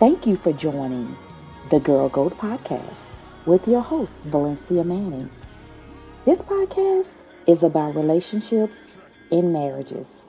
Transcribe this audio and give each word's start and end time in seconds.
Thank 0.00 0.26
you 0.26 0.36
for 0.36 0.54
joining 0.54 1.14
the 1.68 1.78
Girl 1.78 2.08
Goat 2.08 2.38
Podcast 2.38 3.18
with 3.44 3.68
your 3.68 3.82
host, 3.82 4.24
Valencia 4.24 4.82
Manning. 4.82 5.28
This 6.24 6.40
podcast 6.40 7.12
is 7.46 7.62
about 7.62 7.94
relationships 7.94 8.86
and 9.30 9.52
marriages. 9.52 10.24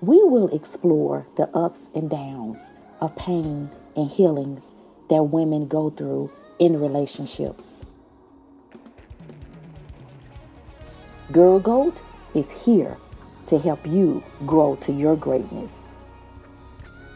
We 0.00 0.20
will 0.24 0.48
explore 0.48 1.24
the 1.36 1.48
ups 1.56 1.88
and 1.94 2.10
downs 2.10 2.72
of 3.00 3.14
pain 3.14 3.70
and 3.94 4.10
healings 4.10 4.72
that 5.08 5.22
women 5.22 5.68
go 5.68 5.88
through 5.88 6.32
in 6.58 6.80
relationships. 6.80 7.84
Girl 11.30 11.60
Goat 11.60 12.02
is 12.34 12.64
here 12.64 12.96
to 13.46 13.60
help 13.60 13.86
you 13.86 14.24
grow 14.46 14.74
to 14.80 14.92
your 14.92 15.14
greatness. 15.14 15.90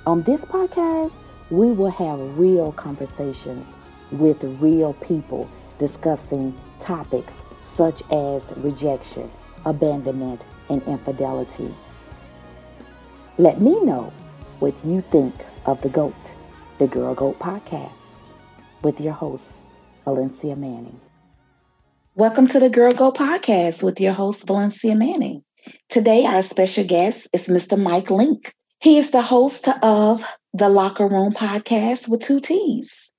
On 0.06 0.22
this 0.22 0.44
podcast, 0.44 1.24
we 1.50 1.70
will 1.70 1.90
have 1.90 2.38
real 2.38 2.72
conversations 2.72 3.76
with 4.10 4.42
real 4.60 4.94
people 4.94 5.48
discussing 5.78 6.52
topics 6.80 7.44
such 7.64 8.02
as 8.10 8.52
rejection, 8.56 9.30
abandonment, 9.64 10.44
and 10.68 10.82
infidelity. 10.88 11.72
Let 13.38 13.60
me 13.60 13.80
know 13.82 14.12
what 14.58 14.74
you 14.84 15.02
think 15.02 15.34
of 15.66 15.80
The 15.82 15.88
GOAT, 15.88 16.34
the 16.78 16.88
Girl 16.88 17.14
Goat 17.14 17.38
Podcast, 17.38 17.92
with 18.82 19.00
your 19.00 19.12
host, 19.12 19.66
Valencia 20.04 20.56
Manning. 20.56 21.00
Welcome 22.16 22.48
to 22.48 22.58
the 22.58 22.70
Girl 22.70 22.90
Goat 22.90 23.16
Podcast 23.16 23.84
with 23.84 24.00
your 24.00 24.14
host, 24.14 24.48
Valencia 24.48 24.96
Manning. 24.96 25.44
Today, 25.88 26.24
our 26.24 26.42
special 26.42 26.84
guest 26.84 27.28
is 27.32 27.46
Mr. 27.46 27.80
Mike 27.80 28.10
Link. 28.10 28.52
He 28.80 28.98
is 28.98 29.10
the 29.10 29.22
host 29.22 29.68
of 29.82 30.24
the 30.56 30.68
Locker 30.70 31.06
Room 31.06 31.34
Podcast 31.34 32.08
with 32.08 32.22
two 32.22 32.40
T's. 32.40 33.10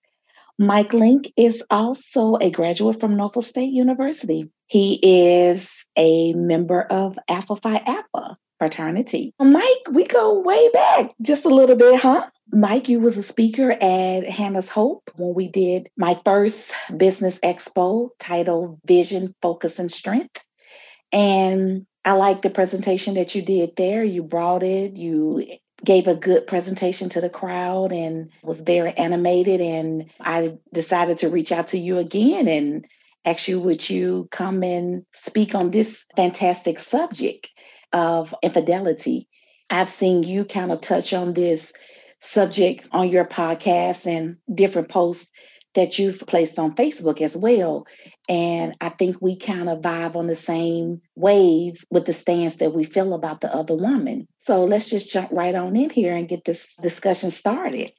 Mike 0.58 0.92
Link 0.92 1.32
is 1.38 1.64
also 1.70 2.36
a 2.38 2.50
graduate 2.50 3.00
from 3.00 3.16
Norfolk 3.16 3.44
State 3.44 3.72
University. 3.72 4.50
He 4.66 5.00
is 5.04 5.72
a 5.96 6.34
member 6.34 6.82
of 6.82 7.20
Alpha 7.28 7.56
Phi 7.56 7.76
Alpha 7.86 8.38
fraternity. 8.58 9.36
Mike, 9.40 9.88
we 9.92 10.08
go 10.08 10.40
way 10.40 10.70
back 10.74 11.14
just 11.22 11.46
a 11.46 11.50
little 11.50 11.76
bit, 11.76 12.00
huh? 12.00 12.28
Mike, 12.52 12.90
you 12.90 13.00
was 13.00 13.18
a 13.18 13.24
speaker 13.24 13.70
at 13.72 14.28
Hannah's 14.28 14.70
Hope 14.70 15.12
when 15.16 15.36
we 15.36 15.48
did 15.48 15.90
my 15.96 16.20
first 16.26 16.72
business 16.96 17.38
expo 17.44 18.10
titled 18.18 18.80
Vision, 18.88 19.36
Focus, 19.44 19.78
and 19.78 19.92
Strength. 19.92 20.44
And 21.12 21.86
I 22.04 22.14
like 22.14 22.42
the 22.42 22.50
presentation 22.50 23.14
that 23.14 23.36
you 23.36 23.44
did 23.44 23.76
there. 23.76 24.04
You 24.04 24.24
brought 24.24 24.64
it, 24.64 24.98
you 24.98 25.46
gave 25.88 26.08
a 26.08 26.16
good 26.16 26.46
presentation 26.46 27.08
to 27.08 27.22
the 27.22 27.30
crowd 27.30 27.94
and 27.94 28.30
was 28.44 28.60
very 28.60 28.92
animated. 28.92 29.62
And 29.62 30.12
I 30.20 30.58
decided 30.74 31.20
to 31.20 31.30
reach 31.30 31.54
out 31.54 31.68
to 31.68 31.78
you 31.78 31.98
again 31.98 32.50
and 32.50 32.86
ask 33.24 33.48
you, 33.48 33.62
would 33.62 33.90
you 33.90 34.28
come 34.30 34.64
and 34.64 35.06
speak 35.14 35.56
on 35.56 35.72
this 35.72 36.06
fantastic 36.18 36.78
subject 36.80 37.48
of 37.94 38.36
infidelity? 38.44 39.30
I've 39.70 39.88
seen 39.88 40.24
you 40.24 40.44
kind 40.44 40.74
of 40.74 40.82
touch 40.82 41.14
on 41.14 41.34
this 41.34 41.72
subject 42.20 42.90
on 42.92 43.08
your 43.08 43.24
podcast 43.24 44.08
and 44.08 44.36
different 44.54 44.90
posts 44.90 45.32
that 45.78 46.00
you've 46.00 46.20
placed 46.26 46.58
on 46.58 46.74
Facebook 46.74 47.22
as 47.22 47.38
well. 47.38 47.86
And 48.28 48.76
I 48.82 48.90
think 48.90 49.18
we 49.22 49.38
kind 49.38 49.70
of 49.70 49.82
vibe 49.82 50.16
on 50.16 50.26
the 50.26 50.36
same 50.36 51.04
wave 51.16 51.86
with 51.92 52.06
the 52.06 52.14
stance 52.14 52.56
that 52.56 52.74
we 52.74 52.84
feel 52.84 53.14
about 53.14 53.42
the 53.42 53.56
other 53.56 53.76
woman. 53.76 54.28
So 54.40 54.66
let's 54.66 54.90
just 54.90 55.12
jump 55.12 55.30
right 55.32 55.54
on 55.54 55.76
in 55.76 55.92
here 55.92 56.16
and 56.16 56.28
get 56.28 56.44
this 56.46 56.76
discussion 56.82 57.30
started. 57.30 57.92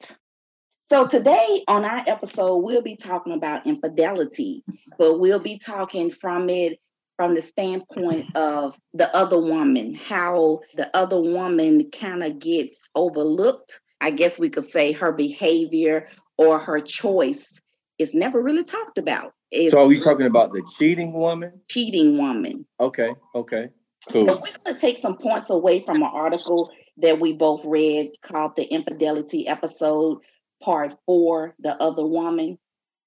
So 0.89 1.07
today 1.07 1.63
on 1.69 1.85
our 1.85 2.03
episode, 2.05 2.57
we'll 2.57 2.81
be 2.81 2.97
talking 2.97 3.31
about 3.31 3.65
infidelity, 3.65 4.61
but 4.97 5.19
we'll 5.19 5.39
be 5.39 5.57
talking 5.57 6.11
from 6.11 6.49
it 6.49 6.81
from 7.15 7.33
the 7.33 7.41
standpoint 7.41 8.35
of 8.35 8.77
the 8.93 9.15
other 9.15 9.39
woman, 9.39 9.93
how 9.93 10.59
the 10.75 10.93
other 10.93 11.21
woman 11.21 11.89
kind 11.91 12.23
of 12.23 12.39
gets 12.39 12.89
overlooked. 12.93 13.79
I 14.01 14.11
guess 14.11 14.37
we 14.37 14.49
could 14.49 14.65
say 14.65 14.91
her 14.91 15.13
behavior 15.13 16.09
or 16.37 16.59
her 16.59 16.79
choice 16.79 17.58
is 17.99 18.13
never 18.13 18.41
really 18.41 18.63
talked 18.63 18.97
about. 18.97 19.33
It's 19.51 19.71
so 19.71 19.83
are 19.83 19.87
we 19.87 19.99
talking 19.99 20.25
about 20.25 20.53
the 20.53 20.67
cheating 20.77 21.13
woman? 21.13 21.61
Cheating 21.69 22.17
woman. 22.17 22.65
Okay, 22.79 23.11
okay. 23.35 23.69
Cool. 24.11 24.25
So 24.25 24.35
we're 24.37 24.57
gonna 24.63 24.79
take 24.79 24.97
some 24.97 25.17
points 25.17 25.49
away 25.49 25.83
from 25.85 25.97
an 25.97 26.09
article 26.11 26.71
that 26.97 27.19
we 27.19 27.33
both 27.33 27.63
read 27.65 28.09
called 28.21 28.55
the 28.55 28.63
infidelity 28.63 29.47
episode, 29.47 30.19
part 30.63 30.95
four, 31.05 31.55
the 31.59 31.75
other 31.81 32.05
woman. 32.05 32.57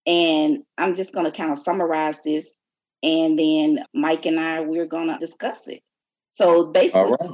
And 0.06 0.64
I'm 0.78 0.94
just 0.94 1.12
gonna 1.12 1.32
kind 1.32 1.50
of 1.50 1.58
summarize 1.58 2.20
this 2.22 2.46
and 3.02 3.38
then 3.38 3.84
Mike 3.94 4.26
and 4.26 4.38
I 4.38 4.60
we're 4.60 4.86
gonna 4.86 5.18
discuss 5.18 5.66
it. 5.68 5.82
So 6.32 6.66
basically 6.66 7.16
right. 7.20 7.30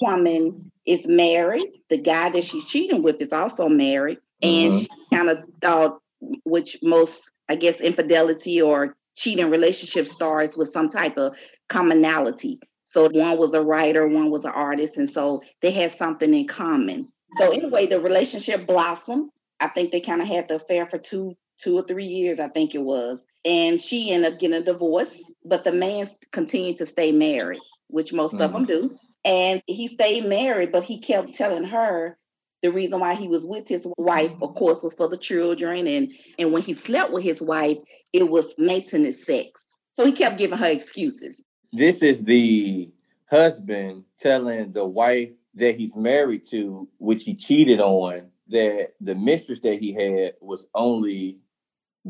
woman 0.00 0.70
is 0.86 1.06
married. 1.06 1.66
The 1.88 1.98
guy 1.98 2.30
that 2.30 2.44
she's 2.44 2.64
cheating 2.64 3.02
with 3.02 3.20
is 3.20 3.32
also 3.32 3.68
married. 3.68 4.18
And 4.42 4.72
mm-hmm. 4.72 4.78
she 4.78 5.16
kind 5.16 5.28
of 5.28 5.44
thought 5.60 6.01
which 6.44 6.76
most, 6.82 7.30
I 7.48 7.56
guess, 7.56 7.80
infidelity 7.80 8.60
or 8.60 8.96
cheating 9.16 9.50
relationship 9.50 10.08
starts 10.08 10.56
with 10.56 10.72
some 10.72 10.88
type 10.88 11.16
of 11.18 11.36
commonality. 11.68 12.60
So 12.84 13.08
one 13.08 13.38
was 13.38 13.54
a 13.54 13.62
writer, 13.62 14.06
one 14.06 14.30
was 14.30 14.44
an 14.44 14.52
artist, 14.52 14.96
and 14.98 15.08
so 15.08 15.42
they 15.60 15.70
had 15.70 15.92
something 15.92 16.32
in 16.34 16.46
common. 16.46 17.08
So 17.38 17.50
anyway, 17.50 17.86
the 17.86 18.00
relationship 18.00 18.66
blossomed. 18.66 19.30
I 19.60 19.68
think 19.68 19.92
they 19.92 20.00
kind 20.00 20.20
of 20.20 20.28
had 20.28 20.48
the 20.48 20.56
affair 20.56 20.86
for 20.86 20.98
two, 20.98 21.34
two 21.58 21.78
or 21.78 21.82
three 21.82 22.04
years, 22.04 22.40
I 22.40 22.48
think 22.48 22.74
it 22.74 22.82
was. 22.82 23.24
And 23.44 23.80
she 23.80 24.10
ended 24.10 24.34
up 24.34 24.38
getting 24.38 24.60
a 24.60 24.62
divorce, 24.62 25.18
but 25.44 25.64
the 25.64 25.72
man 25.72 26.06
continued 26.32 26.78
to 26.78 26.86
stay 26.86 27.12
married, 27.12 27.60
which 27.88 28.12
most 28.12 28.34
mm-hmm. 28.34 28.42
of 28.42 28.52
them 28.52 28.64
do. 28.66 28.98
And 29.24 29.62
he 29.66 29.86
stayed 29.86 30.26
married, 30.26 30.72
but 30.72 30.82
he 30.82 31.00
kept 31.00 31.34
telling 31.34 31.64
her 31.64 32.18
the 32.62 32.70
reason 32.70 33.00
why 33.00 33.14
he 33.14 33.28
was 33.28 33.44
with 33.44 33.68
his 33.68 33.86
wife, 33.96 34.40
of 34.40 34.54
course, 34.54 34.82
was 34.82 34.94
for 34.94 35.08
the 35.08 35.16
children. 35.16 35.86
And, 35.86 36.12
and 36.38 36.52
when 36.52 36.62
he 36.62 36.74
slept 36.74 37.12
with 37.12 37.24
his 37.24 37.42
wife, 37.42 37.78
it 38.12 38.28
was 38.28 38.54
maintenance 38.56 39.24
sex. 39.24 39.64
So 39.96 40.06
he 40.06 40.12
kept 40.12 40.38
giving 40.38 40.58
her 40.58 40.70
excuses. 40.70 41.42
This 41.72 42.02
is 42.02 42.22
the 42.22 42.90
husband 43.28 44.04
telling 44.18 44.72
the 44.72 44.86
wife 44.86 45.32
that 45.54 45.76
he's 45.76 45.96
married 45.96 46.44
to, 46.50 46.88
which 46.98 47.24
he 47.24 47.34
cheated 47.34 47.80
on, 47.80 48.30
that 48.48 48.92
the 49.00 49.14
mistress 49.14 49.60
that 49.60 49.78
he 49.78 49.92
had 49.92 50.34
was 50.40 50.66
only 50.74 51.38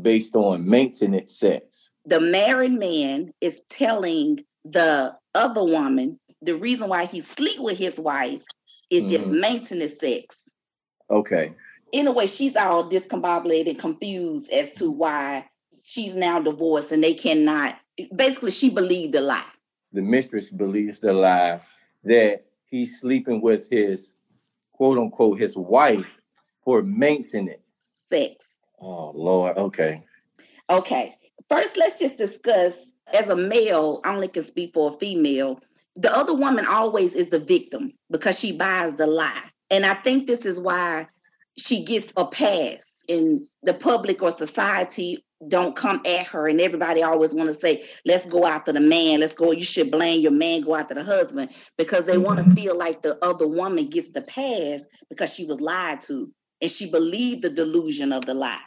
based 0.00 0.34
on 0.34 0.68
maintenance 0.68 1.38
sex. 1.38 1.90
The 2.06 2.20
married 2.20 2.72
man 2.72 3.32
is 3.40 3.62
telling 3.68 4.44
the 4.64 5.16
other 5.34 5.64
woman 5.64 6.18
the 6.40 6.56
reason 6.56 6.88
why 6.88 7.04
he 7.04 7.20
sleep 7.20 7.60
with 7.60 7.78
his 7.78 7.98
wife 7.98 8.42
is 8.90 9.10
just 9.10 9.26
mm-hmm. 9.26 9.40
maintenance 9.40 9.98
sex. 9.98 10.41
Okay. 11.12 11.52
In 11.92 12.06
a 12.06 12.12
way, 12.12 12.26
she's 12.26 12.56
all 12.56 12.88
discombobulated, 12.88 13.78
confused 13.78 14.50
as 14.50 14.72
to 14.72 14.90
why 14.90 15.46
she's 15.84 16.14
now 16.14 16.40
divorced 16.40 16.90
and 16.90 17.04
they 17.04 17.14
cannot. 17.14 17.76
Basically, 18.16 18.50
she 18.50 18.70
believed 18.70 19.12
the 19.12 19.20
lie. 19.20 19.44
The 19.92 20.00
mistress 20.00 20.50
believes 20.50 20.98
the 20.98 21.12
lie 21.12 21.60
that 22.04 22.46
he's 22.64 22.98
sleeping 22.98 23.42
with 23.42 23.68
his 23.70 24.14
quote 24.72 24.98
unquote 24.98 25.38
his 25.38 25.56
wife 25.56 26.22
for 26.56 26.82
maintenance. 26.82 27.92
Sex. 28.08 28.46
Oh 28.80 29.10
Lord. 29.14 29.58
Okay. 29.58 30.02
Okay. 30.70 31.14
First, 31.50 31.76
let's 31.76 31.98
just 31.98 32.16
discuss 32.16 32.74
as 33.12 33.28
a 33.28 33.36
male, 33.36 34.00
I 34.04 34.14
only 34.14 34.28
can 34.28 34.44
speak 34.44 34.72
for 34.72 34.94
a 34.94 34.98
female. 34.98 35.60
The 35.96 36.14
other 36.14 36.34
woman 36.34 36.66
always 36.66 37.14
is 37.14 37.26
the 37.26 37.38
victim 37.38 37.92
because 38.10 38.38
she 38.38 38.52
buys 38.52 38.94
the 38.94 39.06
lie. 39.06 39.51
And 39.72 39.86
I 39.86 39.94
think 39.94 40.26
this 40.26 40.44
is 40.44 40.60
why 40.60 41.08
she 41.58 41.84
gets 41.84 42.12
a 42.16 42.26
pass 42.26 42.98
in 43.08 43.48
the 43.62 43.74
public 43.74 44.22
or 44.22 44.30
society 44.30 45.24
don't 45.48 45.74
come 45.74 46.00
at 46.06 46.26
her 46.26 46.46
and 46.46 46.60
everybody 46.60 47.02
always 47.02 47.34
want 47.34 47.52
to 47.52 47.58
say 47.58 47.84
let's 48.06 48.26
go 48.26 48.46
after 48.46 48.72
the 48.72 48.80
man. 48.80 49.20
Let's 49.20 49.34
go 49.34 49.50
you 49.50 49.64
should 49.64 49.90
blame 49.90 50.20
your 50.20 50.30
man 50.30 50.60
go 50.60 50.76
after 50.76 50.94
the 50.94 51.02
husband 51.02 51.50
because 51.76 52.06
they 52.06 52.12
mm-hmm. 52.12 52.22
want 52.22 52.44
to 52.44 52.54
feel 52.54 52.76
like 52.76 53.02
the 53.02 53.18
other 53.24 53.48
woman 53.48 53.88
gets 53.88 54.10
the 54.10 54.22
pass 54.22 54.82
because 55.08 55.34
she 55.34 55.46
was 55.46 55.60
lied 55.60 56.00
to 56.02 56.30
and 56.60 56.70
she 56.70 56.88
believed 56.88 57.42
the 57.42 57.50
delusion 57.50 58.12
of 58.12 58.24
the 58.24 58.34
lie. 58.34 58.60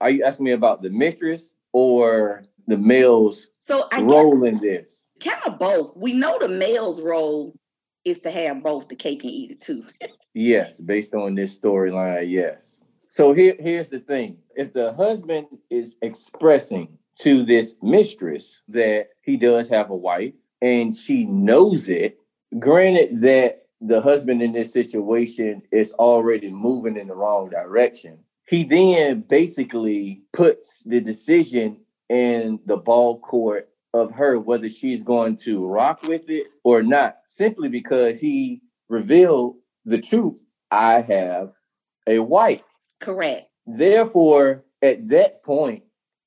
Are 0.00 0.10
you 0.10 0.24
asking 0.24 0.44
me 0.44 0.52
about 0.52 0.80
the 0.80 0.90
mistress 0.90 1.54
or 1.72 2.44
the 2.66 2.78
male's 2.78 3.48
so 3.58 3.88
I 3.92 4.00
role 4.00 4.44
in 4.44 4.58
this? 4.58 5.04
Kind 5.20 5.42
of 5.44 5.58
both. 5.58 5.96
We 5.96 6.14
know 6.14 6.38
the 6.38 6.48
male's 6.48 7.00
role 7.00 7.54
is 8.04 8.20
to 8.20 8.30
have 8.30 8.62
both 8.62 8.88
the 8.88 8.96
cake 8.96 9.22
and 9.24 9.32
eat 9.32 9.50
it 9.50 9.60
too 9.60 9.84
Yes, 10.34 10.80
based 10.80 11.14
on 11.14 11.34
this 11.34 11.58
storyline, 11.58 12.30
yes. 12.30 12.82
So 13.06 13.34
here, 13.34 13.54
here's 13.58 13.90
the 13.90 14.00
thing. 14.00 14.38
If 14.56 14.72
the 14.72 14.92
husband 14.94 15.46
is 15.68 15.96
expressing 16.00 16.96
to 17.20 17.44
this 17.44 17.74
mistress 17.82 18.62
that 18.68 19.08
he 19.20 19.36
does 19.36 19.68
have 19.68 19.90
a 19.90 19.96
wife 19.96 20.38
and 20.62 20.94
she 20.94 21.26
knows 21.26 21.90
it, 21.90 22.18
granted 22.58 23.20
that 23.20 23.66
the 23.82 24.00
husband 24.00 24.42
in 24.42 24.52
this 24.52 24.72
situation 24.72 25.62
is 25.70 25.92
already 25.94 26.50
moving 26.50 26.96
in 26.96 27.08
the 27.08 27.14
wrong 27.14 27.50
direction, 27.50 28.18
he 28.48 28.64
then 28.64 29.20
basically 29.20 30.22
puts 30.32 30.82
the 30.86 31.00
decision 31.00 31.78
in 32.08 32.60
the 32.64 32.76
ball 32.76 33.18
court 33.18 33.68
of 33.94 34.12
her 34.12 34.38
whether 34.38 34.68
she's 34.68 35.02
going 35.02 35.36
to 35.36 35.66
rock 35.66 36.02
with 36.02 36.28
it 36.30 36.46
or 36.64 36.82
not, 36.82 37.18
simply 37.22 37.68
because 37.68 38.18
he 38.20 38.62
revealed 38.88 39.56
the 39.84 39.98
truth. 39.98 40.44
I 40.70 41.02
have 41.02 41.52
a 42.06 42.20
wife. 42.20 42.62
Correct. 43.00 43.48
Therefore, 43.66 44.64
at 44.80 45.08
that 45.08 45.42
point 45.42 45.84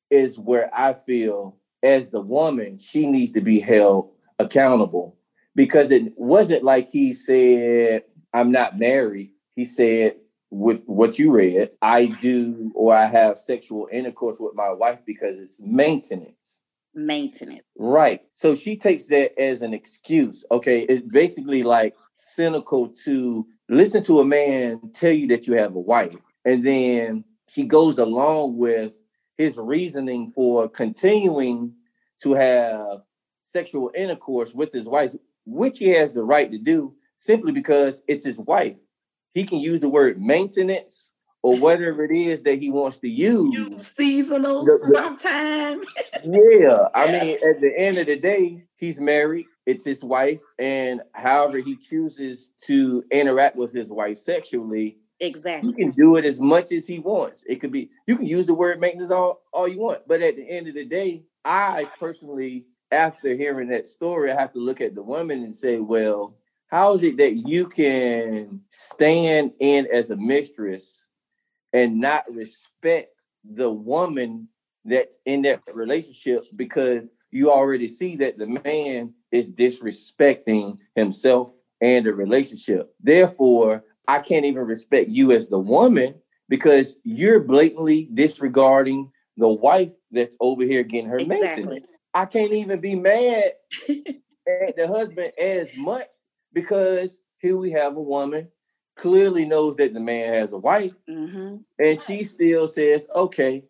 is 0.09 0.37
where 0.37 0.69
I 0.73 0.93
feel 0.93 1.57
as 1.83 2.09
the 2.09 2.21
woman, 2.21 2.77
she 2.77 3.05
needs 3.07 3.31
to 3.33 3.41
be 3.41 3.59
held 3.59 4.11
accountable 4.39 5.17
because 5.55 5.91
it 5.91 6.13
wasn't 6.17 6.63
like 6.63 6.89
he 6.89 7.13
said, 7.13 8.03
I'm 8.33 8.51
not 8.51 8.77
married. 8.77 9.31
He 9.55 9.65
said, 9.65 10.15
with 10.51 10.83
what 10.85 11.19
you 11.19 11.31
read, 11.31 11.71
I 11.81 12.05
do 12.05 12.71
or 12.75 12.95
I 12.95 13.05
have 13.05 13.37
sexual 13.37 13.87
intercourse 13.91 14.37
with 14.39 14.55
my 14.55 14.71
wife 14.71 15.01
because 15.05 15.39
it's 15.39 15.59
maintenance. 15.59 16.61
Maintenance. 16.95 17.63
Right. 17.77 18.21
So 18.33 18.55
she 18.55 18.77
takes 18.77 19.07
that 19.07 19.39
as 19.39 19.61
an 19.61 19.73
excuse. 19.73 20.45
Okay. 20.51 20.81
It's 20.81 21.05
basically 21.05 21.63
like 21.63 21.95
cynical 22.13 22.87
to 23.03 23.45
listen 23.69 24.03
to 24.03 24.19
a 24.19 24.25
man 24.25 24.79
tell 24.93 25.11
you 25.11 25.27
that 25.27 25.47
you 25.47 25.55
have 25.55 25.75
a 25.75 25.79
wife. 25.79 26.23
And 26.45 26.63
then 26.63 27.23
she 27.49 27.63
goes 27.63 27.99
along 27.99 28.57
with 28.57 29.01
his 29.37 29.57
reasoning 29.57 30.31
for 30.31 30.69
continuing 30.69 31.73
to 32.21 32.33
have 32.33 33.01
sexual 33.43 33.91
intercourse 33.95 34.53
with 34.53 34.71
his 34.71 34.87
wife, 34.87 35.13
which 35.45 35.77
he 35.77 35.89
has 35.89 36.13
the 36.13 36.23
right 36.23 36.51
to 36.51 36.57
do 36.57 36.93
simply 37.17 37.51
because 37.51 38.03
it's 38.07 38.25
his 38.25 38.39
wife. 38.39 38.81
He 39.33 39.43
can 39.43 39.59
use 39.59 39.81
the 39.81 39.89
word 39.89 40.19
maintenance 40.19 41.11
or 41.45 41.55
whatever 41.59 42.03
it 42.03 42.11
is 42.11 42.41
that 42.41 42.57
he 42.57 42.71
wants 42.71 42.97
to 42.97 43.07
use. 43.07 43.53
use 43.53 43.87
seasonal 43.95 44.65
the, 44.65 44.79
the, 44.81 44.95
sometime. 44.95 45.83
yeah. 46.23 46.87
I 46.95 47.11
mean, 47.11 47.37
at 47.47 47.61
the 47.61 47.71
end 47.77 47.99
of 47.99 48.07
the 48.07 48.17
day, 48.17 48.63
he's 48.77 48.99
married. 48.99 49.45
It's 49.67 49.85
his 49.85 50.03
wife. 50.03 50.41
And 50.57 51.01
however 51.13 51.59
he 51.59 51.75
chooses 51.75 52.49
to 52.63 53.03
interact 53.11 53.57
with 53.57 53.71
his 53.71 53.91
wife 53.91 54.17
sexually, 54.17 54.97
Exactly. 55.19 55.71
He 55.71 55.83
can 55.83 55.91
do 55.91 56.17
it 56.17 56.25
as 56.25 56.41
much 56.41 56.73
as 56.73 56.85
he 56.87 56.99
wants. 56.99 57.45
It 57.47 57.61
could 57.61 57.71
be 57.71 57.89
you 58.05 58.17
can 58.17 58.25
use 58.25 58.47
the 58.47 58.53
word 58.53 58.81
maintenance 58.81 59.11
all, 59.11 59.43
all 59.53 59.65
you 59.65 59.79
want, 59.79 60.01
but 60.07 60.21
at 60.21 60.35
the 60.35 60.49
end 60.49 60.67
of 60.67 60.73
the 60.73 60.83
day, 60.83 61.23
I 61.45 61.89
personally, 61.99 62.65
after 62.91 63.33
hearing 63.33 63.69
that 63.69 63.85
story, 63.85 64.29
I 64.29 64.37
have 64.37 64.51
to 64.53 64.59
look 64.59 64.81
at 64.81 64.93
the 64.93 65.03
woman 65.03 65.43
and 65.43 65.55
say, 65.55 65.77
well, 65.77 66.35
how 66.67 66.93
is 66.93 67.03
it 67.03 67.15
that 67.17 67.47
you 67.47 67.67
can 67.67 68.59
stand 68.69 69.51
in 69.59 69.87
as 69.93 70.09
a 70.09 70.17
mistress 70.17 71.04
and 71.75 71.99
not 71.99 72.23
respect 72.31 73.25
the 73.43 73.69
woman 73.69 74.47
that's 74.85 75.17
in 75.25 75.41
that 75.41 75.59
relationship 75.73 76.45
because 76.55 77.11
you 77.31 77.51
already 77.51 77.89
see 77.89 78.15
that 78.15 78.37
the 78.37 78.47
man 78.47 79.13
is 79.33 79.51
disrespecting 79.51 80.77
himself 80.95 81.51
and 81.81 82.05
the 82.05 82.13
relationship. 82.13 82.95
Therefore, 83.01 83.83
I 84.07 84.19
can't 84.19 84.45
even 84.45 84.65
respect 84.65 85.09
you 85.09 85.33
as 85.33 85.49
the 85.49 85.59
woman 85.59 86.15
because 86.47 86.95
you're 87.03 87.41
blatantly 87.41 88.09
disregarding 88.13 89.11
the 89.35 89.49
wife 89.49 89.91
that's 90.11 90.37
over 90.39 90.63
here 90.63 90.83
getting 90.83 91.09
her 91.09 91.17
exactly. 91.17 91.63
maintenance. 91.63 91.87
I 92.13 92.25
can't 92.25 92.53
even 92.53 92.79
be 92.79 92.95
mad 92.95 93.51
at 93.89 94.77
the 94.77 94.87
husband 94.87 95.33
as 95.37 95.75
much 95.75 96.07
because 96.53 97.19
here 97.39 97.57
we 97.57 97.71
have 97.71 97.97
a 97.97 98.01
woman 98.01 98.47
clearly 98.95 99.45
knows 99.45 99.75
that 99.75 99.93
the 99.93 99.99
man 99.99 100.33
has 100.33 100.53
a 100.53 100.57
wife 100.57 100.93
mm-hmm. 101.09 101.57
and 101.79 102.01
she 102.01 102.23
still 102.23 102.67
says 102.67 103.07
okay 103.15 103.63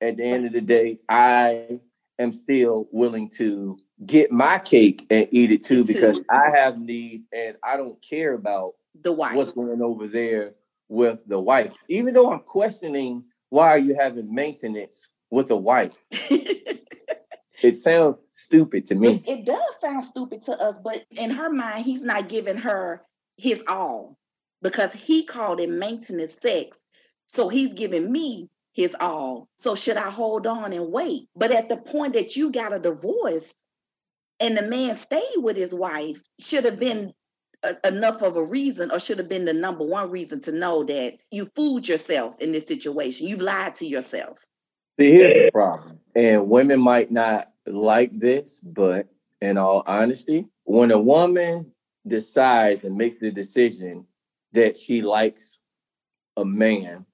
at 0.00 0.16
the 0.16 0.24
end 0.24 0.46
of 0.46 0.52
the 0.52 0.60
day 0.60 0.98
i 1.08 1.80
am 2.18 2.32
still 2.32 2.88
willing 2.92 3.28
to 3.28 3.78
get 4.06 4.30
my 4.30 4.58
cake 4.58 5.06
and 5.10 5.28
eat 5.32 5.50
it 5.50 5.64
too 5.64 5.84
because 5.84 6.20
i 6.30 6.50
have 6.54 6.78
needs 6.78 7.26
and 7.32 7.56
i 7.62 7.76
don't 7.76 8.00
care 8.02 8.34
about 8.34 8.74
the 9.02 9.12
wife. 9.12 9.34
What's 9.34 9.52
going 9.52 9.82
over 9.82 10.06
there 10.06 10.54
with 10.88 11.26
the 11.26 11.38
wife? 11.38 11.74
Even 11.88 12.14
though 12.14 12.32
I'm 12.32 12.40
questioning 12.40 13.24
why 13.50 13.68
are 13.68 13.78
you 13.78 13.96
having 13.96 14.32
maintenance 14.32 15.08
with 15.30 15.50
a 15.50 15.56
wife? 15.56 16.06
it 16.12 17.76
sounds 17.76 18.24
stupid 18.30 18.84
to 18.86 18.94
me. 18.94 19.24
It, 19.26 19.40
it, 19.40 19.44
does 19.44 19.80
sound 19.80 20.04
stupid 20.04 20.42
to 20.42 20.52
us, 20.52 20.78
but 20.78 21.04
in 21.10 21.30
her 21.30 21.50
mind, 21.50 21.84
he's 21.84 22.04
not 22.04 22.28
giving 22.28 22.56
her 22.58 23.02
his 23.36 23.60
all 23.66 24.16
because 24.62 24.92
he 24.92 25.24
called 25.24 25.60
it 25.60 25.70
maintenance 25.70 26.36
sex. 26.40 26.78
So 27.28 27.48
he's 27.48 27.74
giving 27.74 28.10
me 28.10 28.48
his 28.72 28.96
all. 28.98 29.48
So 29.60 29.74
should 29.74 29.96
I 29.96 30.10
hold 30.10 30.46
on 30.46 30.72
and 30.72 30.92
wait? 30.92 31.28
But 31.34 31.52
at 31.52 31.68
the 31.68 31.76
point 31.76 32.14
that 32.14 32.36
you 32.36 32.50
got 32.50 32.72
a 32.72 32.78
divorce 32.78 33.52
and 34.38 34.56
the 34.56 34.62
man 34.62 34.94
stayed 34.96 35.36
with 35.36 35.56
his 35.56 35.74
wife, 35.74 36.20
should 36.38 36.64
have 36.64 36.78
been 36.78 37.12
a, 37.62 37.76
enough 37.84 38.22
of 38.22 38.36
a 38.36 38.44
reason 38.44 38.90
or 38.90 38.98
should 38.98 39.18
have 39.18 39.28
been 39.28 39.44
the 39.44 39.52
number 39.52 39.84
one 39.84 40.10
reason 40.10 40.40
to 40.40 40.52
know 40.52 40.84
that 40.84 41.18
you 41.30 41.50
fooled 41.54 41.86
yourself 41.86 42.36
in 42.40 42.52
this 42.52 42.66
situation. 42.66 43.26
You've 43.26 43.42
lied 43.42 43.74
to 43.76 43.86
yourself. 43.86 44.38
See, 44.98 45.12
here's 45.12 45.34
the 45.34 45.50
problem. 45.52 45.98
And 46.14 46.48
women 46.48 46.80
might 46.80 47.10
not 47.10 47.50
like 47.66 48.16
this, 48.16 48.60
but 48.60 49.08
in 49.40 49.56
all 49.56 49.82
honesty, 49.86 50.46
when 50.64 50.90
a 50.90 50.98
woman 50.98 51.72
decides 52.06 52.84
and 52.84 52.96
makes 52.96 53.18
the 53.18 53.30
decision 53.30 54.06
that 54.52 54.76
she 54.76 55.02
likes 55.02 55.58
a 56.36 56.44
man 56.44 57.06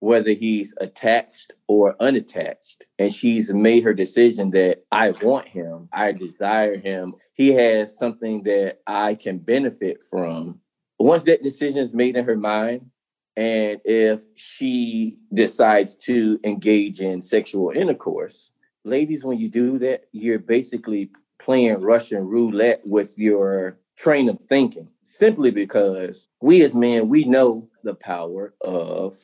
whether 0.00 0.32
he's 0.32 0.74
attached 0.80 1.52
or 1.68 1.96
unattached. 2.00 2.86
And 2.98 3.12
she's 3.12 3.52
made 3.52 3.82
her 3.84 3.94
decision 3.94 4.50
that 4.50 4.84
I 4.92 5.10
want 5.10 5.48
him, 5.48 5.88
I 5.92 6.12
desire 6.12 6.76
him. 6.76 7.14
He 7.34 7.48
has 7.52 7.98
something 7.98 8.42
that 8.42 8.80
I 8.86 9.14
can 9.14 9.38
benefit 9.38 10.02
from. 10.08 10.60
Once 10.98 11.22
that 11.22 11.42
decision 11.42 11.80
is 11.80 11.94
made 11.94 12.16
in 12.16 12.24
her 12.24 12.36
mind, 12.36 12.90
and 13.36 13.80
if 13.84 14.22
she 14.34 15.18
decides 15.34 15.94
to 15.96 16.40
engage 16.42 17.00
in 17.00 17.20
sexual 17.20 17.70
intercourse, 17.70 18.50
ladies, 18.84 19.24
when 19.24 19.38
you 19.38 19.50
do 19.50 19.78
that, 19.78 20.04
you're 20.12 20.38
basically 20.38 21.10
playing 21.38 21.80
Russian 21.80 22.26
roulette 22.26 22.80
with 22.86 23.18
your 23.18 23.78
train 23.98 24.28
of 24.30 24.38
thinking 24.48 24.88
simply 25.06 25.52
because 25.52 26.28
we 26.42 26.62
as 26.62 26.74
men, 26.74 27.08
we 27.08 27.24
know 27.24 27.68
the 27.84 27.94
power 27.94 28.54
of 28.60 29.14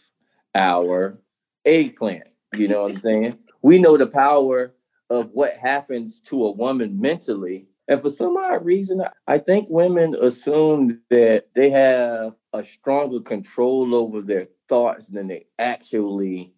our 0.55 1.19
eggplant. 1.65 2.29
You 2.57 2.69
know 2.69 2.83
what 2.83 2.93
I'm 2.93 3.01
saying? 3.01 3.39
We 3.63 3.79
know 3.79 3.97
the 3.97 4.07
power 4.07 4.75
of 5.11 5.31
what 5.33 5.55
happens 5.55 6.21
to 6.21 6.47
a 6.47 6.53
woman 6.53 7.01
mentally. 7.01 7.67
And 7.89 8.01
for 8.01 8.11
some 8.11 8.37
odd 8.37 8.65
reason, 8.65 9.03
I 9.27 9.39
think 9.39 9.67
women 9.69 10.15
assume 10.15 11.03
that 11.11 11.49
they 11.55 11.71
have 11.71 12.37
a 12.53 12.63
stronger 12.63 13.21
control 13.21 13.95
over 13.95 14.23
their 14.23 14.47
thoughts 14.69 15.09
than 15.09 15.29
they 15.29 15.47
actually 15.59 16.53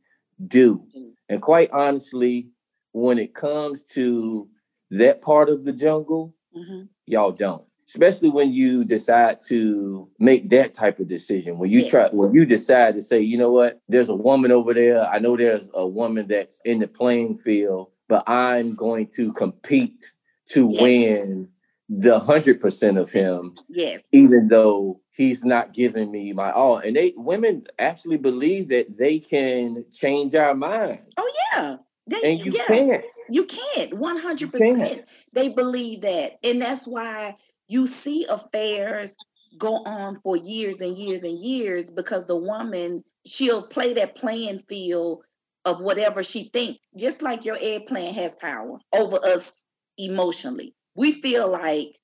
do. 0.46 0.84
And 1.28 1.40
quite 1.40 1.70
honestly, 1.72 2.50
when 2.92 3.18
it 3.18 3.34
comes 3.34 3.82
to 3.94 4.48
that 4.90 5.22
part 5.22 5.48
of 5.48 5.64
the 5.64 5.72
jungle, 5.72 6.34
mm-hmm. 6.54 6.82
y'all 7.06 7.32
don't 7.32 7.64
especially 7.86 8.30
when 8.30 8.52
you 8.52 8.84
decide 8.84 9.38
to 9.48 10.08
make 10.18 10.48
that 10.50 10.74
type 10.74 10.98
of 11.00 11.06
decision. 11.06 11.58
When 11.58 11.70
you 11.70 11.80
yeah. 11.80 11.90
try 11.90 12.08
when 12.10 12.34
you 12.34 12.44
decide 12.44 12.94
to 12.94 13.00
say 13.00 13.20
you 13.20 13.38
know 13.38 13.52
what? 13.52 13.80
There's 13.88 14.08
a 14.08 14.14
woman 14.14 14.52
over 14.52 14.74
there. 14.74 15.06
I 15.06 15.18
know 15.18 15.36
there's 15.36 15.68
a 15.74 15.86
woman 15.86 16.28
that's 16.28 16.60
in 16.64 16.80
the 16.80 16.88
playing 16.88 17.38
field 17.38 17.90
but 18.06 18.22
i'm 18.26 18.74
going 18.74 19.06
to 19.16 19.32
compete 19.32 20.12
to 20.46 20.68
yeah. 20.70 20.82
win 20.82 21.48
the 21.88 22.20
100% 22.20 23.00
of 23.00 23.10
him 23.10 23.54
yeah 23.68 23.96
even 24.12 24.48
though 24.48 25.00
he's 25.14 25.44
not 25.44 25.72
giving 25.72 26.10
me 26.10 26.32
my 26.32 26.50
all. 26.50 26.78
And 26.78 26.96
they 26.96 27.14
women 27.16 27.66
actually 27.78 28.16
believe 28.16 28.68
that 28.68 28.96
they 28.98 29.18
can 29.18 29.84
change 29.96 30.34
our 30.34 30.54
minds. 30.54 31.02
Oh 31.16 31.32
yeah. 31.52 31.76
They, 32.06 32.32
and 32.32 32.44
you 32.44 32.52
yeah. 32.52 32.66
can't. 32.66 33.04
You 33.30 33.44
can't. 33.46 33.92
100% 33.92 34.58
can't. 34.58 35.04
they 35.32 35.48
believe 35.48 36.02
that. 36.02 36.38
And 36.44 36.60
that's 36.60 36.86
why 36.86 37.36
you 37.68 37.86
see 37.86 38.26
affairs 38.28 39.14
go 39.58 39.76
on 39.84 40.20
for 40.22 40.36
years 40.36 40.80
and 40.80 40.96
years 40.96 41.24
and 41.24 41.38
years 41.38 41.90
because 41.90 42.26
the 42.26 42.36
woman 42.36 43.04
she'll 43.26 43.66
play 43.66 43.92
that 43.94 44.16
playing 44.16 44.60
field 44.68 45.22
of 45.64 45.80
whatever 45.80 46.22
she 46.22 46.50
thinks 46.52 46.78
just 46.96 47.22
like 47.22 47.44
your 47.44 47.56
eggplant 47.60 48.14
has 48.14 48.34
power 48.36 48.78
over 48.92 49.16
us 49.24 49.64
emotionally. 49.96 50.74
We 50.96 51.20
feel 51.20 51.48
like 51.48 51.98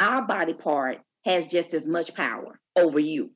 our 0.00 0.22
body 0.22 0.52
part 0.52 0.98
has 1.24 1.46
just 1.46 1.74
as 1.74 1.86
much 1.86 2.14
power 2.14 2.58
over 2.76 2.98
you. 2.98 3.30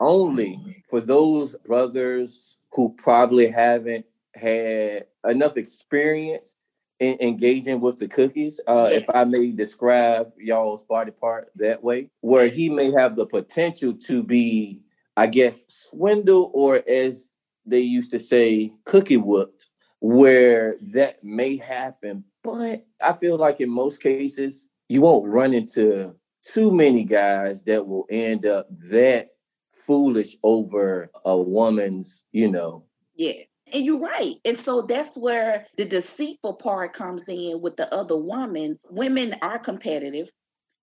Only 0.00 0.82
for 0.88 1.00
those 1.00 1.54
brothers 1.64 2.58
who 2.72 2.94
probably 2.98 3.48
haven't 3.48 4.06
had 4.34 5.06
enough 5.24 5.56
experience 5.56 6.60
in, 7.00 7.16
engaging 7.20 7.80
with 7.80 7.98
the 7.98 8.08
cookies, 8.08 8.60
uh, 8.66 8.88
if 8.92 9.08
I 9.12 9.24
may 9.24 9.52
describe 9.52 10.32
y'all's 10.38 10.82
body 10.82 11.10
part 11.10 11.50
that 11.56 11.82
way, 11.82 12.10
where 12.20 12.48
he 12.48 12.68
may 12.68 12.92
have 12.92 13.16
the 13.16 13.26
potential 13.26 13.94
to 14.06 14.22
be, 14.22 14.80
I 15.16 15.26
guess, 15.26 15.64
swindle 15.68 16.50
or 16.54 16.82
as 16.88 17.30
they 17.64 17.80
used 17.80 18.10
to 18.12 18.18
say 18.18 18.72
cookie 18.84 19.16
whooped, 19.16 19.66
where 20.00 20.76
that 20.92 21.22
may 21.22 21.56
happen. 21.56 22.24
But 22.42 22.86
I 23.02 23.12
feel 23.12 23.36
like 23.36 23.60
in 23.60 23.70
most 23.70 24.00
cases, 24.00 24.68
you 24.88 25.00
won't 25.00 25.26
run 25.26 25.52
into 25.52 26.14
too 26.44 26.70
many 26.70 27.04
guys 27.04 27.64
that 27.64 27.86
will 27.86 28.06
end 28.08 28.46
up 28.46 28.68
that 28.90 29.30
foolish 29.68 30.36
over 30.42 31.10
a 31.24 31.36
woman's, 31.36 32.24
you 32.32 32.50
know. 32.50 32.84
Yeah. 33.16 33.42
And 33.72 33.84
you're 33.84 33.98
right. 33.98 34.36
And 34.44 34.58
so 34.58 34.82
that's 34.82 35.16
where 35.16 35.66
the 35.76 35.84
deceitful 35.84 36.54
part 36.54 36.92
comes 36.92 37.22
in 37.28 37.60
with 37.60 37.76
the 37.76 37.92
other 37.92 38.16
woman. 38.16 38.78
Women 38.88 39.36
are 39.42 39.58
competitive 39.58 40.30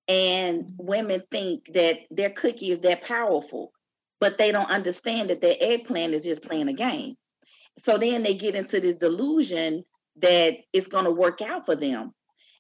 and 0.08 0.66
women 0.78 1.24
think 1.32 1.72
that 1.74 2.00
their 2.12 2.30
cookie 2.30 2.72
is 2.72 2.82
that 2.82 3.04
powerful, 3.04 3.72
but 4.20 4.38
they 4.38 4.52
don't 4.52 4.70
understand 4.70 5.30
that 5.30 5.42
their 5.42 5.56
eggplant 5.60 6.14
is 6.14 6.26
just 6.26 6.44
playing 6.44 6.68
a 6.68 6.74
game. 6.74 7.16
So 7.80 7.98
then 7.98 8.24
they 8.24 8.34
get 8.34 8.56
into 8.56 8.80
this 8.80 8.98
delusion 8.98 9.84
that 10.18 10.58
it's 10.74 10.88
going 10.88 11.06
to 11.06 11.12
work 11.12 11.42
out 11.42 11.66
for 11.66 11.76
them. 11.76 12.14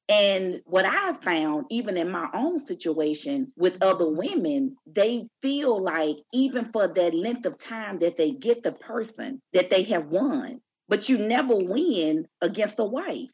And 0.09 0.61
what 0.65 0.85
I've 0.85 1.21
found, 1.21 1.67
even 1.69 1.95
in 1.95 2.11
my 2.11 2.27
own 2.33 2.59
situation 2.59 3.53
with 3.55 3.81
other 3.81 4.09
women, 4.09 4.75
they 4.85 5.27
feel 5.41 5.81
like 5.81 6.17
even 6.33 6.71
for 6.73 6.87
that 6.87 7.13
length 7.13 7.45
of 7.45 7.57
time 7.57 7.99
that 7.99 8.17
they 8.17 8.31
get 8.31 8.63
the 8.63 8.73
person 8.73 9.39
that 9.53 9.69
they 9.69 9.83
have 9.83 10.07
won, 10.07 10.59
but 10.89 11.07
you 11.07 11.17
never 11.17 11.55
win 11.55 12.27
against 12.41 12.79
a 12.79 12.83
wife. 12.83 13.31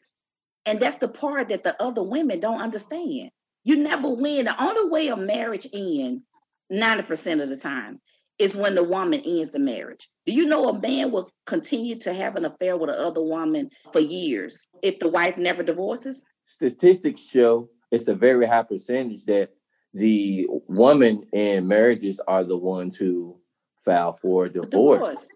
And 0.65 0.79
that's 0.79 0.97
the 0.97 1.07
part 1.07 1.49
that 1.49 1.63
the 1.63 1.81
other 1.81 2.03
women 2.03 2.39
don't 2.39 2.61
understand. 2.61 3.31
You 3.63 3.77
never 3.77 4.09
win. 4.09 4.45
The 4.45 4.63
only 4.63 4.89
way 4.89 5.07
a 5.07 5.17
marriage 5.17 5.67
ends 5.73 6.23
90% 6.71 7.41
of 7.41 7.49
the 7.49 7.57
time 7.57 7.99
is 8.37 8.55
when 8.55 8.75
the 8.75 8.83
woman 8.83 9.21
ends 9.25 9.49
the 9.49 9.59
marriage. 9.59 10.07
Do 10.25 10.33
you 10.33 10.45
know 10.45 10.69
a 10.69 10.79
man 10.79 11.11
will 11.11 11.31
continue 11.45 11.97
to 11.99 12.13
have 12.13 12.35
an 12.35 12.45
affair 12.45 12.77
with 12.77 12.91
another 12.91 13.23
woman 13.23 13.71
for 13.91 13.99
years 13.99 14.67
if 14.83 14.99
the 14.99 15.09
wife 15.09 15.37
never 15.37 15.63
divorces? 15.63 16.23
Statistics 16.49 17.29
show 17.29 17.69
it's 17.91 18.07
a 18.07 18.15
very 18.15 18.47
high 18.47 18.63
percentage 18.63 19.23
that 19.25 19.49
the 19.93 20.47
woman 20.67 21.23
in 21.31 21.67
marriages 21.67 22.19
are 22.27 22.43
the 22.43 22.57
ones 22.57 22.97
who 22.97 23.39
file 23.75 24.11
for 24.11 24.49
divorce. 24.49 24.99
divorce. 24.99 25.27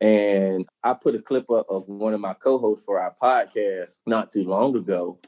And 0.00 0.64
I 0.84 0.94
put 0.94 1.16
a 1.16 1.22
clip 1.22 1.50
up 1.50 1.66
of 1.68 1.88
one 1.88 2.14
of 2.14 2.20
my 2.20 2.34
co-hosts 2.34 2.84
for 2.84 3.00
our 3.00 3.14
podcast 3.20 4.02
not 4.06 4.30
too 4.30 4.44
long 4.44 4.76
ago. 4.76 5.18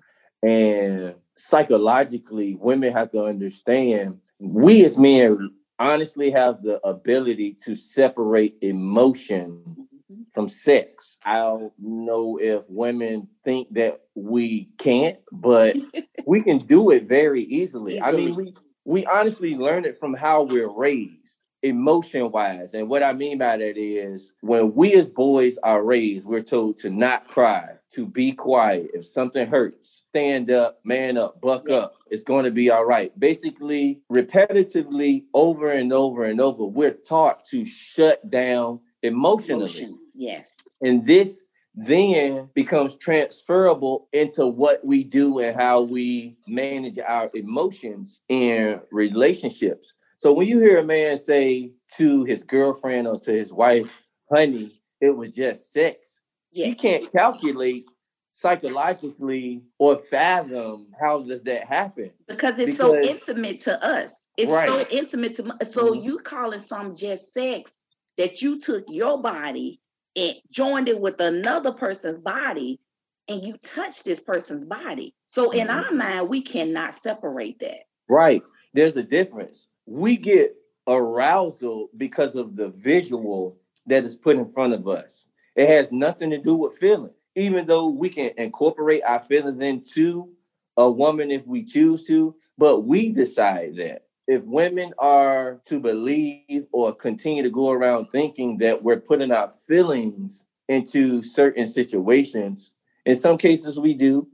And 0.43 1.17
psychologically, 1.37 2.57
women 2.61 2.93
have 2.93 3.11
to 3.13 3.25
understand 3.25 4.21
we 4.39 4.85
as 4.85 4.97
men 4.97 5.51
honestly 5.81 6.31
have 6.31 6.63
the 6.63 6.81
ability 6.87 7.57
to 7.65 7.75
separate 7.75 8.57
emotion 8.63 9.89
from 10.33 10.49
sex. 10.49 11.19
I 11.25 11.39
don't 11.39 11.73
know 11.79 12.39
if 12.41 12.65
women 12.69 13.29
think 13.43 13.73
that 13.75 14.01
we 14.15 14.71
can't, 14.79 15.19
but 15.33 15.77
we 16.27 16.43
can 16.43 16.59
do 16.59 16.91
it 16.91 17.09
very 17.09 17.43
easily. 17.43 18.01
I 18.01 18.13
mean, 18.13 18.35
we 18.35 18.55
we 18.85 19.07
honestly 19.07 19.55
learn 19.55 19.85
it 19.85 19.97
from 19.97 20.15
how 20.15 20.43
we're 20.43 20.71
raised 20.71 21.39
emotion 21.65 22.31
wise. 22.31 22.75
And 22.75 22.89
what 22.89 23.03
I 23.03 23.15
mean 23.15 23.39
by 23.39 23.57
that 23.57 23.79
is 23.79 24.35
when 24.43 24.75
we 24.75 24.95
as 24.95 25.09
boys 25.09 25.57
are 25.63 25.83
raised, 25.83 26.29
we're 26.29 26.43
told 26.43 26.77
to 26.79 26.91
not 26.91 27.27
cry, 27.27 27.71
to 27.95 28.07
be 28.07 28.33
quiet. 28.33 28.91
If 28.93 29.07
something 29.07 29.49
hurts, 29.49 30.03
stand 30.11 30.51
up, 30.51 30.81
man 30.85 31.17
up, 31.17 31.41
buck 31.41 31.71
up. 31.71 31.95
It's 32.11 32.23
going 32.23 32.45
to 32.45 32.51
be 32.51 32.71
all 32.71 32.85
right. 32.85 33.19
Basically, 33.19 34.03
repetitively, 34.13 35.25
over 35.33 35.71
and 35.71 35.93
over 35.93 36.25
and 36.25 36.41
over, 36.41 36.65
we're 36.65 36.93
taught 36.93 37.45
to 37.51 37.65
shut 37.65 38.29
down 38.29 38.81
emotionally. 39.05 39.65
Emotion. 39.65 39.99
Yes. 40.15 40.51
And 40.81 41.07
this 41.07 41.41
then 41.75 42.49
becomes 42.55 42.97
transferable 42.97 44.09
into 44.13 44.47
what 44.47 44.85
we 44.85 45.05
do 45.05 45.41
and 45.41 45.61
how 45.61 45.83
we 45.83 46.37
manage 46.47 46.99
our 46.99 47.31
emotions 47.35 48.21
in 48.29 48.81
relationships. 48.91 49.93
So 50.19 50.33
when 50.33 50.47
you 50.47 50.61
hear 50.61 50.79
a 50.79 50.85
man 50.85 51.19
say 51.19 51.73
to 51.97 52.25
his 52.25 52.43
girlfriend 52.43 53.09
or 53.09 53.19
to 53.21 53.33
his 53.33 53.53
wife, 53.53 53.89
honey, 54.31 54.81
it 55.01 55.17
was 55.17 55.31
just 55.31 55.73
sex, 55.73 56.21
she 56.55 56.75
can't 56.75 57.11
calculate 57.13 57.87
psychologically 58.31 59.63
or 59.79 59.97
fathom 59.97 60.89
how 61.01 61.23
does 61.23 61.45
that 61.45 61.65
happen 61.65 62.11
because 62.27 62.59
it's 62.59 62.73
because, 62.73 62.91
so 62.91 62.97
intimate 62.97 63.61
to 63.61 63.83
us 63.85 64.13
it's 64.37 64.51
right. 64.51 64.69
so 64.69 64.85
intimate 64.91 65.37
to 65.37 65.45
so 65.71 65.93
mm-hmm. 65.93 66.03
you 66.03 66.19
calling 66.19 66.59
some 66.59 66.97
just 66.97 67.33
sex 67.33 67.71
that 68.19 68.43
you 68.43 68.59
took 68.59 68.85
your 68.89 69.21
body 69.21 69.81
and 70.17 70.35
joined 70.51 70.89
it 70.89 71.01
with 71.01 71.21
another 71.21 71.73
person's 71.73 72.19
body 72.19 72.81
and 73.29 73.45
you 73.45 73.57
touch 73.65 74.03
this 74.05 74.21
person's 74.21 74.65
body. 74.65 75.15
So 75.29 75.51
in 75.51 75.69
mm-hmm. 75.69 75.85
our 75.87 75.93
mind, 75.93 76.29
we 76.29 76.43
cannot 76.43 76.95
separate 76.95 77.59
that. 77.61 77.87
Right. 78.09 78.43
There's 78.73 78.97
a 78.97 79.03
difference. 79.03 79.69
We 79.87 80.17
get 80.17 80.55
arousal 80.87 81.89
because 81.97 82.37
of 82.37 82.57
the 82.57 82.69
visual 82.69 83.57
that 83.87 84.05
is 84.05 84.17
put 84.17 84.37
in 84.37 84.47
front 84.47 84.75
of 84.75 84.87
us. 84.87 85.27
It 85.57 85.69
has 85.69 85.93
nothing 85.93 86.31
to 86.31 86.39
do 86.39 86.57
with 86.57 86.77
feeling. 86.77 87.13
Even 87.37 87.67
though 87.67 87.89
we 87.89 88.09
can 88.09 88.31
incorporate 88.37 89.03
our 89.05 89.19
feelings 89.19 89.61
into 89.61 90.31
a 90.77 90.91
woman 90.91 91.31
if 91.31 91.47
we 91.47 91.65
choose 91.65 92.03
to, 92.03 92.35
but 92.59 92.81
we 92.81 93.11
decide 93.11 93.77
that 93.77 94.05
if 94.27 94.45
women 94.47 94.93
are 94.99 95.61
to 95.67 95.79
believe 95.81 96.67
or 96.73 96.95
continue 96.95 97.43
to 97.43 97.51
go 97.51 97.71
around 97.71 98.07
thinking 98.07 98.59
that 98.59 98.83
we're 98.83 99.01
putting 99.01 99.31
our 99.31 99.49
feelings 99.49 100.47
into 100.69 101.23
certain 101.23 101.67
situations, 101.67 102.73
in 103.05 103.15
some 103.15 103.37
cases 103.37 103.79
we 103.79 103.95
do, 103.95 104.27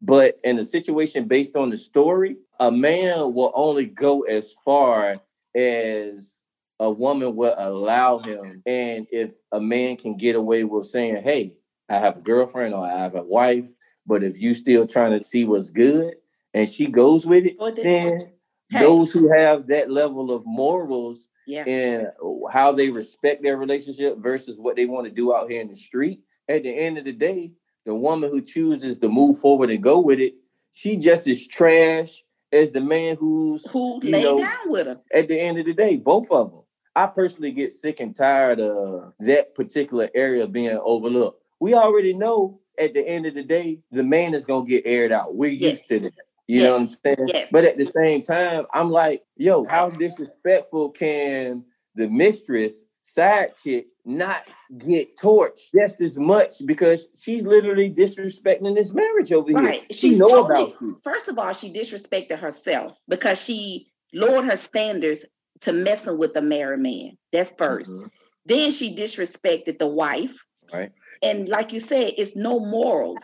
but 0.00 0.38
in 0.44 0.58
a 0.58 0.64
situation 0.64 1.28
based 1.28 1.56
on 1.56 1.70
the 1.70 1.76
story, 1.76 2.36
a 2.58 2.70
man 2.70 3.34
will 3.34 3.52
only 3.54 3.86
go 3.86 4.22
as 4.22 4.54
far 4.64 5.16
as 5.54 6.40
a 6.80 6.90
woman 6.90 7.36
will 7.36 7.54
allow 7.56 8.18
him. 8.18 8.62
And 8.66 9.06
if 9.10 9.32
a 9.52 9.60
man 9.60 9.96
can 9.96 10.16
get 10.16 10.36
away 10.36 10.64
with 10.64 10.86
saying, 10.86 11.22
Hey, 11.22 11.54
I 11.88 11.98
have 11.98 12.18
a 12.18 12.20
girlfriend 12.20 12.74
or 12.74 12.84
I 12.84 12.98
have 12.98 13.14
a 13.14 13.22
wife, 13.22 13.70
but 14.06 14.22
if 14.22 14.38
you 14.38 14.54
still 14.54 14.86
trying 14.86 15.18
to 15.18 15.24
see 15.24 15.44
what's 15.44 15.70
good 15.70 16.14
and 16.52 16.68
she 16.68 16.86
goes 16.86 17.26
with 17.26 17.46
it, 17.46 17.56
then 17.82 18.33
hey. 18.74 18.80
those 18.80 19.10
who 19.10 19.32
have 19.32 19.66
that 19.68 19.90
level 19.90 20.30
of 20.30 20.44
morals 20.46 21.28
yeah. 21.46 21.64
and 21.66 22.08
how 22.52 22.72
they 22.72 22.90
respect 22.90 23.42
their 23.42 23.56
relationship 23.56 24.18
versus 24.18 24.58
what 24.58 24.76
they 24.76 24.86
want 24.86 25.06
to 25.06 25.12
do 25.12 25.34
out 25.34 25.50
here 25.50 25.60
in 25.60 25.68
the 25.68 25.76
street. 25.76 26.20
At 26.48 26.62
the 26.62 26.70
end 26.70 26.98
of 26.98 27.04
the 27.04 27.12
day, 27.12 27.52
the 27.84 27.94
woman 27.94 28.30
who 28.30 28.40
chooses 28.40 28.98
to 28.98 29.08
move 29.08 29.38
forward 29.38 29.70
and 29.70 29.82
go 29.82 30.00
with 30.00 30.20
it, 30.20 30.34
she 30.72 30.96
just 30.96 31.26
as 31.26 31.46
trash 31.46 32.22
as 32.52 32.70
the 32.70 32.80
man 32.80 33.16
who's 33.16 33.66
who 33.70 34.00
lay 34.00 34.22
know, 34.22 34.38
down 34.38 34.56
with 34.66 34.86
her. 34.86 35.00
At 35.12 35.28
the 35.28 35.38
end 35.38 35.58
of 35.58 35.66
the 35.66 35.74
day, 35.74 35.96
both 35.96 36.30
of 36.30 36.50
them. 36.50 36.60
I 36.96 37.06
personally 37.06 37.50
get 37.50 37.72
sick 37.72 37.98
and 37.98 38.14
tired 38.14 38.60
of 38.60 39.14
that 39.20 39.54
particular 39.54 40.08
area 40.14 40.46
being 40.46 40.78
overlooked. 40.82 41.42
We 41.60 41.74
already 41.74 42.12
know 42.12 42.60
at 42.78 42.94
the 42.94 43.06
end 43.06 43.26
of 43.26 43.34
the 43.34 43.42
day, 43.42 43.80
the 43.90 44.04
man 44.04 44.34
is 44.34 44.44
gonna 44.44 44.66
get 44.66 44.86
aired 44.86 45.12
out. 45.12 45.34
We're 45.34 45.50
yes. 45.50 45.78
used 45.78 45.88
to 45.88 46.00
that. 46.00 46.12
You 46.46 46.60
yes. 46.60 46.66
know 46.66 46.72
what 46.72 46.80
I'm 46.80 46.86
saying? 46.88 47.28
Yes. 47.28 47.48
But 47.50 47.64
at 47.64 47.78
the 47.78 47.86
same 47.86 48.22
time, 48.22 48.66
I'm 48.72 48.90
like, 48.90 49.22
yo, 49.36 49.64
how 49.64 49.90
disrespectful 49.90 50.90
can 50.90 51.64
the 51.94 52.08
mistress 52.10 52.84
side 53.02 53.52
chick 53.62 53.86
not 54.04 54.42
get 54.78 55.16
torched 55.18 55.70
just 55.74 56.00
as 56.00 56.18
much 56.18 56.54
because 56.66 57.06
she's 57.14 57.44
literally 57.44 57.90
disrespecting 57.90 58.74
this 58.74 58.92
marriage 58.92 59.32
over 59.32 59.52
right. 59.52 59.62
here. 59.62 59.70
Right. 59.70 59.94
She 59.94 60.16
know 60.16 60.28
totally, 60.28 60.62
about 60.64 60.80
you. 60.80 61.00
First 61.04 61.28
of 61.28 61.38
all, 61.38 61.52
she 61.52 61.72
disrespected 61.72 62.38
herself 62.38 62.96
because 63.08 63.42
she 63.42 63.90
lowered 64.12 64.46
her 64.46 64.56
standards 64.56 65.24
to 65.60 65.72
messing 65.72 66.18
with 66.18 66.36
a 66.36 66.42
married 66.42 66.80
man. 66.80 67.16
That's 67.32 67.52
1st 67.52 67.88
mm-hmm. 67.88 68.06
Then 68.46 68.70
she 68.70 68.94
disrespected 68.94 69.78
the 69.78 69.86
wife. 69.86 70.44
Right. 70.72 70.92
And 71.22 71.48
like 71.48 71.72
you 71.72 71.80
said, 71.80 72.14
it's 72.18 72.36
no 72.36 72.60
morals. 72.60 73.20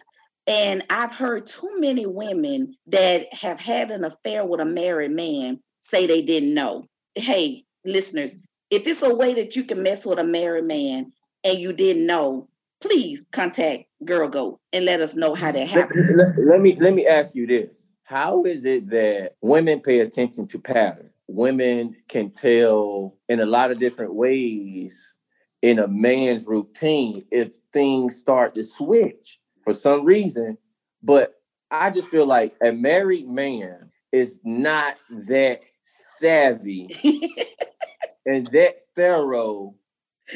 And 0.47 0.85
I've 0.91 1.13
heard 1.13 1.47
too 1.47 1.79
many 1.79 2.07
women 2.07 2.77
that 2.89 3.33
have 3.33 3.61
had 3.61 3.91
an 3.91 4.05
affair 4.05 4.45
with 4.45 4.61
a 4.61 4.65
married 4.65 5.13
man 5.13 5.61
say 5.83 6.07
they 6.07 6.23
didn't 6.23 6.55
know. 6.55 6.87
Hey, 7.15 7.65
listeners, 7.85 8.37
if 8.71 8.87
it's 8.87 9.03
a 9.03 9.15
way 9.15 9.35
that 9.35 9.57
you 9.57 9.65
can 9.65 9.83
mess 9.83 10.07
with 10.07 10.19
a 10.19 10.25
married 10.25 10.65
man 10.65 11.13
and 11.45 11.59
you 11.59 11.73
didn't 11.73 12.07
know, 12.07 12.49
please 12.81 13.25
contact 13.33 13.85
Girl 14.05 14.29
Goat 14.29 14.61
and 14.73 14.85
let 14.85 15.01
us 15.01 15.15
know 15.15 15.35
how 15.35 15.53
that 15.53 15.69
happened. 15.69 16.17
Let, 16.17 16.29
let, 16.37 16.39
let 16.39 16.61
me 16.61 16.77
let 16.81 16.95
me 16.95 17.07
ask 17.07 17.35
you 17.35 17.47
this. 17.47 17.93
How 18.05 18.45
is 18.45 18.65
it 18.65 18.89
that 18.91 19.37
women 19.41 19.81
pay 19.81 20.01
attention 20.01 20.47
to 20.49 20.59
pattern? 20.59 21.11
Women 21.29 21.97
can 22.09 22.31
tell 22.31 23.17
in 23.29 23.41
a 23.41 23.47
lot 23.47 23.71
of 23.71 23.79
different 23.79 24.15
ways 24.15 25.15
in 25.63 25.79
a 25.79 25.87
man's 25.87 26.47
routine 26.47 27.25
if 27.31 27.55
things 27.73 28.17
start 28.17 28.55
to 28.55 28.65
switch 28.65 29.40
for 29.62 29.73
some 29.73 30.05
reason. 30.05 30.59
But 31.02 31.35
I 31.71 31.90
just 31.90 32.09
feel 32.09 32.26
like 32.26 32.55
a 32.62 32.73
married 32.73 33.29
man 33.29 33.90
is 34.12 34.40
not 34.45 34.97
that 35.29 35.61
savvy 35.83 36.88
and 38.26 38.47
that 38.52 38.85
thorough 38.95 39.75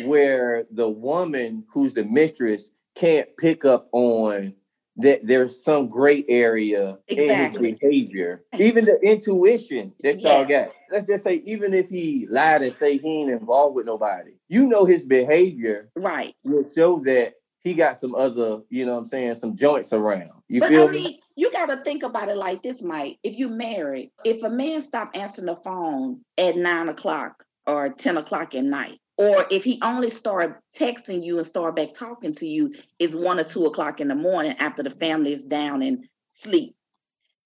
where 0.05 0.65
the 0.71 0.89
woman 0.89 1.65
who's 1.73 1.93
the 1.93 2.05
mistress 2.05 2.71
can't 2.95 3.29
pick 3.37 3.65
up 3.65 3.89
on 3.93 4.55
that 4.97 5.21
there's 5.25 5.63
some 5.65 5.89
gray 5.89 6.25
area 6.29 6.99
Exactly. 7.09 7.71
in 7.71 7.73
his 7.73 7.79
behavior, 7.81 8.45
even 8.59 8.85
the 8.85 8.99
intuition 9.03 9.93
that 10.03 10.21
y'all 10.23 10.47
Yes. 10.49 10.67
got. 10.67 10.75
Let's 10.91 11.07
just 11.07 11.25
say, 11.25 11.43
even 11.45 11.75
if 11.75 11.89
he 11.89 12.27
lied 12.31 12.63
and 12.63 12.73
say 12.73 12.99
he 12.99 13.23
ain't 13.23 13.31
involved 13.31 13.75
with 13.75 13.87
nobody, 13.87 14.33
you 14.49 14.67
know 14.67 14.85
his 14.85 15.05
behavior 15.05 15.91
Right. 15.97 16.35
will 16.45 16.65
show 16.65 17.01
that 17.05 17.35
he 17.65 17.73
got 17.73 17.97
some 17.97 18.15
other, 18.15 18.61
you 18.69 18.85
know 18.85 18.93
what 18.93 18.99
I'm 18.99 19.05
saying, 19.07 19.35
some 19.35 19.57
joints 19.57 19.93
around. 19.95 20.31
You 20.49 20.61
but 20.61 20.69
feel 20.69 20.87
I 20.87 20.93
me? 20.93 21.03
mean, 21.03 21.19
you 21.35 21.51
got 21.51 21.67
to 21.67 21.79
think 21.83 22.03
about 22.03 22.29
it 22.29 22.37
like 22.37 22.63
this, 22.63 22.83
Mike. 22.83 23.19
If 23.25 23.39
you 23.39 23.49
married, 23.49 24.11
if 24.23 24.45
a 24.45 24.51
man 24.51 24.83
stop 24.83 25.11
answering 25.15 25.47
the 25.47 25.57
phone 25.57 26.21
at 26.37 26.57
nine 26.57 26.91
o'clock 26.91 27.43
or 27.67 27.89
10 27.89 28.19
o'clock 28.19 28.55
at 28.55 28.65
night, 28.65 29.01
or 29.17 29.47
if 29.51 29.65
he 29.65 29.81
only 29.83 30.11
start 30.11 30.61
texting 30.79 31.25
you 31.25 31.39
and 31.39 31.47
start 31.47 31.75
back 31.75 31.95
talking 31.95 32.35
to 32.35 32.47
you 32.47 32.75
is 32.99 33.17
one 33.17 33.41
or 33.41 33.45
two 33.45 33.65
o'clock 33.65 34.01
in 34.01 34.09
the 34.09 34.15
morning 34.15 34.55
after 34.59 34.83
the 34.83 34.91
family 34.91 35.33
is 35.33 35.43
down 35.43 35.81
and 35.81 36.05
sleep, 36.33 36.77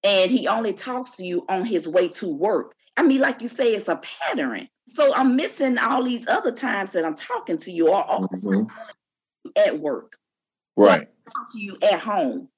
and 0.02 0.32
he 0.32 0.48
only 0.48 0.72
talks 0.72 1.16
to 1.16 1.25
you 1.25 1.44
on 1.48 1.64
his 1.64 1.87
way 1.87 2.08
to 2.08 2.26
work. 2.26 2.75
I 2.96 3.02
mean, 3.02 3.20
like 3.20 3.40
you 3.40 3.46
say, 3.46 3.75
it's 3.75 3.87
a 3.87 3.96
pattern. 3.96 4.68
So 4.94 5.14
I'm 5.14 5.37
missing 5.37 5.78
all 5.78 6.02
these 6.02 6.26
other 6.26 6.50
times 6.50 6.92
that 6.92 7.04
I'm 7.04 7.14
talking 7.14 7.58
to 7.58 7.70
you 7.70 7.90
or, 7.90 8.10
or 8.10 8.28
Mhm. 8.30 8.68
At 9.57 9.78
work. 9.78 10.17
So 10.78 10.85
Right. 10.85 11.09
talk 11.35 11.52
to 11.52 11.61
you 11.61 11.76
at 11.83 12.00
home. 12.00 12.49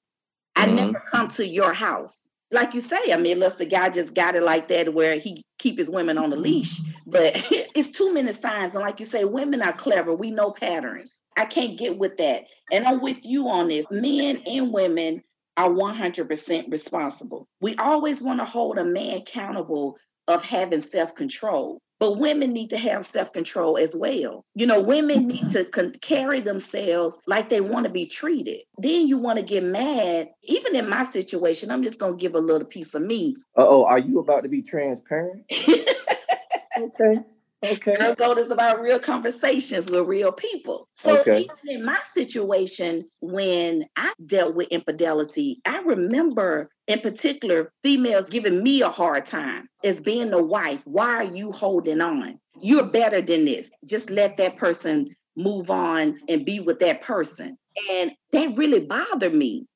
I 0.56 0.66
Mhm. 0.66 0.74
never 0.74 1.00
come 1.10 1.28
to 1.28 1.46
your 1.46 1.72
house. 1.72 2.28
Like 2.50 2.74
you 2.74 2.80
say, 2.80 3.12
I 3.12 3.16
mean, 3.16 3.34
unless 3.34 3.56
the 3.56 3.66
guy 3.66 3.88
just 3.90 4.14
got 4.14 4.34
it 4.34 4.42
like 4.42 4.68
that 4.68 4.92
where 4.92 5.16
he 5.18 5.42
keep 5.58 5.78
his 5.78 5.88
women 5.88 6.18
on 6.18 6.30
the 6.30 6.36
leash. 6.36 6.80
But 7.06 7.34
it's 7.76 7.96
too 7.96 8.12
many 8.12 8.32
signs. 8.32 8.74
And 8.74 8.82
like 8.82 8.98
you 9.00 9.06
say, 9.06 9.24
women 9.24 9.62
are 9.62 9.72
clever. 9.72 10.14
We 10.14 10.30
know 10.30 10.50
patterns. 10.50 11.20
I 11.36 11.44
can't 11.44 11.78
get 11.78 11.98
with 11.98 12.16
that. 12.18 12.44
And 12.72 12.86
I'm 12.86 13.00
with 13.00 13.18
you 13.24 13.48
on 13.48 13.68
this. 13.68 13.86
Men 13.90 14.42
and 14.46 14.72
women 14.72 15.22
are 15.56 15.70
100% 15.70 16.70
responsible. 16.70 17.46
We 17.60 17.76
always 17.76 18.20
want 18.20 18.40
to 18.40 18.44
hold 18.44 18.78
a 18.78 18.84
man 18.84 19.18
accountable 19.18 19.96
of 20.28 20.42
having 20.42 20.80
self-control. 20.80 21.78
But 22.00 22.18
women 22.18 22.52
need 22.52 22.70
to 22.70 22.78
have 22.78 23.06
self-control 23.06 23.76
as 23.78 23.94
well. 23.94 24.44
You 24.54 24.66
know, 24.66 24.80
women 24.80 25.28
need 25.28 25.50
to 25.50 25.66
con- 25.66 25.92
carry 26.00 26.40
themselves 26.40 27.18
like 27.26 27.50
they 27.50 27.60
want 27.60 27.84
to 27.84 27.90
be 27.90 28.06
treated. 28.06 28.60
Then 28.78 29.06
you 29.06 29.18
want 29.18 29.38
to 29.38 29.44
get 29.44 29.62
mad. 29.62 30.30
Even 30.44 30.74
in 30.74 30.88
my 30.88 31.04
situation, 31.04 31.70
I'm 31.70 31.82
just 31.82 31.98
gonna 31.98 32.16
give 32.16 32.34
a 32.34 32.40
little 32.40 32.66
piece 32.66 32.94
of 32.94 33.02
me. 33.02 33.36
Uh 33.56 33.66
oh, 33.68 33.84
are 33.84 33.98
you 33.98 34.18
about 34.18 34.42
to 34.42 34.48
be 34.48 34.62
transparent? 34.62 35.44
okay. 36.78 37.20
Okay. 37.62 37.96
Girl 37.96 38.14
Goat 38.14 38.38
is 38.38 38.50
about 38.50 38.80
real 38.80 38.98
conversations 38.98 39.90
with 39.90 40.06
real 40.06 40.32
people. 40.32 40.88
So 40.94 41.20
Okay. 41.20 41.40
even 41.40 41.56
in 41.68 41.84
my 41.84 41.98
situation, 42.14 43.06
when 43.20 43.84
I 43.96 44.14
dealt 44.24 44.54
with 44.54 44.68
infidelity, 44.68 45.60
I 45.66 45.80
remember 45.80 46.70
in 46.90 47.00
particular 47.00 47.72
females 47.84 48.28
giving 48.28 48.64
me 48.64 48.82
a 48.82 48.88
hard 48.88 49.24
time 49.24 49.68
as 49.84 50.00
being 50.00 50.30
the 50.30 50.42
wife. 50.42 50.80
Why 50.84 51.14
are 51.14 51.24
you 51.24 51.52
holding 51.52 52.00
on? 52.00 52.40
You're 52.60 52.86
better 52.86 53.22
than 53.22 53.44
this. 53.44 53.70
Just 53.84 54.10
let 54.10 54.36
that 54.38 54.56
person 54.56 55.14
move 55.36 55.70
on 55.70 56.18
and 56.28 56.44
be 56.44 56.58
with 56.58 56.80
that 56.80 57.00
person. 57.02 57.56
And 57.92 58.10
that 58.32 58.56
really 58.56 58.80
bothered 58.80 59.32
me 59.32 59.66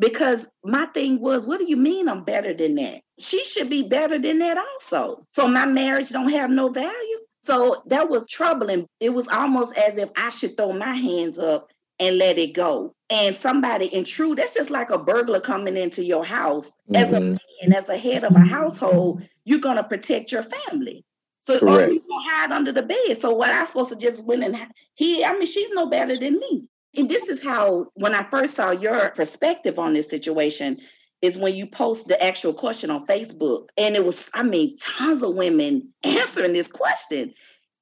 because 0.00 0.48
my 0.64 0.86
thing 0.86 1.20
was, 1.20 1.46
what 1.46 1.60
do 1.60 1.68
you 1.68 1.76
mean 1.76 2.08
I'm 2.08 2.24
better 2.24 2.52
than 2.52 2.74
that? 2.74 3.00
She 3.20 3.44
should 3.44 3.70
be 3.70 3.84
better 3.84 4.18
than 4.18 4.40
that 4.40 4.58
also. 4.58 5.24
So 5.28 5.46
my 5.46 5.66
marriage 5.66 6.10
don't 6.10 6.30
have 6.30 6.50
no 6.50 6.68
value. 6.68 7.18
So 7.44 7.84
that 7.86 8.08
was 8.08 8.26
troubling. 8.26 8.88
It 8.98 9.10
was 9.10 9.28
almost 9.28 9.76
as 9.76 9.98
if 9.98 10.10
I 10.16 10.30
should 10.30 10.56
throw 10.56 10.72
my 10.72 10.96
hands 10.96 11.38
up 11.38 11.68
and 11.98 12.18
let 12.18 12.38
it 12.38 12.52
go. 12.52 12.94
And 13.10 13.36
somebody 13.36 13.92
intrude, 13.94 14.38
that's 14.38 14.54
just 14.54 14.70
like 14.70 14.90
a 14.90 14.98
burglar 14.98 15.40
coming 15.40 15.76
into 15.76 16.04
your 16.04 16.24
house. 16.24 16.72
As 16.94 17.12
a 17.12 17.20
Mhm. 17.20 17.38
man, 17.62 17.72
as 17.72 17.88
a 17.88 17.96
head 17.96 18.24
of 18.24 18.34
a 18.34 18.40
household, 18.40 19.22
you're 19.44 19.60
gonna 19.60 19.84
protect 19.84 20.32
your 20.32 20.42
family. 20.42 21.04
So 21.40 21.54
or 21.54 21.58
Correct. 21.60 21.92
you 21.92 22.00
gonna 22.08 22.28
hide 22.28 22.52
under 22.52 22.72
the 22.72 22.82
bed. 22.82 23.20
So 23.20 23.32
what 23.32 23.50
I 23.50 23.64
supposed 23.64 23.90
to 23.90 23.96
just 23.96 24.24
went 24.24 24.42
and 24.42 24.56
he, 24.94 25.24
I 25.24 25.32
mean, 25.34 25.46
she's 25.46 25.70
no 25.70 25.86
better 25.86 26.18
than 26.18 26.34
me. 26.38 26.68
And 26.96 27.08
this 27.08 27.28
is 27.28 27.42
how, 27.42 27.88
when 27.94 28.14
I 28.14 28.24
first 28.24 28.54
saw 28.54 28.70
your 28.72 29.10
perspective 29.10 29.78
on 29.78 29.92
this 29.94 30.08
situation, 30.08 30.80
is 31.22 31.36
when 31.36 31.54
you 31.54 31.66
post 31.66 32.08
the 32.08 32.22
actual 32.22 32.52
question 32.52 32.90
on 32.90 33.06
Facebook. 33.06 33.68
And 33.76 33.94
it 33.96 34.04
was, 34.04 34.28
I 34.34 34.42
mean, 34.42 34.76
tons 34.76 35.22
of 35.22 35.34
women 35.34 35.92
answering 36.02 36.52
this 36.52 36.68
question. 36.68 37.32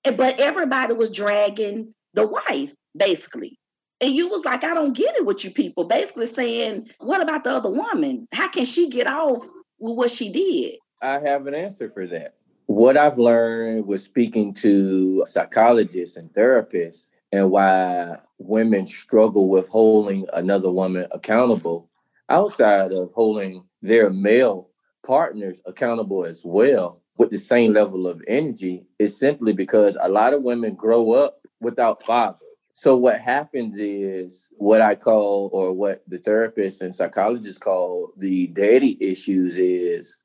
But 0.05 0.39
everybody 0.39 0.93
was 0.93 1.11
dragging 1.11 1.95
the 2.13 2.27
wife, 2.27 2.75
basically. 2.97 3.59
And 4.01 4.15
you 4.15 4.29
was 4.29 4.45
like, 4.45 4.65
I 4.65 4.75
don't 4.75 4.93
get 4.93 5.15
it 5.17 5.25
with 5.25 5.45
you 5.45 5.51
people, 5.51 5.85
basically 5.85 6.27
saying, 6.27 6.91
what 6.99 7.23
about 7.23 7.45
the 7.45 7.51
other 7.51 7.71
woman? 7.71 8.29
How 8.33 8.49
can 8.49 8.65
she 8.65 8.89
get 8.89 9.07
off 9.07 9.47
with 9.79 9.97
what 9.97 10.11
she 10.11 10.31
did? 10.31 10.77
I 11.01 11.21
have 11.21 11.47
an 11.47 11.55
answer 11.55 11.91
for 11.91 12.07
that. 12.09 12.35
What 12.67 12.97
I've 12.97 13.19
learned 13.19 13.87
with 13.87 14.01
speaking 14.01 14.55
to 14.55 15.25
psychologists 15.27 16.17
and 16.17 16.31
therapists 16.33 17.09
and 17.31 17.51
why 17.51 18.17
women 18.39 18.87
struggle 18.87 19.49
with 19.49 19.69
holding 19.69 20.27
another 20.33 20.71
woman 20.71 21.07
accountable 21.13 21.91
outside 22.29 22.93
of 22.93 23.11
holding 23.13 23.65
their 23.83 24.11
male 24.11 24.71
partners 25.05 25.61
accountable 25.67 26.25
as 26.25 26.43
well 26.45 27.03
with 27.19 27.31
the 27.31 27.39
same 27.39 27.73
level 27.73 28.07
of 28.07 28.23
energy 28.27 28.85
is 28.99 29.19
simply 29.19 29.53
because 29.53 29.97
a 30.01 30.09
lot 30.09 30.33
of 30.33 30.43
women 30.43 30.75
grow 30.75 31.13
up 31.13 31.47
without 31.61 32.03
fathers. 32.03 32.44
So 32.77 32.97
what 32.97 33.21
happens 33.21 33.79
is 33.79 34.53
what 34.57 34.81
I 34.81 34.97
call 34.97 35.49
or 35.53 35.73
what 35.73 36.03
the 36.09 36.19
therapists 36.19 36.81
and 36.81 36.93
psychologists 36.93 37.57
call 37.57 38.13
the 38.17 38.49
daddy 38.49 38.99
issues 39.01 39.57
is 39.57 40.19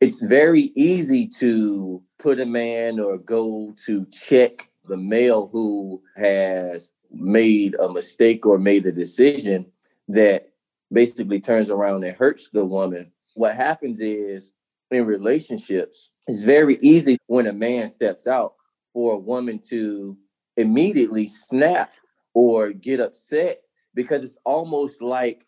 it's 0.00 0.20
very 0.20 0.70
easy 0.76 1.26
to 1.40 2.00
put 2.20 2.38
a 2.38 2.46
man 2.46 3.00
or 3.00 3.18
go 3.18 3.74
to 3.86 4.06
check 4.12 4.70
the 4.84 4.96
male 4.96 5.48
who 5.48 6.00
has 6.16 6.92
made 7.10 7.74
a 7.80 7.88
mistake 7.88 8.46
or 8.46 8.56
made 8.56 8.86
a 8.86 8.92
decision 8.92 9.66
that 10.06 10.52
basically 10.92 11.40
turns 11.40 11.70
around 11.70 12.04
and 12.04 12.16
hurts 12.16 12.50
the 12.50 12.64
woman. 12.64 13.10
What 13.34 13.56
happens 13.56 14.00
is 14.00 14.52
in 14.92 15.06
relationships, 15.06 16.10
it's 16.28 16.42
very 16.42 16.78
easy 16.82 17.18
when 17.26 17.48
a 17.48 17.52
man 17.52 17.88
steps 17.88 18.28
out 18.28 18.54
for 18.92 19.14
a 19.14 19.18
woman 19.18 19.58
to 19.70 20.16
immediately 20.56 21.26
snap 21.26 21.92
or 22.34 22.72
get 22.72 23.00
upset 23.00 23.62
because 23.94 24.24
it's 24.24 24.38
almost 24.44 25.02
like 25.02 25.46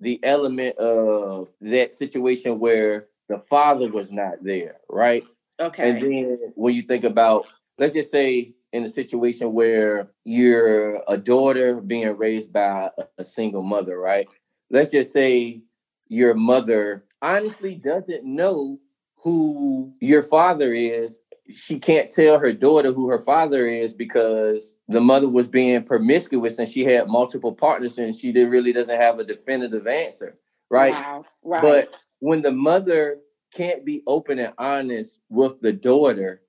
the 0.00 0.20
element 0.22 0.76
of 0.78 1.48
that 1.60 1.92
situation 1.92 2.58
where 2.58 3.08
the 3.28 3.38
father 3.38 3.90
was 3.90 4.10
not 4.10 4.42
there, 4.42 4.76
right? 4.88 5.24
Okay. 5.60 5.90
And 5.90 6.00
then 6.00 6.38
when 6.54 6.74
you 6.74 6.82
think 6.82 7.04
about, 7.04 7.46
let's 7.78 7.94
just 7.94 8.10
say 8.10 8.54
in 8.72 8.84
a 8.84 8.88
situation 8.88 9.52
where 9.52 10.10
you're 10.24 11.02
a 11.08 11.16
daughter 11.16 11.80
being 11.80 12.16
raised 12.16 12.52
by 12.52 12.90
a, 13.18 13.24
single 13.24 13.62
mother, 13.62 13.98
right? 13.98 14.28
Let's 14.70 14.92
just 14.92 15.12
say 15.12 15.62
your 16.08 16.34
mother 16.34 17.04
honestly 17.22 17.74
doesn't 17.74 18.24
know 18.24 18.78
who 19.16 19.92
your 20.00 20.22
father 20.22 20.72
is. 20.72 21.20
She 21.50 21.78
can't 21.78 22.10
tell 22.10 22.38
her 22.38 22.52
daughter 22.52 22.92
who 22.92 23.08
her 23.08 23.18
father 23.18 23.66
is 23.66 23.94
because 23.94 24.74
the 24.88 25.00
mother 25.00 25.28
was 25.28 25.48
being 25.48 25.82
promiscuous 25.82 26.58
and 26.58 26.68
she 26.68 26.84
had 26.84 27.08
multiple 27.08 27.52
partners 27.52 27.98
and 27.98 28.14
she 28.14 28.32
really 28.32 28.72
doesn't 28.72 29.00
have 29.00 29.18
a 29.18 29.24
definitive 29.24 29.86
answer, 29.86 30.38
right? 30.70 30.92
Wow. 30.92 31.24
Right. 31.44 31.62
But 31.62 31.96
when 32.20 32.42
the 32.42 32.52
mother 32.52 33.20
can't 33.54 33.84
be 33.84 34.02
open 34.06 34.38
and 34.38 34.52
honest 34.58 35.20
with 35.30 35.60
the 35.60 35.72
daughter 35.72 36.42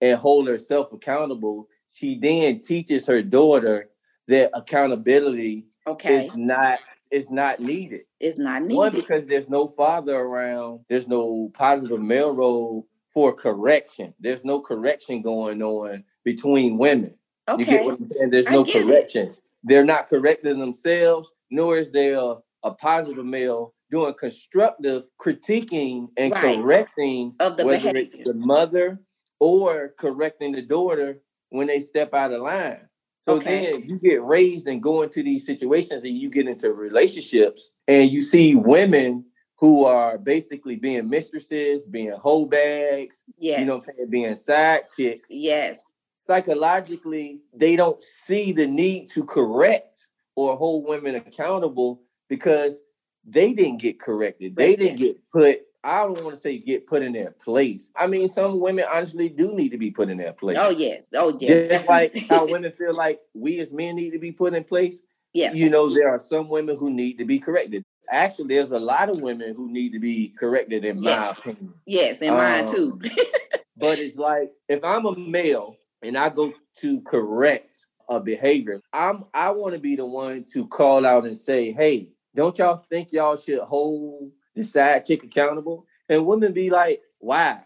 and 0.00 0.18
hold 0.18 0.46
herself 0.46 0.92
accountable, 0.92 1.68
she 1.92 2.18
then 2.18 2.60
teaches 2.60 3.06
her 3.06 3.22
daughter 3.22 3.90
that 4.28 4.50
accountability 4.54 5.66
okay. 5.86 6.26
is 6.26 6.36
not 6.36 6.78
is 7.10 7.30
not 7.30 7.60
needed. 7.60 8.02
It's 8.18 8.38
not 8.38 8.62
needed. 8.62 8.76
One, 8.76 8.92
because 8.92 9.26
there's 9.26 9.48
no 9.48 9.68
father 9.68 10.16
around, 10.16 10.80
there's 10.88 11.06
no 11.06 11.50
positive 11.54 12.00
male 12.00 12.34
role 12.34 12.88
for 13.14 13.32
correction. 13.32 14.12
There's 14.20 14.44
no 14.44 14.60
correction 14.60 15.22
going 15.22 15.62
on 15.62 16.04
between 16.24 16.76
women. 16.76 17.14
Okay. 17.48 17.62
You 17.62 17.66
get 17.66 17.84
what 17.84 18.00
I'm 18.00 18.10
saying? 18.12 18.30
There's 18.30 18.48
no 18.50 18.64
get 18.64 18.76
it. 18.76 18.86
correction. 18.86 19.32
They're 19.62 19.84
not 19.84 20.08
correcting 20.08 20.58
themselves, 20.58 21.32
nor 21.50 21.78
is 21.78 21.92
there 21.92 22.16
a, 22.16 22.36
a 22.64 22.72
positive 22.72 23.24
male 23.24 23.72
doing 23.90 24.14
constructive 24.18 25.04
critiquing 25.20 26.08
and 26.16 26.32
Right. 26.32 26.56
correcting 26.56 27.34
Of 27.38 27.56
the 27.56 27.64
whether 27.64 27.96
it's 27.96 28.16
the 28.24 28.34
mother 28.34 29.00
or 29.38 29.94
correcting 29.96 30.52
the 30.52 30.62
daughter 30.62 31.20
when 31.50 31.68
they 31.68 31.78
step 31.78 32.12
out 32.14 32.32
of 32.32 32.42
line. 32.42 32.80
So 33.22 33.36
Okay. 33.36 33.70
then 33.72 33.88
you 33.88 33.98
get 33.98 34.22
raised 34.22 34.66
and 34.66 34.82
go 34.82 35.02
into 35.02 35.22
these 35.22 35.46
situations 35.46 36.04
and 36.04 36.16
you 36.16 36.28
get 36.28 36.48
into 36.48 36.72
relationships 36.72 37.70
and 37.86 38.10
you 38.10 38.20
see 38.20 38.54
women 38.54 39.24
who 39.56 39.84
are 39.84 40.18
basically 40.18 40.76
being 40.76 41.08
mistresses, 41.08 41.86
being 41.86 42.10
hoe 42.10 42.44
bags, 42.46 43.22
Yes. 43.38 43.60
you 43.60 43.66
know 43.66 43.76
what 43.76 43.88
I'm 43.88 43.94
saying, 43.96 44.10
being 44.10 44.36
side 44.36 44.82
chicks 44.96 45.28
Yes. 45.30 45.80
psychologically 46.18 47.40
they 47.54 47.76
don't 47.76 48.00
see 48.00 48.52
the 48.52 48.66
need 48.66 49.08
to 49.10 49.24
correct 49.24 50.08
or 50.36 50.56
hold 50.56 50.86
women 50.88 51.14
accountable 51.14 52.02
because 52.28 52.82
they 53.24 53.52
didn't 53.52 53.78
get 53.80 53.98
corrected. 54.00 54.56
They 54.56 54.76
didn't 54.76 54.96
get 54.98 55.16
put 55.30 55.60
I 55.84 56.02
don't 56.04 56.24
want 56.24 56.34
to 56.34 56.40
say 56.40 56.56
get 56.58 56.86
put 56.86 57.02
in 57.02 57.12
their 57.12 57.32
place. 57.32 57.90
I 57.94 58.06
mean, 58.06 58.26
some 58.28 58.58
women 58.58 58.86
honestly 58.90 59.28
do 59.28 59.52
need 59.54 59.68
to 59.68 59.76
be 59.78 59.90
put 59.90 60.08
in 60.08 60.16
their 60.16 60.32
place. 60.32 60.56
Oh 60.58 60.70
yes, 60.70 61.08
oh 61.14 61.36
yes. 61.38 61.68
Just 61.68 61.88
like 61.88 62.16
how 62.28 62.46
women 62.50 62.72
feel 62.72 62.94
like 62.94 63.20
we 63.34 63.60
as 63.60 63.72
men 63.72 63.96
need 63.96 64.12
to 64.12 64.18
be 64.18 64.32
put 64.32 64.54
in 64.54 64.64
place. 64.64 65.02
Yeah. 65.34 65.52
You 65.52 65.68
know, 65.68 65.92
there 65.92 66.08
are 66.08 66.18
some 66.18 66.48
women 66.48 66.76
who 66.76 66.90
need 66.90 67.18
to 67.18 67.26
be 67.26 67.38
corrected. 67.38 67.84
Actually, 68.10 68.54
there's 68.54 68.72
a 68.72 68.78
lot 68.78 69.08
of 69.08 69.20
women 69.20 69.54
who 69.54 69.70
need 69.70 69.92
to 69.92 69.98
be 69.98 70.28
corrected, 70.38 70.84
in 70.84 71.02
yes. 71.02 71.18
my 71.18 71.30
opinion. 71.30 71.74
Yes, 71.86 72.22
in 72.22 72.30
um, 72.30 72.36
mine 72.36 72.66
too. 72.66 73.00
but 73.76 73.98
it's 73.98 74.16
like 74.16 74.52
if 74.68 74.82
I'm 74.84 75.06
a 75.06 75.16
male 75.16 75.76
and 76.02 76.16
I 76.16 76.28
go 76.28 76.52
to 76.80 77.00
correct 77.02 77.86
a 78.08 78.20
behavior, 78.20 78.80
I'm 78.92 79.24
I 79.32 79.50
want 79.50 79.74
to 79.74 79.80
be 79.80 79.96
the 79.96 80.06
one 80.06 80.44
to 80.52 80.66
call 80.66 81.06
out 81.06 81.24
and 81.24 81.36
say, 81.36 81.72
"Hey, 81.72 82.08
don't 82.34 82.56
y'all 82.58 82.84
think 82.88 83.12
y'all 83.12 83.36
should 83.36 83.60
hold 83.60 84.30
the 84.54 84.62
side 84.62 85.04
chick 85.04 85.24
accountable?" 85.24 85.86
And 86.08 86.26
women 86.26 86.52
be 86.52 86.70
like, 86.70 87.00
"Why?" 87.18 87.60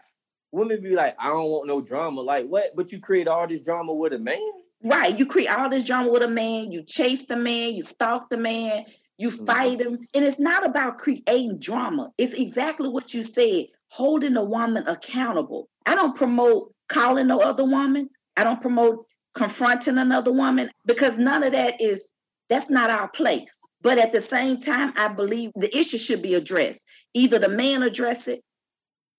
Women 0.51 0.81
be 0.81 0.95
like, 0.95 1.15
"I 1.19 1.27
don't 1.27 1.49
want 1.49 1.67
no 1.67 1.81
drama." 1.81 2.21
Like 2.21 2.47
what? 2.47 2.75
But 2.75 2.91
you 2.91 2.99
create 2.99 3.27
all 3.27 3.47
this 3.47 3.61
drama 3.61 3.93
with 3.93 4.13
a 4.13 4.19
man. 4.19 4.39
Right. 4.83 5.17
You 5.17 5.25
create 5.25 5.49
all 5.49 5.69
this 5.69 5.83
drama 5.83 6.09
with 6.09 6.23
a 6.23 6.27
man. 6.27 6.71
You 6.71 6.83
chase 6.83 7.25
the 7.25 7.35
man. 7.35 7.75
You 7.75 7.81
stalk 7.81 8.29
the 8.29 8.37
man. 8.37 8.85
You 9.19 9.29
fight 9.29 9.79
them. 9.79 9.99
And 10.13 10.23
it's 10.23 10.39
not 10.39 10.65
about 10.65 10.97
creating 10.97 11.59
drama. 11.59 12.09
It's 12.17 12.33
exactly 12.33 12.87
what 12.87 13.13
you 13.13 13.21
said 13.21 13.65
holding 13.89 14.37
a 14.37 14.43
woman 14.43 14.87
accountable. 14.87 15.67
I 15.85 15.93
don't 15.93 16.15
promote 16.15 16.73
calling 16.87 17.27
no 17.27 17.39
other 17.39 17.65
woman. 17.65 18.09
I 18.37 18.45
don't 18.45 18.61
promote 18.61 19.05
confronting 19.35 19.97
another 19.97 20.31
woman 20.31 20.71
because 20.85 21.17
none 21.17 21.43
of 21.43 21.51
that 21.51 21.81
is, 21.81 22.13
that's 22.47 22.69
not 22.69 22.89
our 22.89 23.09
place. 23.09 23.53
But 23.81 23.97
at 23.97 24.13
the 24.13 24.21
same 24.21 24.57
time, 24.57 24.93
I 24.95 25.09
believe 25.09 25.51
the 25.53 25.75
issue 25.77 25.97
should 25.97 26.21
be 26.21 26.35
addressed. 26.35 26.83
Either 27.13 27.39
the 27.39 27.49
man 27.49 27.83
address 27.83 28.29
it 28.29 28.41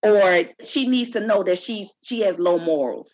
or 0.03 0.45
she 0.65 0.89
needs 0.89 1.11
to 1.11 1.21
know 1.21 1.43
that 1.43 1.59
she's 1.59 1.89
she 2.03 2.21
has 2.21 2.39
low 2.39 2.59
morals. 2.59 3.11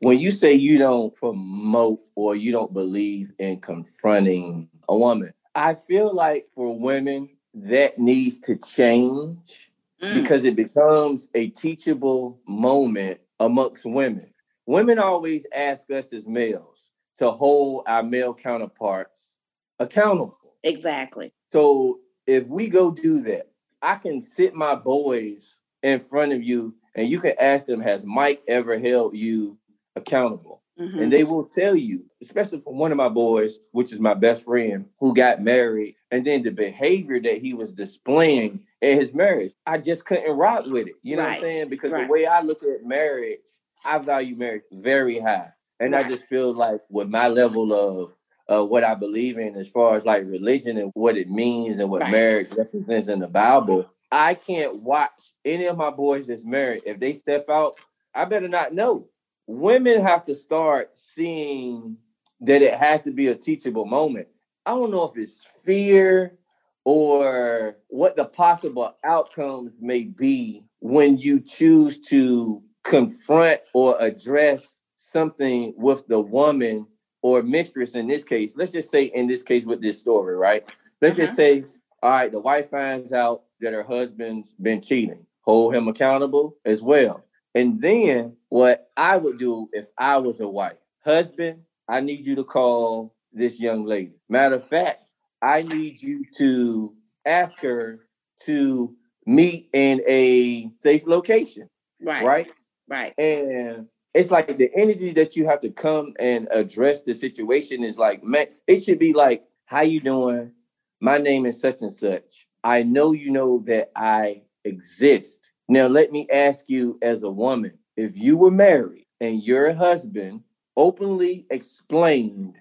When 0.00 0.18
you 0.18 0.32
say 0.32 0.54
you 0.54 0.78
don't 0.78 1.14
promote 1.14 2.00
or 2.16 2.34
you 2.34 2.50
don't 2.50 2.72
believe 2.72 3.32
in 3.38 3.60
confronting 3.60 4.68
a 4.88 4.96
woman, 4.96 5.32
I 5.54 5.74
feel 5.74 6.14
like 6.14 6.48
for 6.54 6.78
women 6.78 7.30
that 7.54 7.98
needs 7.98 8.38
to 8.40 8.56
change 8.56 9.70
mm. 10.02 10.14
because 10.14 10.44
it 10.44 10.56
becomes 10.56 11.28
a 11.34 11.48
teachable 11.48 12.40
moment 12.46 13.20
amongst 13.38 13.84
women. 13.84 14.32
Women 14.66 14.98
always 14.98 15.46
ask 15.54 15.90
us 15.90 16.12
as 16.12 16.26
males 16.26 16.90
to 17.18 17.30
hold 17.30 17.84
our 17.86 18.02
male 18.02 18.34
counterparts 18.34 19.36
accountable. 19.78 20.56
Exactly. 20.62 21.32
So 21.52 22.00
if 22.26 22.46
we 22.46 22.68
go 22.68 22.90
do 22.90 23.20
that, 23.22 23.50
I 23.82 23.96
can 23.96 24.20
sit 24.20 24.54
my 24.54 24.74
boys 24.74 25.58
in 25.82 26.00
front 26.00 26.32
of 26.32 26.42
you 26.42 26.74
and 26.94 27.08
you 27.08 27.20
can 27.20 27.34
ask 27.38 27.66
them, 27.66 27.80
has 27.80 28.04
Mike 28.04 28.42
ever 28.48 28.78
held 28.78 29.14
you 29.14 29.58
accountable? 29.94 30.62
Mm-hmm. 30.78 30.98
And 30.98 31.12
they 31.12 31.22
will 31.22 31.44
tell 31.44 31.76
you, 31.76 32.04
especially 32.20 32.58
from 32.58 32.78
one 32.78 32.90
of 32.90 32.96
my 32.96 33.08
boys, 33.08 33.60
which 33.70 33.92
is 33.92 34.00
my 34.00 34.14
best 34.14 34.44
friend, 34.44 34.86
who 34.98 35.14
got 35.14 35.40
married, 35.40 35.94
and 36.10 36.24
then 36.24 36.42
the 36.42 36.50
behavior 36.50 37.20
that 37.20 37.38
he 37.38 37.54
was 37.54 37.70
displaying 37.72 38.60
in 38.80 38.98
his 38.98 39.14
marriage, 39.14 39.52
I 39.66 39.78
just 39.78 40.04
couldn't 40.04 40.36
rock 40.36 40.66
with 40.66 40.88
it. 40.88 40.94
You 41.02 41.16
know 41.16 41.22
right. 41.22 41.28
what 41.28 41.36
I'm 41.36 41.42
saying? 41.42 41.68
Because 41.68 41.92
right. 41.92 42.06
the 42.06 42.12
way 42.12 42.26
I 42.26 42.40
look 42.40 42.62
at 42.64 42.84
marriage, 42.84 43.46
I 43.84 43.98
value 43.98 44.34
marriage 44.34 44.62
very 44.72 45.20
high. 45.20 45.52
And 45.78 45.92
right. 45.92 46.04
I 46.04 46.08
just 46.08 46.24
feel 46.24 46.52
like 46.52 46.80
with 46.88 47.08
my 47.08 47.28
level 47.28 47.72
of 47.72 48.12
uh, 48.52 48.64
what 48.64 48.82
I 48.82 48.94
believe 48.94 49.38
in 49.38 49.54
as 49.56 49.68
far 49.68 49.94
as 49.94 50.04
like 50.04 50.24
religion 50.26 50.76
and 50.76 50.90
what 50.94 51.16
it 51.16 51.30
means 51.30 51.78
and 51.78 51.88
what 51.88 52.10
marriage 52.10 52.50
represents 52.56 53.08
in 53.08 53.20
the 53.20 53.28
Bible, 53.28 53.88
I 54.10 54.34
can't 54.34 54.76
watch 54.76 55.32
any 55.44 55.66
of 55.66 55.76
my 55.76 55.90
boys 55.90 56.26
that's 56.26 56.44
married. 56.44 56.82
If 56.84 56.98
they 56.98 57.12
step 57.12 57.48
out, 57.48 57.78
I 58.14 58.24
better 58.24 58.48
not 58.48 58.74
know 58.74 59.08
women 59.46 60.02
have 60.02 60.24
to 60.24 60.34
start 60.34 60.96
seeing 60.96 61.96
that 62.40 62.62
it 62.62 62.74
has 62.74 63.02
to 63.02 63.10
be 63.10 63.28
a 63.28 63.34
teachable 63.34 63.84
moment. 63.84 64.28
I 64.66 64.70
don't 64.70 64.90
know 64.90 65.04
if 65.04 65.16
it's 65.16 65.46
fear 65.64 66.38
or 66.84 67.76
what 67.88 68.16
the 68.16 68.24
possible 68.24 68.96
outcomes 69.04 69.80
may 69.80 70.04
be 70.04 70.64
when 70.80 71.16
you 71.16 71.40
choose 71.40 71.98
to 72.08 72.62
confront 72.82 73.60
or 73.72 74.00
address 74.00 74.76
something 74.96 75.72
with 75.76 76.06
the 76.06 76.20
woman 76.20 76.86
or 77.22 77.42
mistress 77.42 77.94
in 77.94 78.06
this 78.06 78.24
case. 78.24 78.54
Let's 78.56 78.72
just 78.72 78.90
say 78.90 79.04
in 79.04 79.26
this 79.26 79.42
case 79.42 79.64
with 79.64 79.80
this 79.80 79.98
story, 79.98 80.36
right? 80.36 80.62
Let's 81.00 81.18
uh-huh. 81.18 81.26
just 81.26 81.36
say, 81.36 81.64
all 82.02 82.10
right, 82.10 82.30
the 82.30 82.40
wife 82.40 82.68
finds 82.68 83.12
out 83.12 83.44
that 83.60 83.72
her 83.72 83.82
husband's 83.82 84.52
been 84.52 84.82
cheating. 84.82 85.24
Hold 85.42 85.74
him 85.74 85.88
accountable 85.88 86.56
as 86.64 86.82
well. 86.82 87.24
And 87.54 87.80
then 87.80 88.36
what 88.48 88.90
I 88.96 89.16
would 89.16 89.38
do 89.38 89.68
if 89.72 89.88
I 89.96 90.16
was 90.18 90.40
a 90.40 90.48
wife, 90.48 90.76
husband, 91.04 91.60
I 91.88 92.00
need 92.00 92.24
you 92.24 92.34
to 92.36 92.44
call 92.44 93.14
this 93.32 93.60
young 93.60 93.84
lady. 93.84 94.14
Matter 94.28 94.56
of 94.56 94.66
fact, 94.66 95.04
I 95.42 95.62
need 95.62 96.02
you 96.02 96.24
to 96.38 96.94
ask 97.26 97.58
her 97.60 98.06
to 98.46 98.94
meet 99.26 99.68
in 99.72 100.02
a 100.06 100.70
safe 100.80 101.06
location. 101.06 101.68
Right. 102.00 102.24
Right. 102.24 102.50
Right. 102.88 103.18
And 103.18 103.86
it's 104.12 104.30
like 104.30 104.56
the 104.56 104.70
energy 104.74 105.12
that 105.12 105.36
you 105.36 105.46
have 105.46 105.60
to 105.60 105.70
come 105.70 106.14
and 106.18 106.48
address 106.50 107.02
the 107.02 107.14
situation 107.14 107.82
is 107.82 107.98
like, 107.98 108.22
man, 108.22 108.46
it 108.66 108.84
should 108.84 108.98
be 108.98 109.12
like, 109.12 109.44
how 109.66 109.80
you 109.80 110.00
doing? 110.00 110.52
My 111.00 111.18
name 111.18 111.46
is 111.46 111.60
such 111.60 111.80
and 111.80 111.92
such. 111.92 112.46
I 112.62 112.82
know 112.82 113.12
you 113.12 113.30
know 113.30 113.60
that 113.66 113.90
I 113.96 114.42
exist. 114.64 115.40
Now, 115.68 115.86
let 115.86 116.12
me 116.12 116.26
ask 116.32 116.64
you 116.68 116.98
as 117.02 117.22
a 117.22 117.30
woman 117.30 117.72
if 117.96 118.16
you 118.16 118.36
were 118.36 118.50
married 118.50 119.06
and 119.20 119.42
your 119.42 119.72
husband 119.72 120.42
openly 120.76 121.46
explained 121.50 122.56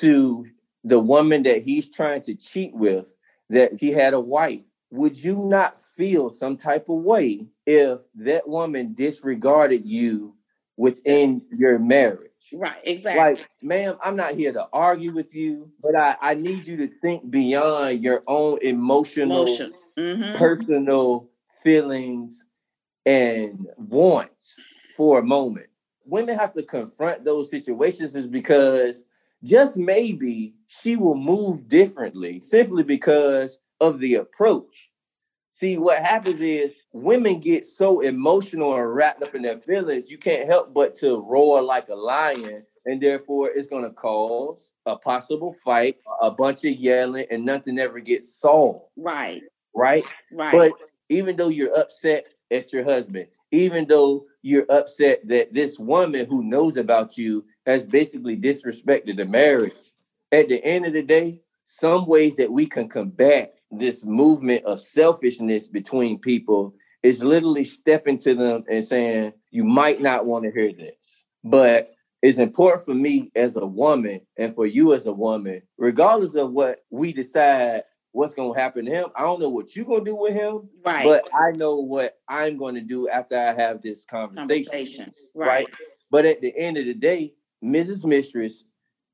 to 0.00 0.46
the 0.84 0.98
woman 0.98 1.42
that 1.44 1.62
he's 1.62 1.88
trying 1.88 2.22
to 2.22 2.34
cheat 2.34 2.74
with 2.74 3.14
that 3.50 3.72
he 3.78 3.92
had 3.92 4.14
a 4.14 4.20
wife, 4.20 4.62
would 4.90 5.16
you 5.22 5.36
not 5.36 5.80
feel 5.80 6.30
some 6.30 6.56
type 6.56 6.88
of 6.88 7.02
way 7.02 7.46
if 7.66 8.02
that 8.14 8.48
woman 8.48 8.94
disregarded 8.94 9.84
you 9.84 10.34
within 10.76 11.42
your 11.56 11.78
marriage? 11.78 12.30
Right, 12.52 12.80
exactly. 12.84 13.22
Like, 13.22 13.48
ma'am, 13.62 13.96
I'm 14.02 14.16
not 14.16 14.34
here 14.34 14.52
to 14.52 14.68
argue 14.72 15.12
with 15.12 15.34
you, 15.34 15.70
but 15.82 15.96
I, 15.96 16.16
I 16.20 16.34
need 16.34 16.66
you 16.66 16.76
to 16.78 16.86
think 16.86 17.28
beyond 17.30 18.02
your 18.02 18.22
own 18.26 18.58
emotional, 18.62 19.42
Emotion. 19.42 19.72
mm-hmm. 19.98 20.36
personal 20.38 21.28
feelings 21.66 22.44
and 23.06 23.66
wants 23.76 24.54
for 24.96 25.18
a 25.18 25.24
moment. 25.24 25.66
Women 26.04 26.38
have 26.38 26.54
to 26.54 26.62
confront 26.62 27.24
those 27.24 27.50
situations 27.50 28.14
is 28.14 28.28
because 28.28 29.04
just 29.42 29.76
maybe 29.76 30.54
she 30.68 30.94
will 30.94 31.16
move 31.16 31.68
differently 31.68 32.38
simply 32.38 32.84
because 32.84 33.58
of 33.80 33.98
the 33.98 34.14
approach. 34.14 34.92
See, 35.54 35.76
what 35.76 35.98
happens 35.98 36.40
is 36.40 36.70
women 36.92 37.40
get 37.40 37.66
so 37.66 37.98
emotional 37.98 38.76
and 38.76 38.94
wrapped 38.94 39.24
up 39.24 39.34
in 39.34 39.42
their 39.42 39.58
feelings, 39.58 40.08
you 40.08 40.18
can't 40.18 40.46
help 40.46 40.72
but 40.72 40.94
to 40.98 41.18
roar 41.18 41.62
like 41.62 41.88
a 41.88 41.96
lion. 41.96 42.62
And 42.84 43.02
therefore, 43.02 43.50
it's 43.52 43.66
going 43.66 43.82
to 43.82 43.90
cause 43.90 44.72
a 44.86 44.94
possible 44.94 45.52
fight, 45.52 45.96
a 46.22 46.30
bunch 46.30 46.64
of 46.64 46.76
yelling, 46.76 47.26
and 47.32 47.44
nothing 47.44 47.80
ever 47.80 47.98
gets 47.98 48.32
solved. 48.32 48.84
Right. 48.96 49.42
Right. 49.74 50.04
Right. 50.30 50.52
But 50.52 50.72
even 51.08 51.36
though 51.36 51.48
you're 51.48 51.76
upset 51.78 52.28
at 52.50 52.72
your 52.72 52.84
husband, 52.84 53.26
even 53.50 53.86
though 53.86 54.26
you're 54.42 54.66
upset 54.70 55.26
that 55.26 55.52
this 55.52 55.78
woman 55.78 56.26
who 56.26 56.42
knows 56.42 56.76
about 56.76 57.16
you 57.16 57.44
has 57.64 57.86
basically 57.86 58.36
disrespected 58.36 59.16
the 59.16 59.24
marriage, 59.24 59.92
at 60.32 60.48
the 60.48 60.62
end 60.64 60.86
of 60.86 60.92
the 60.92 61.02
day, 61.02 61.40
some 61.66 62.06
ways 62.06 62.36
that 62.36 62.50
we 62.50 62.66
can 62.66 62.88
combat 62.88 63.54
this 63.70 64.04
movement 64.04 64.64
of 64.64 64.80
selfishness 64.80 65.68
between 65.68 66.18
people 66.18 66.74
is 67.02 67.22
literally 67.22 67.64
stepping 67.64 68.18
to 68.18 68.34
them 68.34 68.64
and 68.68 68.84
saying, 68.84 69.32
You 69.50 69.64
might 69.64 70.00
not 70.00 70.26
want 70.26 70.44
to 70.44 70.50
hear 70.50 70.72
this, 70.72 71.24
but 71.44 71.92
it's 72.22 72.38
important 72.38 72.84
for 72.84 72.94
me 72.94 73.30
as 73.34 73.56
a 73.56 73.66
woman 73.66 74.20
and 74.36 74.54
for 74.54 74.66
you 74.66 74.94
as 74.94 75.06
a 75.06 75.12
woman, 75.12 75.62
regardless 75.78 76.34
of 76.34 76.52
what 76.52 76.78
we 76.90 77.12
decide 77.12 77.82
what's 78.16 78.32
gonna 78.32 78.58
happen 78.58 78.86
to 78.86 78.90
him. 78.90 79.06
I 79.14 79.20
don't 79.20 79.40
know 79.40 79.50
what 79.50 79.76
you're 79.76 79.84
gonna 79.84 80.04
do 80.04 80.16
with 80.16 80.32
him, 80.32 80.70
right? 80.84 81.04
But 81.04 81.28
I 81.34 81.52
know 81.52 81.76
what 81.76 82.18
I'm 82.28 82.56
gonna 82.56 82.80
do 82.80 83.08
after 83.08 83.36
I 83.38 83.52
have 83.52 83.82
this 83.82 84.06
conversation, 84.06 84.64
conversation. 84.64 85.12
Right. 85.34 85.48
right? 85.48 85.66
But 86.10 86.24
at 86.24 86.40
the 86.40 86.56
end 86.56 86.78
of 86.78 86.86
the 86.86 86.94
day, 86.94 87.34
Mrs. 87.62 88.06
Mistress, 88.06 88.64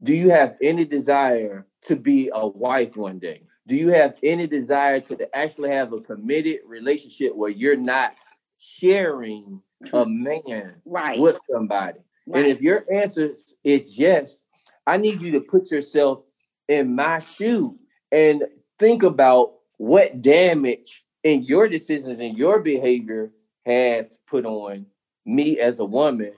do 0.04 0.14
you 0.14 0.30
have 0.30 0.56
any 0.62 0.84
desire 0.84 1.66
to 1.86 1.96
be 1.96 2.30
a 2.32 2.46
wife 2.46 2.96
one 2.96 3.18
day? 3.18 3.42
Do 3.66 3.74
you 3.74 3.88
have 3.88 4.18
any 4.22 4.46
desire 4.46 5.00
to 5.00 5.36
actually 5.36 5.70
have 5.70 5.92
a 5.92 6.00
committed 6.00 6.60
relationship 6.64 7.34
where 7.34 7.50
you're 7.50 7.76
not 7.76 8.14
sharing 8.58 9.60
a 9.92 10.06
man 10.06 10.74
right. 10.84 11.18
with 11.18 11.40
somebody? 11.50 11.98
Right. 12.28 12.44
And 12.44 12.52
if 12.52 12.60
your 12.60 12.84
answer 12.92 13.34
is 13.64 13.98
yes, 13.98 14.44
I 14.86 14.96
need 14.96 15.22
you 15.22 15.32
to 15.32 15.40
put 15.40 15.72
yourself 15.72 16.22
in 16.68 16.94
my 16.94 17.18
shoe 17.18 17.78
and 18.12 18.44
think 18.82 19.04
about 19.04 19.52
what 19.76 20.20
damage 20.22 21.04
in 21.22 21.44
your 21.44 21.68
decisions 21.68 22.18
and 22.18 22.36
your 22.36 22.58
behavior 22.58 23.30
has 23.64 24.18
put 24.26 24.44
on 24.44 24.84
me 25.24 25.60
as 25.60 25.78
a 25.78 25.84
woman, 25.84 26.32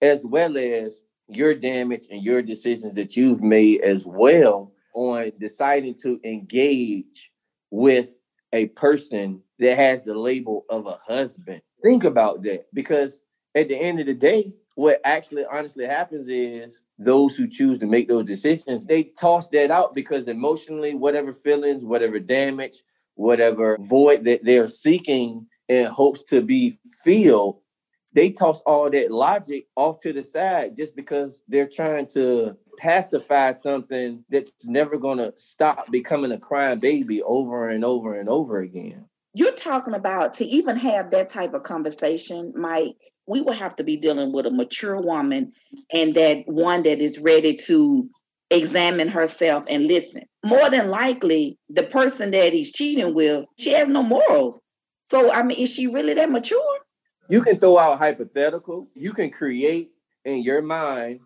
as 0.00 0.24
well 0.24 0.56
as 0.56 1.02
your 1.26 1.54
damage 1.54 2.06
and 2.08 2.22
your 2.22 2.40
decisions 2.40 2.94
that 2.94 3.16
you've 3.16 3.42
made 3.42 3.80
as 3.80 4.06
well 4.06 4.70
on 4.94 5.32
deciding 5.40 5.92
to 5.92 6.20
engage 6.22 7.32
with 7.72 8.14
a 8.52 8.66
person 8.68 9.42
that 9.58 9.76
has 9.76 10.04
the 10.04 10.14
label 10.14 10.64
of 10.70 10.86
a 10.86 11.00
husband. 11.04 11.60
Think 11.82 12.04
about 12.04 12.42
that 12.44 12.66
because 12.72 13.22
at 13.56 13.66
the 13.66 13.76
end 13.76 13.98
of 13.98 14.06
the 14.06 14.14
day, 14.14 14.52
what 14.78 15.00
actually 15.02 15.44
honestly 15.50 15.84
happens 15.84 16.28
is 16.28 16.84
those 17.00 17.36
who 17.36 17.48
choose 17.48 17.80
to 17.80 17.86
make 17.86 18.06
those 18.06 18.24
decisions, 18.24 18.86
they 18.86 19.02
toss 19.02 19.48
that 19.48 19.72
out 19.72 19.92
because 19.92 20.28
emotionally, 20.28 20.94
whatever 20.94 21.32
feelings, 21.32 21.84
whatever 21.84 22.20
damage, 22.20 22.84
whatever 23.16 23.76
void 23.80 24.22
that 24.22 24.44
they're 24.44 24.68
seeking 24.68 25.44
in 25.66 25.86
hopes 25.86 26.22
to 26.22 26.40
be 26.40 26.78
filled, 27.02 27.58
they 28.12 28.30
toss 28.30 28.60
all 28.60 28.88
that 28.88 29.10
logic 29.10 29.66
off 29.74 29.98
to 29.98 30.12
the 30.12 30.22
side 30.22 30.76
just 30.76 30.94
because 30.94 31.42
they're 31.48 31.68
trying 31.68 32.06
to 32.06 32.56
pacify 32.78 33.50
something 33.50 34.22
that's 34.30 34.52
never 34.62 34.96
going 34.96 35.18
to 35.18 35.32
stop 35.34 35.90
becoming 35.90 36.30
a 36.30 36.38
crying 36.38 36.78
baby 36.78 37.20
over 37.22 37.68
and 37.68 37.84
over 37.84 38.14
and 38.14 38.28
over 38.28 38.60
again. 38.60 39.06
You're 39.38 39.52
talking 39.52 39.94
about 39.94 40.34
to 40.34 40.44
even 40.46 40.76
have 40.78 41.12
that 41.12 41.28
type 41.28 41.54
of 41.54 41.62
conversation, 41.62 42.52
Mike, 42.56 42.96
we 43.28 43.40
will 43.40 43.52
have 43.52 43.76
to 43.76 43.84
be 43.84 43.96
dealing 43.96 44.32
with 44.32 44.46
a 44.46 44.50
mature 44.50 45.00
woman 45.00 45.52
and 45.92 46.12
that 46.16 46.42
one 46.46 46.82
that 46.82 46.98
is 46.98 47.20
ready 47.20 47.54
to 47.66 48.10
examine 48.50 49.06
herself 49.06 49.64
and 49.68 49.86
listen. 49.86 50.22
More 50.44 50.68
than 50.70 50.88
likely, 50.88 51.56
the 51.68 51.84
person 51.84 52.32
that 52.32 52.52
he's 52.52 52.72
cheating 52.72 53.14
with, 53.14 53.44
she 53.56 53.70
has 53.74 53.86
no 53.86 54.02
morals. 54.02 54.60
So, 55.02 55.32
I 55.32 55.44
mean, 55.44 55.58
is 55.58 55.72
she 55.72 55.86
really 55.86 56.14
that 56.14 56.32
mature? 56.32 56.78
You 57.30 57.40
can 57.40 57.60
throw 57.60 57.78
out 57.78 58.00
hypotheticals. 58.00 58.88
You 58.96 59.12
can 59.12 59.30
create 59.30 59.92
in 60.24 60.42
your 60.42 60.62
mind, 60.62 61.20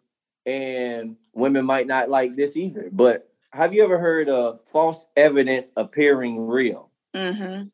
and 0.45 1.17
women 1.33 1.65
might 1.65 1.87
not 1.87 2.11
like 2.11 2.37
this 2.37 2.59
either. 2.59 2.91
But 2.93 3.27
have 3.55 3.73
you 3.73 3.83
ever 3.83 3.99
heard 3.99 4.29
of 4.29 4.61
false 4.71 5.07
evidence 5.17 5.73
appearing 5.79 6.47
real? 6.47 6.91
Mm-hmm. 7.17 7.69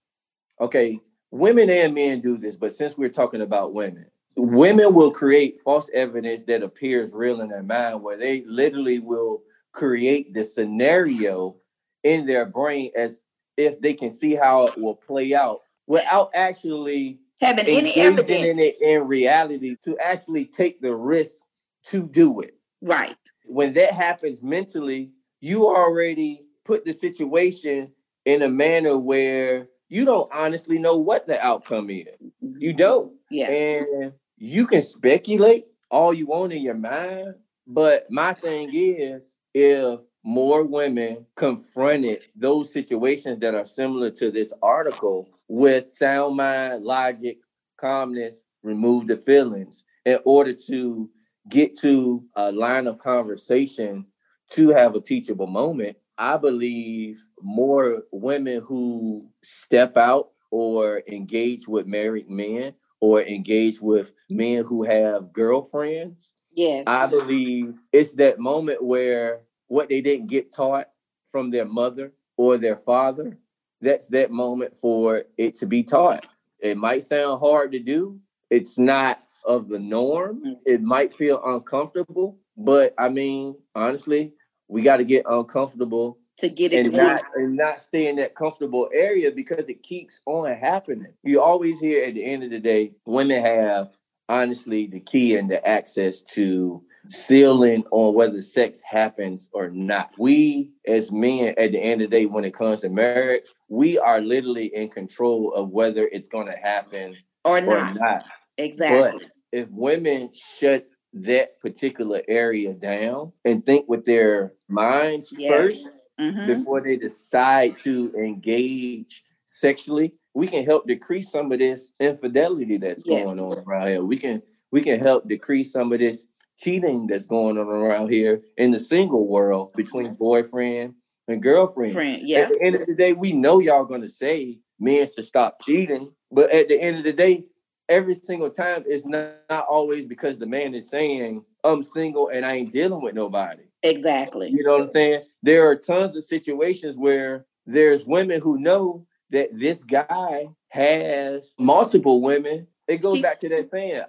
Okay, 0.60 1.00
women 1.30 1.70
and 1.70 1.94
men 1.94 2.20
do 2.20 2.36
this, 2.36 2.56
but 2.56 2.72
since 2.72 2.96
we're 2.96 3.08
talking 3.08 3.42
about 3.42 3.74
women, 3.74 4.06
women 4.36 4.94
will 4.94 5.10
create 5.10 5.60
false 5.60 5.90
evidence 5.92 6.44
that 6.44 6.62
appears 6.62 7.12
real 7.12 7.40
in 7.40 7.48
their 7.48 7.62
mind 7.62 8.02
where 8.02 8.16
they 8.16 8.42
literally 8.44 8.98
will 8.98 9.42
create 9.72 10.34
the 10.34 10.44
scenario 10.44 11.56
in 12.04 12.26
their 12.26 12.46
brain 12.46 12.90
as 12.96 13.26
if 13.56 13.80
they 13.80 13.94
can 13.94 14.10
see 14.10 14.34
how 14.34 14.66
it 14.66 14.78
will 14.78 14.94
play 14.94 15.34
out 15.34 15.60
without 15.86 16.30
actually 16.34 17.18
having 17.40 17.66
any 17.66 17.94
evidence 17.96 18.30
in 18.30 18.58
it 18.58 18.76
in 18.80 19.06
reality 19.06 19.76
to 19.84 19.96
actually 19.98 20.44
take 20.44 20.80
the 20.80 20.94
risk 20.94 21.42
to 21.84 22.02
do 22.02 22.40
it. 22.40 22.54
Right. 22.80 23.16
When 23.46 23.72
that 23.74 23.92
happens 23.92 24.42
mentally, 24.42 25.12
you 25.40 25.66
already 25.66 26.44
put 26.64 26.84
the 26.84 26.92
situation 26.92 27.92
in 28.24 28.42
a 28.42 28.48
manner 28.48 28.96
where 28.98 29.68
you 29.88 30.04
don't 30.04 30.32
honestly 30.32 30.78
know 30.78 30.96
what 30.96 31.26
the 31.26 31.40
outcome 31.44 31.90
is. 31.90 32.06
You 32.40 32.70
mm-hmm. 32.70 32.78
don't. 32.78 33.12
Yeah. 33.30 33.50
And 33.50 34.12
you 34.36 34.66
can 34.66 34.82
speculate 34.82 35.64
all 35.90 36.12
you 36.12 36.26
want 36.26 36.52
in 36.52 36.62
your 36.62 36.74
mind, 36.74 37.34
but 37.66 38.06
my 38.10 38.34
thing 38.34 38.70
is 38.72 39.36
if 39.54 40.00
more 40.22 40.64
women 40.64 41.24
confronted 41.36 42.20
those 42.36 42.72
situations 42.72 43.40
that 43.40 43.54
are 43.54 43.64
similar 43.64 44.10
to 44.10 44.30
this 44.30 44.52
article 44.62 45.28
with 45.48 45.90
sound 45.90 46.36
mind, 46.36 46.84
logic, 46.84 47.38
calmness, 47.80 48.44
remove 48.62 49.06
the 49.06 49.16
feelings 49.16 49.84
in 50.04 50.18
order 50.24 50.52
to 50.52 51.08
get 51.48 51.76
to 51.78 52.22
a 52.36 52.52
line 52.52 52.86
of 52.86 52.98
conversation 52.98 54.04
to 54.50 54.68
have 54.70 54.94
a 54.94 55.00
teachable 55.00 55.46
moment, 55.46 55.96
I 56.18 56.36
believe 56.36 57.24
more 57.40 58.02
women 58.10 58.60
who 58.60 59.28
step 59.42 59.96
out 59.96 60.30
or 60.50 61.02
engage 61.06 61.68
with 61.68 61.86
married 61.86 62.28
men 62.28 62.74
or 63.00 63.22
engage 63.22 63.80
with 63.80 64.12
men 64.28 64.64
who 64.64 64.82
have 64.82 65.32
girlfriends. 65.32 66.32
Yes. 66.52 66.84
I 66.88 67.06
believe 67.06 67.80
it's 67.92 68.12
that 68.14 68.40
moment 68.40 68.82
where 68.82 69.42
what 69.68 69.88
they 69.88 70.00
didn't 70.00 70.26
get 70.26 70.52
taught 70.52 70.88
from 71.30 71.50
their 71.50 71.66
mother 71.66 72.12
or 72.36 72.58
their 72.58 72.76
father, 72.76 73.38
that's 73.80 74.08
that 74.08 74.32
moment 74.32 74.74
for 74.76 75.22
it 75.36 75.54
to 75.56 75.66
be 75.66 75.84
taught. 75.84 76.26
It 76.58 76.76
might 76.76 77.04
sound 77.04 77.38
hard 77.38 77.70
to 77.72 77.78
do. 77.78 78.18
It's 78.50 78.78
not 78.78 79.30
of 79.44 79.68
the 79.68 79.78
norm. 79.78 80.42
Mm. 80.44 80.56
It 80.64 80.82
might 80.82 81.12
feel 81.12 81.40
uncomfortable, 81.44 82.38
but 82.56 82.94
I 82.98 83.08
mean, 83.08 83.56
honestly, 83.74 84.32
we 84.68 84.82
got 84.82 84.98
to 84.98 85.04
get 85.04 85.24
uncomfortable 85.26 86.18
to 86.38 86.48
get 86.48 86.72
it 86.72 86.86
and 86.86 86.96
not, 86.96 87.22
and 87.34 87.56
not 87.56 87.80
stay 87.80 88.06
in 88.06 88.16
that 88.16 88.36
comfortable 88.36 88.88
area 88.94 89.30
because 89.30 89.68
it 89.68 89.82
keeps 89.82 90.20
on 90.26 90.54
happening. 90.54 91.12
You 91.24 91.42
always 91.42 91.80
hear 91.80 92.04
at 92.04 92.14
the 92.14 92.24
end 92.24 92.44
of 92.44 92.50
the 92.50 92.60
day, 92.60 92.92
women 93.04 93.42
have 93.42 93.90
honestly 94.28 94.86
the 94.86 95.00
key 95.00 95.34
and 95.36 95.50
the 95.50 95.66
access 95.66 96.20
to 96.20 96.82
sealing 97.08 97.82
on 97.90 98.14
whether 98.14 98.40
sex 98.40 98.80
happens 98.82 99.48
or 99.52 99.70
not. 99.70 100.12
We 100.18 100.70
as 100.86 101.10
men 101.10 101.54
at 101.58 101.72
the 101.72 101.80
end 101.80 102.02
of 102.02 102.10
the 102.10 102.16
day, 102.16 102.26
when 102.26 102.44
it 102.44 102.54
comes 102.54 102.80
to 102.80 102.88
marriage, 102.88 103.46
we 103.68 103.98
are 103.98 104.20
literally 104.20 104.66
in 104.66 104.90
control 104.90 105.52
of 105.54 105.70
whether 105.70 106.08
it's 106.12 106.28
gonna 106.28 106.56
happen 106.56 107.16
or 107.44 107.60
not. 107.60 107.96
Or 107.96 108.00
not. 108.00 108.24
Exactly. 108.58 109.20
But 109.20 109.30
if 109.50 109.68
women 109.70 110.30
shut 110.32 110.86
that 111.24 111.60
particular 111.60 112.22
area 112.28 112.72
down 112.72 113.32
and 113.44 113.64
think 113.64 113.88
with 113.88 114.04
their 114.04 114.52
minds 114.68 115.32
yes. 115.36 115.50
first 115.50 115.88
mm-hmm. 116.20 116.46
before 116.46 116.80
they 116.80 116.96
decide 116.96 117.78
to 117.78 118.12
engage 118.16 119.24
sexually, 119.44 120.14
we 120.34 120.46
can 120.46 120.64
help 120.64 120.86
decrease 120.86 121.30
some 121.30 121.50
of 121.52 121.58
this 121.58 121.92
infidelity 122.00 122.76
that's 122.76 123.04
yes. 123.06 123.24
going 123.24 123.40
on 123.40 123.58
around 123.58 123.88
here. 123.88 124.04
We 124.04 124.16
can 124.16 124.42
we 124.70 124.82
can 124.82 125.00
help 125.00 125.26
decrease 125.26 125.72
some 125.72 125.92
of 125.92 125.98
this 125.98 126.26
cheating 126.58 127.06
that's 127.06 127.26
going 127.26 127.58
on 127.58 127.68
around 127.68 128.10
here 128.10 128.42
in 128.56 128.70
the 128.70 128.78
single 128.78 129.26
world 129.26 129.72
between 129.74 130.14
boyfriend 130.14 130.94
and 131.28 131.42
girlfriend. 131.42 131.92
Friend, 131.92 132.20
yeah. 132.26 132.40
At 132.40 132.48
the 132.50 132.62
end 132.62 132.74
of 132.74 132.86
the 132.86 132.94
day, 132.94 133.12
we 133.12 133.32
know 133.32 133.60
y'all 133.60 133.84
gonna 133.84 134.08
say 134.08 134.58
men 134.78 135.06
should 135.06 135.24
stop 135.24 135.62
cheating, 135.62 136.12
but 136.30 136.50
at 136.52 136.68
the 136.68 136.80
end 136.80 136.98
of 136.98 137.04
the 137.04 137.12
day, 137.12 137.44
every 137.88 138.14
single 138.14 138.50
time 138.50 138.84
it's 138.86 139.06
not, 139.06 139.32
not 139.48 139.66
always 139.66 140.06
because 140.06 140.38
the 140.38 140.46
man 140.46 140.74
is 140.74 140.88
saying 140.88 141.44
I'm 141.64 141.82
single 141.82 142.28
and 142.28 142.44
I 142.44 142.54
ain't 142.54 142.72
dealing 142.72 143.02
with 143.02 143.14
nobody. 143.14 143.64
Exactly. 143.82 144.50
You 144.50 144.62
know 144.64 144.72
what 144.72 144.82
I'm 144.82 144.88
saying? 144.88 145.24
There 145.42 145.68
are 145.68 145.76
tons 145.76 146.16
of 146.16 146.24
situations 146.24 146.96
where 146.96 147.46
there's 147.66 148.06
women 148.06 148.40
who 148.40 148.58
know 148.58 149.06
that 149.30 149.50
this 149.52 149.84
guy 149.84 150.48
has 150.68 151.54
multiple 151.58 152.20
women. 152.20 152.66
It 152.86 152.98
goes 152.98 153.20
back 153.20 153.38
to 153.40 153.48
that 153.50 153.68
saying. 153.70 154.04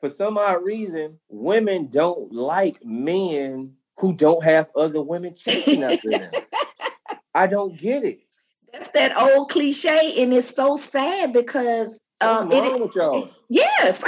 For 0.00 0.08
some 0.08 0.36
odd 0.36 0.62
reason, 0.62 1.18
women 1.28 1.88
don't 1.88 2.30
like 2.32 2.84
men 2.84 3.72
who 3.98 4.12
don't 4.12 4.44
have 4.44 4.68
other 4.76 5.00
women 5.00 5.34
chasing 5.34 5.82
after 5.82 6.10
them. 6.10 6.30
I 7.34 7.46
don't 7.46 7.78
get 7.78 8.04
it. 8.04 8.20
That's 8.72 8.88
that 8.88 9.16
old 9.16 9.50
cliche, 9.50 10.22
and 10.22 10.34
it's 10.34 10.54
so 10.54 10.76
sad 10.76 11.32
because 11.32 11.98
um, 12.20 12.50
it, 12.52 13.30
yes. 13.48 14.02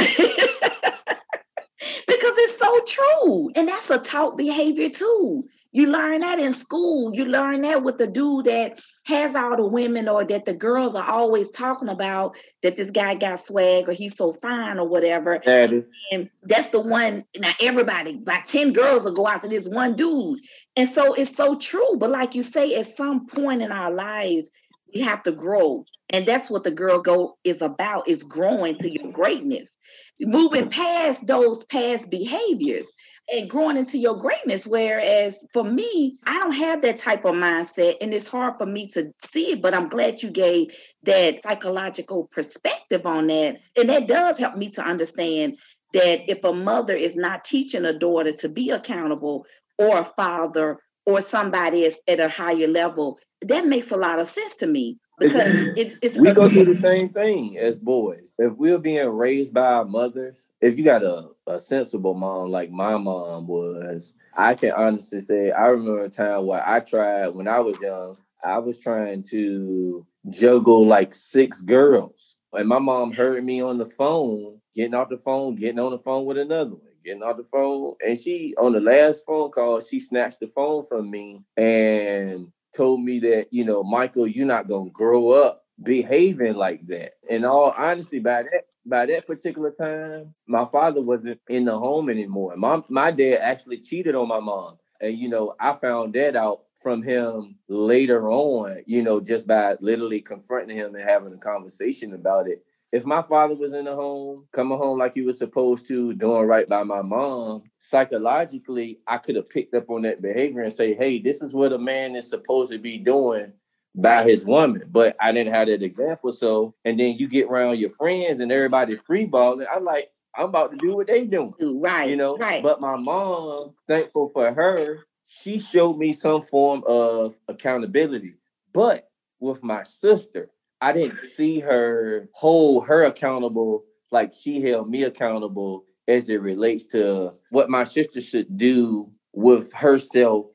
because 2.06 2.34
it's 2.38 2.58
so 2.58 2.80
true. 2.86 3.50
And 3.54 3.68
that's 3.68 3.90
a 3.90 3.98
taught 3.98 4.36
behavior 4.36 4.88
too. 4.88 5.44
You 5.70 5.86
learn 5.86 6.22
that 6.22 6.38
in 6.38 6.54
school. 6.54 7.14
You 7.14 7.26
learn 7.26 7.60
that 7.60 7.82
with 7.82 7.98
the 7.98 8.06
dude 8.06 8.46
that 8.46 8.80
has 9.04 9.36
all 9.36 9.56
the 9.56 9.66
women 9.66 10.08
or 10.08 10.24
that 10.24 10.46
the 10.46 10.54
girls 10.54 10.94
are 10.94 11.08
always 11.08 11.50
talking 11.50 11.90
about 11.90 12.36
that 12.62 12.76
this 12.76 12.90
guy 12.90 13.14
got 13.14 13.40
swag 13.40 13.88
or 13.88 13.92
he's 13.92 14.16
so 14.16 14.32
fine 14.32 14.78
or 14.78 14.88
whatever. 14.88 15.40
That 15.44 15.70
is. 15.70 15.84
And 16.10 16.30
that's 16.42 16.68
the 16.68 16.80
one. 16.80 17.24
Now, 17.36 17.52
everybody, 17.60 18.12
about 18.14 18.46
10 18.46 18.72
girls 18.72 19.04
will 19.04 19.12
go 19.12 19.26
out 19.26 19.42
to 19.42 19.48
this 19.48 19.68
one 19.68 19.94
dude. 19.94 20.40
And 20.74 20.88
so 20.88 21.12
it's 21.12 21.36
so 21.36 21.54
true. 21.54 21.96
But 21.98 22.10
like 22.10 22.34
you 22.34 22.42
say, 22.42 22.74
at 22.76 22.96
some 22.96 23.26
point 23.26 23.60
in 23.60 23.70
our 23.70 23.92
lives, 23.92 24.50
we 24.94 25.02
have 25.02 25.22
to 25.24 25.32
grow. 25.32 25.84
And 26.10 26.26
that's 26.26 26.48
what 26.48 26.64
the 26.64 26.70
girl 26.70 27.00
go 27.00 27.36
is 27.44 27.60
about 27.60 28.08
is 28.08 28.22
growing 28.22 28.76
to 28.78 28.90
your 28.90 29.12
greatness 29.12 29.78
moving 30.20 30.62
mm-hmm. 30.62 30.70
past 30.70 31.26
those 31.26 31.64
past 31.64 32.10
behaviors 32.10 32.88
and 33.30 33.48
growing 33.48 33.76
into 33.76 33.98
your 33.98 34.16
greatness. 34.16 34.66
Whereas 34.66 35.46
for 35.52 35.64
me, 35.64 36.16
I 36.26 36.38
don't 36.38 36.52
have 36.52 36.82
that 36.82 36.98
type 36.98 37.24
of 37.24 37.34
mindset, 37.34 37.96
and 38.00 38.12
it's 38.12 38.28
hard 38.28 38.54
for 38.58 38.66
me 38.66 38.88
to 38.90 39.12
see 39.24 39.52
it. 39.52 39.62
But 39.62 39.74
I'm 39.74 39.88
glad 39.88 40.22
you 40.22 40.30
gave 40.30 40.74
that 41.04 41.42
psychological 41.42 42.28
perspective 42.32 43.06
on 43.06 43.28
that. 43.28 43.58
And 43.76 43.90
that 43.90 44.08
does 44.08 44.38
help 44.38 44.56
me 44.56 44.70
to 44.70 44.82
understand 44.82 45.58
that 45.92 46.30
if 46.30 46.42
a 46.44 46.52
mother 46.52 46.94
is 46.94 47.16
not 47.16 47.44
teaching 47.44 47.84
a 47.84 47.98
daughter 47.98 48.32
to 48.32 48.48
be 48.48 48.70
accountable 48.70 49.46
or 49.78 50.00
a 50.00 50.04
father 50.04 50.78
or 51.06 51.20
somebody 51.20 51.84
is 51.84 51.98
at 52.08 52.20
a 52.20 52.28
higher 52.28 52.66
level, 52.66 53.18
that 53.42 53.66
makes 53.66 53.90
a 53.90 53.96
lot 53.96 54.18
of 54.18 54.28
sense 54.28 54.56
to 54.56 54.66
me 54.66 54.98
because 55.18 55.52
it's, 55.76 55.98
it's 56.02 56.18
we 56.18 56.32
go 56.32 56.48
through 56.48 56.66
the 56.66 56.74
same 56.74 57.08
thing 57.10 57.58
as 57.58 57.78
boys. 57.78 58.34
If 58.38 58.54
we're 58.56 58.78
being 58.78 59.08
raised 59.08 59.54
by 59.54 59.66
our 59.66 59.84
mothers, 59.84 60.46
if 60.60 60.78
you 60.78 60.84
got 60.84 61.02
a, 61.02 61.30
a 61.46 61.60
sensible 61.60 62.14
mom 62.14 62.50
like 62.50 62.70
my 62.70 62.96
mom 62.96 63.46
was, 63.46 64.12
I 64.34 64.54
can 64.54 64.72
honestly 64.72 65.20
say 65.20 65.50
I 65.50 65.66
remember 65.66 66.02
a 66.02 66.08
time 66.08 66.46
where 66.46 66.66
I 66.66 66.80
tried 66.80 67.28
when 67.28 67.48
I 67.48 67.60
was 67.60 67.80
young, 67.80 68.16
I 68.44 68.58
was 68.58 68.78
trying 68.78 69.22
to 69.30 70.06
juggle 70.30 70.86
like 70.86 71.14
six 71.14 71.62
girls. 71.62 72.36
And 72.52 72.68
my 72.68 72.78
mom 72.78 73.12
heard 73.12 73.44
me 73.44 73.60
on 73.60 73.78
the 73.78 73.86
phone, 73.86 74.60
getting 74.74 74.94
off 74.94 75.10
the 75.10 75.16
phone, 75.16 75.54
getting 75.56 75.78
on 75.78 75.90
the 75.90 75.98
phone 75.98 76.24
with 76.24 76.38
another 76.38 76.70
one, 76.70 76.80
getting 77.04 77.22
off 77.22 77.36
the 77.36 77.44
phone. 77.44 77.94
And 78.04 78.18
she, 78.18 78.54
on 78.58 78.72
the 78.72 78.80
last 78.80 79.24
phone 79.26 79.50
call, 79.50 79.80
she 79.80 80.00
snatched 80.00 80.40
the 80.40 80.48
phone 80.48 80.84
from 80.84 81.10
me 81.10 81.42
and 81.56 82.50
told 82.74 83.02
me 83.02 83.18
that, 83.20 83.48
you 83.50 83.64
know, 83.64 83.82
Michael, 83.82 84.26
you're 84.26 84.46
not 84.46 84.68
going 84.68 84.88
to 84.88 84.92
grow 84.92 85.30
up 85.30 85.64
behaving 85.82 86.54
like 86.54 86.86
that. 86.86 87.12
And 87.30 87.44
all 87.44 87.74
honesty, 87.76 88.18
by 88.18 88.42
that 88.44 88.66
by 88.86 89.04
that 89.06 89.26
particular 89.26 89.70
time, 89.70 90.34
my 90.46 90.64
father 90.64 91.02
wasn't 91.02 91.40
in 91.48 91.66
the 91.66 91.78
home 91.78 92.08
anymore. 92.08 92.56
My 92.56 92.82
my 92.88 93.10
dad 93.10 93.40
actually 93.42 93.80
cheated 93.80 94.14
on 94.14 94.28
my 94.28 94.40
mom. 94.40 94.78
And 95.00 95.16
you 95.16 95.28
know, 95.28 95.54
I 95.60 95.74
found 95.74 96.14
that 96.14 96.36
out 96.36 96.62
from 96.82 97.02
him 97.02 97.56
later 97.68 98.30
on, 98.30 98.82
you 98.86 99.02
know, 99.02 99.20
just 99.20 99.46
by 99.46 99.76
literally 99.80 100.20
confronting 100.20 100.76
him 100.76 100.94
and 100.94 101.04
having 101.04 101.32
a 101.32 101.38
conversation 101.38 102.14
about 102.14 102.48
it. 102.48 102.64
If 102.90 103.04
my 103.04 103.22
father 103.22 103.54
was 103.54 103.74
in 103.74 103.84
the 103.84 103.94
home, 103.94 104.46
coming 104.52 104.78
home 104.78 104.98
like 104.98 105.14
he 105.14 105.20
was 105.20 105.36
supposed 105.36 105.86
to, 105.88 106.14
doing 106.14 106.46
right 106.46 106.68
by 106.68 106.82
my 106.84 107.02
mom, 107.02 107.64
psychologically, 107.78 109.00
I 109.06 109.18
could 109.18 109.36
have 109.36 109.50
picked 109.50 109.74
up 109.74 109.90
on 109.90 110.02
that 110.02 110.22
behavior 110.22 110.62
and 110.62 110.72
say, 110.72 110.94
hey, 110.94 111.18
this 111.18 111.42
is 111.42 111.52
what 111.52 111.72
a 111.72 111.78
man 111.78 112.16
is 112.16 112.28
supposed 112.30 112.72
to 112.72 112.78
be 112.78 112.98
doing 112.98 113.52
by 113.94 114.22
his 114.22 114.46
woman. 114.46 114.84
But 114.90 115.16
I 115.20 115.32
didn't 115.32 115.52
have 115.52 115.68
that 115.68 115.82
example. 115.82 116.32
So, 116.32 116.74
and 116.84 116.98
then 116.98 117.16
you 117.18 117.28
get 117.28 117.48
around 117.48 117.78
your 117.78 117.90
friends 117.90 118.40
and 118.40 118.50
everybody 118.50 118.96
free 118.96 119.26
balling. 119.26 119.66
I'm 119.70 119.84
like, 119.84 120.10
I'm 120.34 120.46
about 120.46 120.70
to 120.70 120.76
do 120.78 120.96
what 120.96 121.08
they 121.08 121.26
doing. 121.26 121.52
Right. 121.60 122.08
You 122.08 122.16
know, 122.16 122.36
right. 122.38 122.62
but 122.62 122.80
my 122.80 122.96
mom, 122.96 123.74
thankful 123.86 124.28
for 124.28 124.52
her, 124.52 125.00
she 125.26 125.58
showed 125.58 125.98
me 125.98 126.12
some 126.12 126.42
form 126.42 126.82
of 126.86 127.38
accountability. 127.48 128.34
But 128.72 129.10
with 129.40 129.62
my 129.62 129.82
sister, 129.82 130.50
I 130.80 130.92
didn't 130.92 131.16
see 131.16 131.60
her 131.60 132.28
hold 132.32 132.86
her 132.86 133.04
accountable 133.04 133.84
like 134.10 134.32
she 134.32 134.62
held 134.62 134.88
me 134.88 135.02
accountable 135.02 135.84
as 136.06 136.28
it 136.28 136.40
relates 136.40 136.86
to 136.86 137.34
what 137.50 137.68
my 137.68 137.84
sister 137.84 138.20
should 138.20 138.56
do 138.56 139.10
with 139.32 139.72
herself 139.72 140.46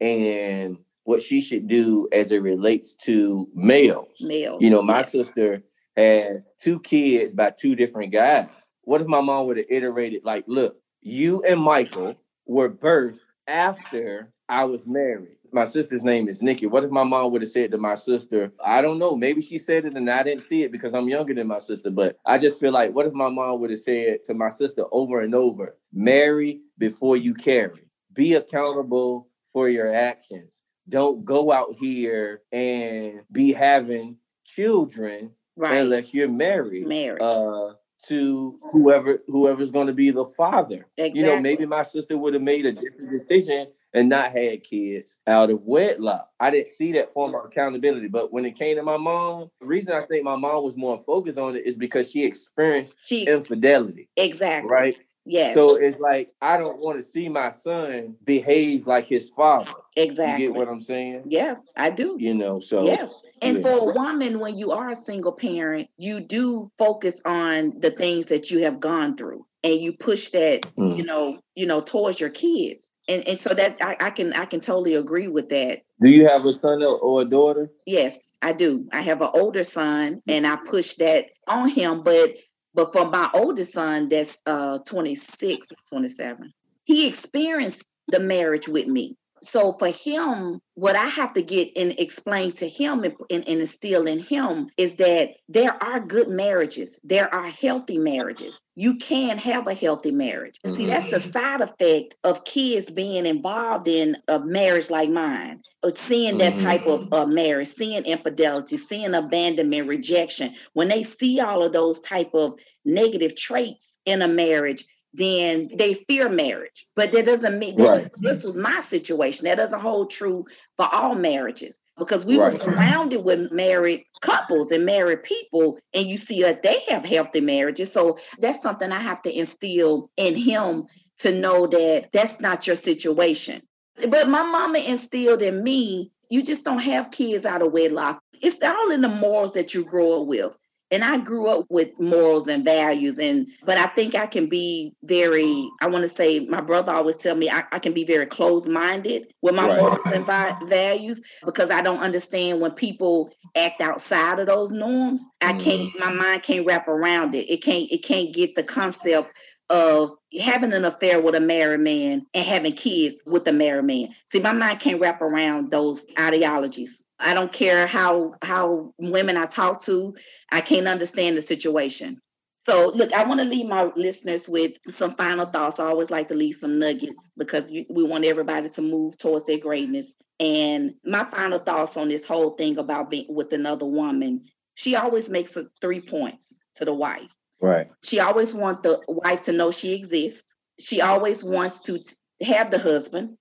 and 0.00 0.78
what 1.04 1.22
she 1.22 1.40
should 1.40 1.66
do 1.66 2.08
as 2.12 2.30
it 2.30 2.42
relates 2.42 2.94
to 2.94 3.48
males. 3.54 4.20
Males. 4.20 4.62
You 4.62 4.70
know, 4.70 4.82
my 4.82 4.98
yeah. 4.98 5.02
sister 5.02 5.62
has 5.96 6.52
two 6.60 6.78
kids 6.80 7.34
by 7.34 7.50
two 7.50 7.74
different 7.74 8.12
guys. 8.12 8.48
What 8.82 9.00
if 9.00 9.08
my 9.08 9.20
mom 9.20 9.46
would 9.46 9.56
have 9.56 9.66
iterated 9.68 10.24
like, 10.24 10.44
look, 10.46 10.76
you 11.00 11.42
and 11.42 11.60
Michael 11.60 12.14
were 12.46 12.70
birthed 12.70 13.20
after 13.48 14.32
I 14.48 14.64
was 14.64 14.86
married. 14.86 15.36
My 15.52 15.64
sister's 15.64 16.04
name 16.04 16.28
is 16.28 16.42
Nikki. 16.42 16.66
What 16.66 16.84
if 16.84 16.90
my 16.90 17.02
mom 17.02 17.32
would 17.32 17.42
have 17.42 17.50
said 17.50 17.70
to 17.72 17.78
my 17.78 17.94
sister, 17.94 18.52
I 18.64 18.80
don't 18.80 18.98
know, 18.98 19.16
maybe 19.16 19.40
she 19.40 19.58
said 19.58 19.84
it 19.84 19.94
and 19.94 20.10
I 20.10 20.22
didn't 20.22 20.44
see 20.44 20.62
it 20.62 20.72
because 20.72 20.94
I'm 20.94 21.08
younger 21.08 21.34
than 21.34 21.46
my 21.46 21.58
sister, 21.58 21.90
but 21.90 22.18
I 22.24 22.38
just 22.38 22.60
feel 22.60 22.72
like, 22.72 22.92
what 22.92 23.06
if 23.06 23.12
my 23.12 23.28
mom 23.28 23.60
would 23.60 23.70
have 23.70 23.78
said 23.78 24.22
to 24.24 24.34
my 24.34 24.50
sister 24.50 24.84
over 24.92 25.20
and 25.20 25.34
over, 25.34 25.76
marry 25.92 26.60
before 26.78 27.16
you 27.16 27.34
carry, 27.34 27.82
be 28.12 28.34
accountable 28.34 29.28
for 29.52 29.68
your 29.68 29.92
actions. 29.94 30.62
Don't 30.88 31.24
go 31.24 31.52
out 31.52 31.76
here 31.78 32.42
and 32.52 33.22
be 33.30 33.52
having 33.52 34.16
children 34.44 35.30
right. 35.56 35.76
unless 35.78 36.14
you're 36.14 36.28
married. 36.28 36.86
Married. 36.86 37.22
Uh, 37.22 37.74
to 38.08 38.58
whoever 38.72 39.18
whoever's 39.26 39.70
going 39.70 39.86
to 39.86 39.92
be 39.92 40.08
the 40.10 40.24
father. 40.24 40.86
Exactly. 40.96 41.20
You 41.20 41.26
know, 41.26 41.38
maybe 41.38 41.66
my 41.66 41.82
sister 41.82 42.16
would 42.16 42.32
have 42.32 42.42
made 42.42 42.64
a 42.64 42.72
different 42.72 43.10
decision 43.10 43.66
and 43.92 44.08
not 44.08 44.32
had 44.32 44.62
kids 44.62 45.18
out 45.26 45.50
of 45.50 45.62
wedlock. 45.62 46.28
I 46.38 46.50
didn't 46.50 46.68
see 46.70 46.92
that 46.92 47.12
form 47.12 47.34
of 47.34 47.44
accountability. 47.44 48.08
But 48.08 48.32
when 48.32 48.44
it 48.44 48.56
came 48.56 48.76
to 48.76 48.82
my 48.82 48.96
mom, 48.96 49.50
the 49.60 49.66
reason 49.66 49.94
I 49.94 50.02
think 50.02 50.24
my 50.24 50.36
mom 50.36 50.62
was 50.64 50.76
more 50.76 50.98
focused 50.98 51.38
on 51.38 51.56
it 51.56 51.66
is 51.66 51.76
because 51.76 52.10
she 52.10 52.24
experienced 52.24 52.96
she 53.04 53.24
infidelity. 53.26 54.08
exactly 54.16 54.72
Right. 54.72 55.00
Yes. 55.26 55.54
So 55.54 55.76
it's 55.76 56.00
like 56.00 56.30
I 56.40 56.56
don't 56.56 56.78
want 56.80 56.98
to 56.98 57.02
see 57.02 57.28
my 57.28 57.50
son 57.50 58.16
behave 58.24 58.86
like 58.86 59.06
his 59.06 59.28
father. 59.28 59.70
exactly. 59.94 60.44
You 60.44 60.50
get 60.52 60.58
what 60.58 60.68
I'm 60.68 60.80
saying? 60.80 61.24
yeah, 61.26 61.56
I 61.76 61.90
do. 61.90 62.16
You 62.18 62.34
know, 62.34 62.58
so 62.60 62.86
Yeah. 62.86 63.06
And 63.42 63.58
yeah. 63.58 63.62
for 63.62 63.90
a 63.90 63.92
woman, 63.94 64.38
when 64.38 64.56
you 64.56 64.72
are 64.72 64.90
a 64.90 64.96
single 64.96 65.32
parent, 65.32 65.88
you 65.98 66.20
do 66.20 66.70
focus 66.78 67.20
on 67.24 67.74
the 67.78 67.90
things 67.90 68.26
that 68.26 68.50
you 68.50 68.64
have 68.64 68.80
gone 68.80 69.16
through 69.16 69.46
and 69.62 69.74
you 69.80 69.92
push 69.92 70.30
that, 70.30 70.62
Mm. 70.76 70.96
you 70.96 71.04
know, 71.04 71.38
you 71.54 71.66
know, 71.66 71.80
towards 71.82 72.18
your 72.18 72.30
kids. 72.30 72.89
And 73.08 73.26
and 73.26 73.38
so 73.40 73.52
that 73.54 73.78
I, 73.80 73.96
I 74.00 74.10
can 74.10 74.32
I 74.34 74.44
can 74.44 74.60
totally 74.60 74.94
agree 74.94 75.28
with 75.28 75.48
that. 75.50 75.80
do 76.00 76.08
you 76.08 76.28
have 76.28 76.44
a 76.46 76.52
son 76.52 76.82
or- 76.84 77.22
a 77.22 77.24
daughter? 77.24 77.70
Yes, 77.86 78.18
I 78.42 78.52
do. 78.52 78.88
I 78.92 79.02
have 79.02 79.20
an 79.22 79.30
older 79.34 79.64
son 79.64 80.22
and 80.26 80.46
I 80.46 80.56
push 80.56 80.94
that 80.96 81.26
on 81.46 81.68
him, 81.68 82.02
but 82.02 82.34
but 82.74 82.92
for 82.92 83.04
my 83.06 83.28
oldest 83.34 83.72
son 83.72 84.08
that's 84.08 84.40
uh 84.46 84.78
26, 84.86 85.68
27, 85.88 86.52
he 86.84 87.06
experienced 87.06 87.84
the 88.08 88.20
marriage 88.20 88.68
with 88.68 88.86
me. 88.86 89.16
So 89.42 89.72
for 89.72 89.88
him, 89.88 90.60
what 90.74 90.96
I 90.96 91.06
have 91.06 91.34
to 91.34 91.42
get 91.42 91.72
and 91.76 91.94
explain 91.98 92.52
to 92.54 92.68
him 92.68 93.04
and, 93.04 93.14
and, 93.30 93.46
and 93.48 93.60
instill 93.60 94.06
in 94.06 94.18
him 94.18 94.70
is 94.76 94.96
that 94.96 95.30
there 95.48 95.82
are 95.82 96.00
good 96.00 96.28
marriages. 96.28 96.98
There 97.04 97.32
are 97.32 97.48
healthy 97.48 97.98
marriages. 97.98 98.60
You 98.76 98.96
can 98.96 99.38
have 99.38 99.66
a 99.66 99.74
healthy 99.74 100.10
marriage. 100.10 100.58
See, 100.64 100.86
that's 100.86 101.10
the 101.10 101.16
mm-hmm. 101.16 101.30
side 101.30 101.60
effect 101.60 102.16
of 102.24 102.44
kids 102.44 102.90
being 102.90 103.26
involved 103.26 103.88
in 103.88 104.16
a 104.28 104.38
marriage 104.40 104.90
like 104.90 105.10
mine, 105.10 105.60
uh, 105.82 105.90
seeing 105.94 106.38
that 106.38 106.54
mm-hmm. 106.54 106.64
type 106.64 106.86
of 106.86 107.12
uh, 107.12 107.26
marriage, 107.26 107.68
seeing 107.68 108.04
infidelity, 108.04 108.76
seeing 108.76 109.14
abandonment, 109.14 109.88
rejection. 109.88 110.54
When 110.72 110.88
they 110.88 111.02
see 111.02 111.40
all 111.40 111.62
of 111.62 111.72
those 111.72 112.00
type 112.00 112.30
of 112.34 112.58
negative 112.84 113.36
traits 113.36 113.98
in 114.06 114.22
a 114.22 114.28
marriage, 114.28 114.84
then 115.12 115.70
they 115.76 115.94
fear 115.94 116.28
marriage. 116.28 116.86
But 116.94 117.12
that 117.12 117.24
doesn't 117.24 117.58
mean 117.58 117.76
this, 117.76 117.90
Right. 117.90 118.10
this 118.18 118.44
was 118.44 118.56
my 118.56 118.80
situation. 118.80 119.44
That 119.44 119.56
doesn't 119.56 119.80
hold 119.80 120.10
true 120.10 120.46
for 120.76 120.88
all 120.92 121.14
marriages 121.14 121.78
because 121.98 122.24
we 122.24 122.38
were 122.38 122.50
surrounded 122.50 123.24
with 123.24 123.50
married 123.50 124.04
couples 124.20 124.70
and 124.70 124.86
married 124.86 125.22
people, 125.22 125.78
and 125.92 126.08
you 126.08 126.16
see 126.16 126.42
that 126.42 126.62
they 126.62 126.80
have 126.88 127.04
healthy 127.04 127.40
marriages. 127.40 127.92
So 127.92 128.18
that's 128.38 128.62
something 128.62 128.90
I 128.92 129.00
have 129.00 129.20
to 129.22 129.36
instill 129.36 130.10
in 130.16 130.36
him 130.36 130.86
to 131.18 131.32
know 131.32 131.66
that 131.66 132.10
that's 132.12 132.40
not 132.40 132.66
your 132.66 132.76
situation. 132.76 133.62
But 134.08 134.28
my 134.28 134.42
mama 134.42 134.78
instilled 134.78 135.42
in 135.42 135.62
me, 135.62 136.12
you 136.30 136.42
just 136.42 136.64
don't 136.64 136.78
have 136.78 137.10
kids 137.10 137.44
out 137.44 137.60
of 137.62 137.72
wedlock. 137.72 138.22
It's 138.40 138.62
all 138.62 138.90
in 138.90 139.02
the 139.02 139.08
morals 139.08 139.52
that 139.52 139.74
you 139.74 139.84
grow 139.84 140.22
up 140.22 140.26
with. 140.28 140.56
And 140.90 141.04
I 141.04 141.18
grew 141.18 141.46
up 141.46 141.66
with 141.68 141.90
morals 142.00 142.48
and 142.48 142.64
values, 142.64 143.18
and 143.18 143.46
but 143.64 143.78
I 143.78 143.86
think 143.86 144.14
I 144.14 144.26
can 144.26 144.48
be 144.48 144.94
very. 145.04 145.70
I 145.80 145.86
want 145.86 146.02
to 146.02 146.08
say 146.08 146.40
my 146.40 146.60
brother 146.60 146.92
always 146.92 147.16
tell 147.16 147.36
me 147.36 147.48
I, 147.48 147.62
I 147.70 147.78
can 147.78 147.92
be 147.92 148.04
very 148.04 148.26
closed-minded 148.26 149.32
with 149.40 149.54
my 149.54 149.68
Right. 149.68 149.80
morals 149.80 150.00
and 150.06 150.26
vi- 150.26 150.58
values 150.66 151.20
because 151.44 151.70
I 151.70 151.80
don't 151.80 152.00
understand 152.00 152.60
when 152.60 152.72
people 152.72 153.30
act 153.56 153.80
outside 153.80 154.40
of 154.40 154.46
those 154.46 154.72
norms. 154.72 155.24
I 155.40 155.52
mm. 155.52 155.60
can't. 155.60 156.00
My 156.00 156.10
mind 156.10 156.42
can't 156.42 156.66
wrap 156.66 156.88
around 156.88 157.34
it. 157.34 157.48
It 157.48 157.62
can't. 157.62 157.90
It 157.90 158.02
can't 158.02 158.34
get 158.34 158.54
the 158.56 158.64
concept 158.64 159.32
of 159.70 160.16
having 160.40 160.72
an 160.72 160.84
affair 160.84 161.20
with 161.20 161.36
a 161.36 161.40
married 161.40 161.80
man 161.80 162.26
and 162.34 162.44
having 162.44 162.72
kids 162.72 163.22
with 163.24 163.46
a 163.46 163.52
married 163.52 163.84
man. 163.84 164.08
See, 164.32 164.40
my 164.40 164.52
mind 164.52 164.80
can't 164.80 165.00
wrap 165.00 165.22
around 165.22 165.70
those 165.70 166.04
ideologies. 166.18 167.04
I 167.20 167.34
don't 167.34 167.52
care 167.52 167.86
how 167.86 168.34
how 168.42 168.94
women 168.98 169.36
I 169.36 169.46
talk 169.46 169.82
to, 169.84 170.14
I 170.50 170.60
can't 170.60 170.88
understand 170.88 171.36
the 171.36 171.42
situation. 171.42 172.20
So, 172.62 172.92
look, 172.94 173.12
I 173.12 173.24
want 173.24 173.40
to 173.40 173.46
leave 173.46 173.66
my 173.66 173.90
listeners 173.96 174.46
with 174.46 174.72
some 174.90 175.14
final 175.14 175.46
thoughts. 175.46 175.80
I 175.80 175.86
always 175.86 176.10
like 176.10 176.28
to 176.28 176.34
leave 176.34 176.56
some 176.56 176.78
nuggets 176.78 177.30
because 177.36 177.70
we 177.70 178.04
want 178.04 178.26
everybody 178.26 178.68
to 178.68 178.82
move 178.82 179.16
towards 179.16 179.46
their 179.46 179.58
greatness. 179.58 180.14
And 180.38 180.94
my 181.04 181.24
final 181.24 181.58
thoughts 181.58 181.96
on 181.96 182.08
this 182.08 182.26
whole 182.26 182.50
thing 182.50 182.78
about 182.78 183.08
being 183.10 183.26
with 183.28 183.52
another 183.52 183.86
woman, 183.86 184.44
she 184.74 184.94
always 184.94 185.30
makes 185.30 185.56
a 185.56 185.66
three 185.80 186.00
points 186.00 186.54
to 186.76 186.84
the 186.84 186.94
wife. 186.94 187.34
Right. 187.62 187.90
She 188.02 188.20
always 188.20 188.54
wants 188.54 188.82
the 188.82 189.00
wife 189.08 189.42
to 189.42 189.52
know 189.52 189.70
she 189.70 189.94
exists. 189.94 190.52
She 190.78 191.00
always 191.00 191.42
wants 191.42 191.80
to 191.80 191.98
t- 191.98 192.44
have 192.44 192.70
the 192.70 192.78
husband. 192.78 193.36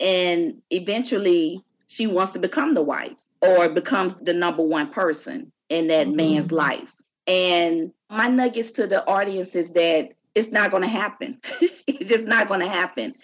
And 0.00 0.62
eventually, 0.70 1.62
she 1.92 2.06
wants 2.06 2.32
to 2.32 2.38
become 2.38 2.72
the 2.72 2.82
wife 2.82 3.18
or 3.42 3.68
becomes 3.68 4.14
the 4.22 4.32
number 4.32 4.62
one 4.62 4.88
person 4.88 5.52
in 5.68 5.88
that 5.88 6.06
Mhm. 6.06 6.14
man's 6.14 6.50
life. 6.50 6.94
And 7.26 7.92
my 8.08 8.28
nuggets 8.28 8.70
to 8.72 8.86
the 8.86 9.06
audience 9.06 9.54
is 9.54 9.70
that 9.72 10.10
it's 10.34 10.50
not 10.50 10.70
going 10.70 10.82
to 10.82 10.88
happen. 10.88 11.38
it's 11.86 12.08
just 12.08 12.26
not 12.26 12.48
going 12.48 12.60
to 12.60 12.68
happen. 12.68 13.14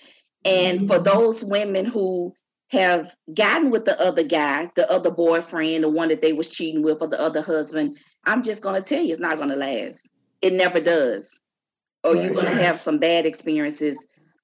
And 0.45 0.87
for 0.87 0.99
those 0.99 1.43
women 1.43 1.87
who 1.87 2.35
have 2.71 3.17
gotten 3.33 3.71
with 3.71 3.87
the 3.87 3.99
other 3.99 4.23
guy, 4.23 4.71
the 4.77 4.91
other 4.91 5.11
boyfriend, 5.11 5.85
the 5.85 5.89
one 5.89 6.09
that 6.09 6.21
they 6.21 6.35
was 6.35 6.49
cheating 6.49 6.83
with, 6.83 7.01
or 7.01 7.09
the 7.09 7.19
other 7.19 7.41
husband, 7.41 7.97
I'm 8.27 8.43
just 8.43 8.61
going 8.63 8.81
to 8.81 8.87
tell 8.87 9.03
you, 9.03 9.11
it's 9.11 9.21
not 9.21 9.39
going 9.39 9.49
to 9.49 9.57
last. 9.57 10.07
It 10.43 10.53
never 10.53 10.79
does. 10.79 11.41
Or 12.05 12.15
you're 12.15 12.35
going 12.35 12.55
to 12.55 12.63
have 12.63 12.79
some 12.79 12.99
bad 12.99 13.25
experiences 13.25 13.97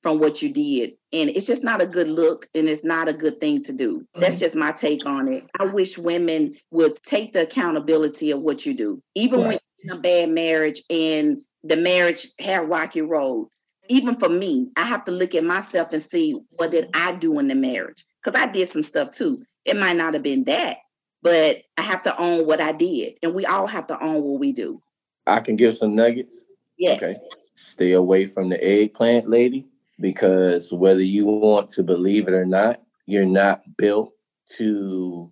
from 0.05 0.19
what 0.19 0.43
you 0.43 0.51
did. 0.51 0.93
And 1.15 1.31
it's 1.31 1.47
just 1.47 1.65
not 1.65 1.81
a 1.81 1.87
good 1.87 2.09
look 2.09 2.47
and 2.55 2.69
it's 2.69 2.85
not 2.85 3.09
a 3.09 3.13
good 3.15 3.41
thing 3.41 3.63
to 3.63 3.73
do. 3.73 4.07
That's 4.15 4.37
mm. 4.37 4.41
just 4.41 4.55
my 4.55 4.71
take 4.71 5.07
on 5.07 5.33
it. 5.33 5.45
I 5.59 5.65
wish 5.65 5.97
women 5.97 6.57
would 6.71 7.03
take 7.03 7.33
the 7.33 7.45
accountability 7.45 8.31
of 8.31 8.43
what 8.43 8.67
you 8.67 8.75
do. 8.75 9.03
Even 9.15 9.41
right. 9.41 9.47
when 9.47 9.59
you're 9.79 9.95
in 9.95 9.99
a 9.99 10.03
bad 10.03 10.29
marriage 10.29 10.83
and 10.91 11.41
the 11.63 11.77
marriage 11.77 12.29
had 12.39 12.69
rocky 12.69 13.01
roads. 13.01 13.65
Even 13.89 14.17
for 14.17 14.29
me, 14.29 14.69
I 14.77 14.85
have 14.85 15.07
to 15.07 15.11
look 15.11 15.35
at 15.35 15.43
myself 15.43 15.95
and 15.95 16.03
see 16.03 16.39
what 16.51 16.71
did 16.71 16.91
I 16.93 17.13
do 17.13 17.39
in 17.39 17.49
the 17.49 17.55
marriage? 17.55 18.05
Because 18.23 18.39
I 18.39 18.45
did 18.45 18.69
some 18.69 18.83
stuff 18.83 19.11
too. 19.11 19.43
It 19.65 19.79
might 19.79 19.97
not 19.97 20.13
have 20.13 20.23
been 20.23 20.45
that, 20.45 20.77
but 21.23 21.63
I 21.79 21.83
have 21.83 22.03
to 22.03 22.15
own 22.19 22.47
what 22.47 22.61
I 22.61 22.73
did. 22.73 23.15
And 23.23 23.35
we 23.35 23.47
all 23.47 23.67
have 23.67 23.87
to 23.87 23.99
own 24.03 24.23
what 24.23 24.39
we 24.39 24.53
do. 24.53 24.83
I 25.27 25.41
can 25.41 25.57
give 25.57 25.75
some 25.75 25.95
nuggets. 25.95 26.45
Yeah. 26.77 26.93
Okay. 26.93 27.17
Stay 27.55 27.93
away 27.93 28.27
from 28.27 28.51
the 28.51 28.63
eggplant 28.63 29.31
lady 29.31 29.67
because 30.01 30.73
whether 30.73 31.03
you 31.03 31.27
want 31.27 31.71
to 31.71 31.83
believe 31.83 32.29
it 32.29 32.35
or 32.35 32.47
not, 32.47 32.83
you're 33.07 33.27
not 33.27 33.63
built 33.77 34.13
to 34.57 35.31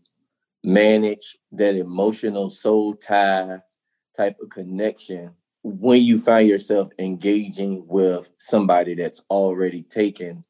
manage 0.65 1.37
that 1.53 1.75
emotional 1.75 2.49
soul 2.49 2.95
tie 2.95 3.59
type 4.17 4.37
of 4.41 4.51
connection 4.51 5.33
when 5.65 6.03
you 6.03 6.19
find 6.19 6.49
yourself 6.49 6.89
engaging 6.99 7.85
with 7.87 8.31
somebody 8.39 8.95
that's 8.95 9.23
already 9.31 9.83
taken 9.83 10.45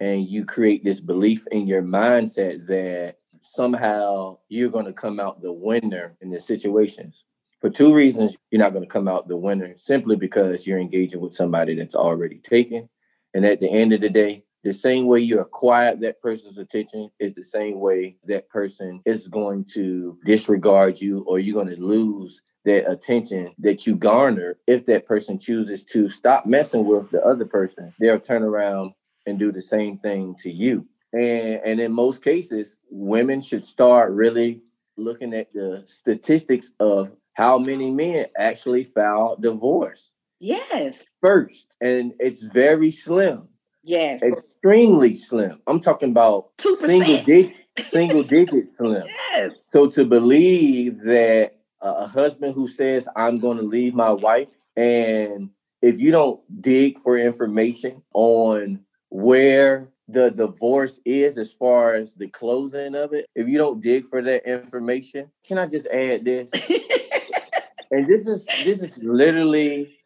and 0.00 0.28
you 0.28 0.44
create 0.44 0.82
this 0.82 1.00
belief 1.00 1.46
in 1.52 1.66
your 1.66 1.82
mindset 1.82 2.66
that 2.66 3.16
somehow 3.42 4.38
you're 4.48 4.70
going 4.70 4.86
to 4.86 4.92
come 4.92 5.20
out 5.20 5.40
the 5.40 5.52
winner 5.52 6.16
in 6.20 6.30
the 6.30 6.40
situations. 6.40 7.24
For 7.60 7.70
two 7.70 7.94
reasons 7.94 8.36
you're 8.50 8.60
not 8.60 8.72
going 8.72 8.84
to 8.84 8.90
come 8.90 9.08
out 9.08 9.28
the 9.28 9.36
winner 9.36 9.74
simply 9.76 10.16
because 10.16 10.66
you're 10.66 10.78
engaging 10.78 11.20
with 11.20 11.34
somebody 11.34 11.74
that's 11.74 11.94
already 11.94 12.38
taken 12.38 12.88
and 13.34 13.44
at 13.44 13.60
the 13.60 13.70
end 13.70 13.92
of 13.92 14.00
the 14.00 14.10
day 14.10 14.44
the 14.62 14.72
same 14.74 15.06
way 15.06 15.20
you 15.20 15.40
acquire 15.40 15.96
that 15.96 16.20
person's 16.20 16.58
attention 16.58 17.10
is 17.18 17.32
the 17.32 17.42
same 17.42 17.80
way 17.80 18.16
that 18.24 18.48
person 18.50 19.00
is 19.06 19.26
going 19.28 19.64
to 19.74 20.18
disregard 20.24 21.00
you 21.00 21.24
or 21.26 21.38
you're 21.38 21.54
going 21.54 21.74
to 21.74 21.82
lose 21.82 22.42
that 22.66 22.90
attention 22.90 23.54
that 23.58 23.86
you 23.86 23.96
garner 23.96 24.58
if 24.66 24.84
that 24.86 25.06
person 25.06 25.38
chooses 25.38 25.82
to 25.84 26.10
stop 26.10 26.44
messing 26.44 26.84
with 26.84 27.10
the 27.10 27.24
other 27.24 27.46
person. 27.46 27.94
They'll 27.98 28.20
turn 28.20 28.42
around 28.42 28.92
and 29.26 29.38
do 29.38 29.50
the 29.50 29.62
same 29.62 29.96
thing 29.96 30.34
to 30.40 30.50
you. 30.50 30.86
And 31.12 31.60
and 31.64 31.80
in 31.80 31.92
most 31.92 32.22
cases 32.22 32.78
women 32.90 33.40
should 33.40 33.64
start 33.64 34.12
really 34.12 34.62
looking 34.98 35.32
at 35.32 35.52
the 35.54 35.82
statistics 35.86 36.72
of 36.78 37.10
how 37.32 37.58
many 37.58 37.90
men 37.90 38.26
actually 38.36 38.84
file 38.84 39.36
divorce 39.40 40.10
yes 40.40 41.04
first 41.20 41.74
and 41.80 42.12
it's 42.18 42.42
very 42.42 42.90
slim 42.90 43.46
yes 43.84 44.22
extremely 44.22 45.14
slim 45.14 45.60
i'm 45.66 45.80
talking 45.80 46.10
about 46.10 46.56
2%. 46.58 46.86
single 46.86 47.22
digit 47.22 47.54
single 47.78 48.22
digit 48.22 48.66
slim 48.66 49.04
yes 49.06 49.52
so 49.66 49.88
to 49.88 50.04
believe 50.04 51.02
that 51.02 51.60
a 51.80 52.06
husband 52.06 52.54
who 52.54 52.68
says, 52.68 53.08
I'm 53.16 53.38
going 53.38 53.56
to 53.56 53.62
leave 53.62 53.94
my 53.94 54.10
wife. 54.10 54.48
And 54.76 55.50
if 55.82 55.98
you 55.98 56.10
don't 56.10 56.40
dig 56.60 56.98
for 56.98 57.16
information 57.16 58.02
on 58.12 58.80
where 59.08 59.88
the 60.08 60.30
divorce 60.30 61.00
is 61.04 61.38
as 61.38 61.52
far 61.52 61.94
as 61.94 62.16
the 62.16 62.28
closing 62.28 62.94
of 62.94 63.12
it, 63.12 63.26
if 63.34 63.48
you 63.48 63.58
don't 63.58 63.80
dig 63.80 64.06
for 64.06 64.22
that 64.22 64.48
information, 64.48 65.30
can 65.46 65.58
I 65.58 65.66
just 65.66 65.86
add 65.86 66.24
this? 66.24 66.50
and 67.90 68.06
this 68.06 68.26
is 68.26 68.46
this 68.64 68.82
is 68.82 68.98
literally 68.98 69.99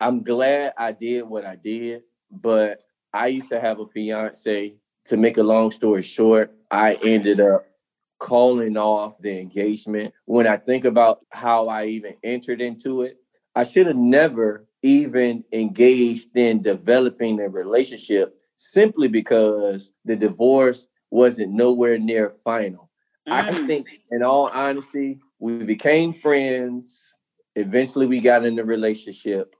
I'm 0.00 0.22
glad 0.22 0.72
I 0.76 0.92
did 0.92 1.22
what 1.22 1.44
I 1.44 1.56
did, 1.56 2.02
but 2.30 2.80
I 3.12 3.28
used 3.28 3.48
to 3.50 3.60
have 3.60 3.80
a 3.80 3.86
fiance. 3.86 4.74
To 5.06 5.16
make 5.16 5.38
a 5.38 5.42
long 5.42 5.70
story 5.70 6.02
short, 6.02 6.52
I 6.70 6.94
ended 6.94 7.38
up 7.38 7.64
calling 8.18 8.76
off 8.76 9.18
the 9.20 9.38
engagement. 9.38 10.12
When 10.24 10.46
I 10.46 10.56
think 10.56 10.84
about 10.84 11.20
how 11.30 11.68
I 11.68 11.86
even 11.86 12.14
entered 12.24 12.60
into 12.60 13.02
it, 13.02 13.16
I 13.54 13.62
should 13.64 13.86
have 13.86 13.96
never 13.96 14.66
even 14.82 15.44
engaged 15.52 16.36
in 16.36 16.62
developing 16.62 17.40
a 17.40 17.48
relationship 17.48 18.36
simply 18.56 19.08
because 19.08 19.92
the 20.04 20.16
divorce 20.16 20.86
wasn't 21.10 21.52
nowhere 21.52 21.98
near 21.98 22.30
final. 22.30 22.90
Mm. 23.28 23.32
I 23.32 23.66
think, 23.66 23.88
in 24.10 24.22
all 24.22 24.50
honesty, 24.52 25.20
we 25.38 25.64
became 25.64 26.12
friends. 26.12 27.18
Eventually, 27.54 28.06
we 28.06 28.20
got 28.20 28.44
in 28.44 28.58
a 28.58 28.64
relationship, 28.64 29.54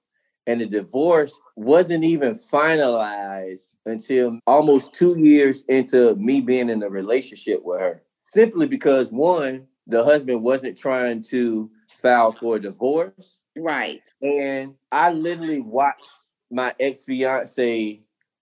and 0.47 0.61
the 0.61 0.67
divorce 0.67 1.39
wasn't 1.57 2.05
even 2.05 2.35
finalized 2.35 3.73
until 3.85 4.39
almost 4.47 4.93
two 4.93 5.19
years 5.19 5.65
into 5.69 6.15
me 6.17 6.41
being 6.41 6.69
in 6.69 6.83
a 6.83 6.89
relationship 6.89 7.61
with 7.65 7.81
her 7.81 8.03
simply 8.27 8.67
because 8.67 9.13
one, 9.13 9.67
the 9.87 10.03
husband 10.03 10.43
wasn't 10.43 10.77
trying 10.77 11.23
to 11.23 11.71
file 11.89 12.33
for 12.33 12.57
a 12.57 12.61
divorce. 12.61 13.45
Right. 13.57 14.03
And 14.21 14.75
I 14.91 15.13
literally 15.13 15.61
watched 15.61 16.11
my 16.51 16.75
ex 16.81 17.05
fiance 17.05 18.01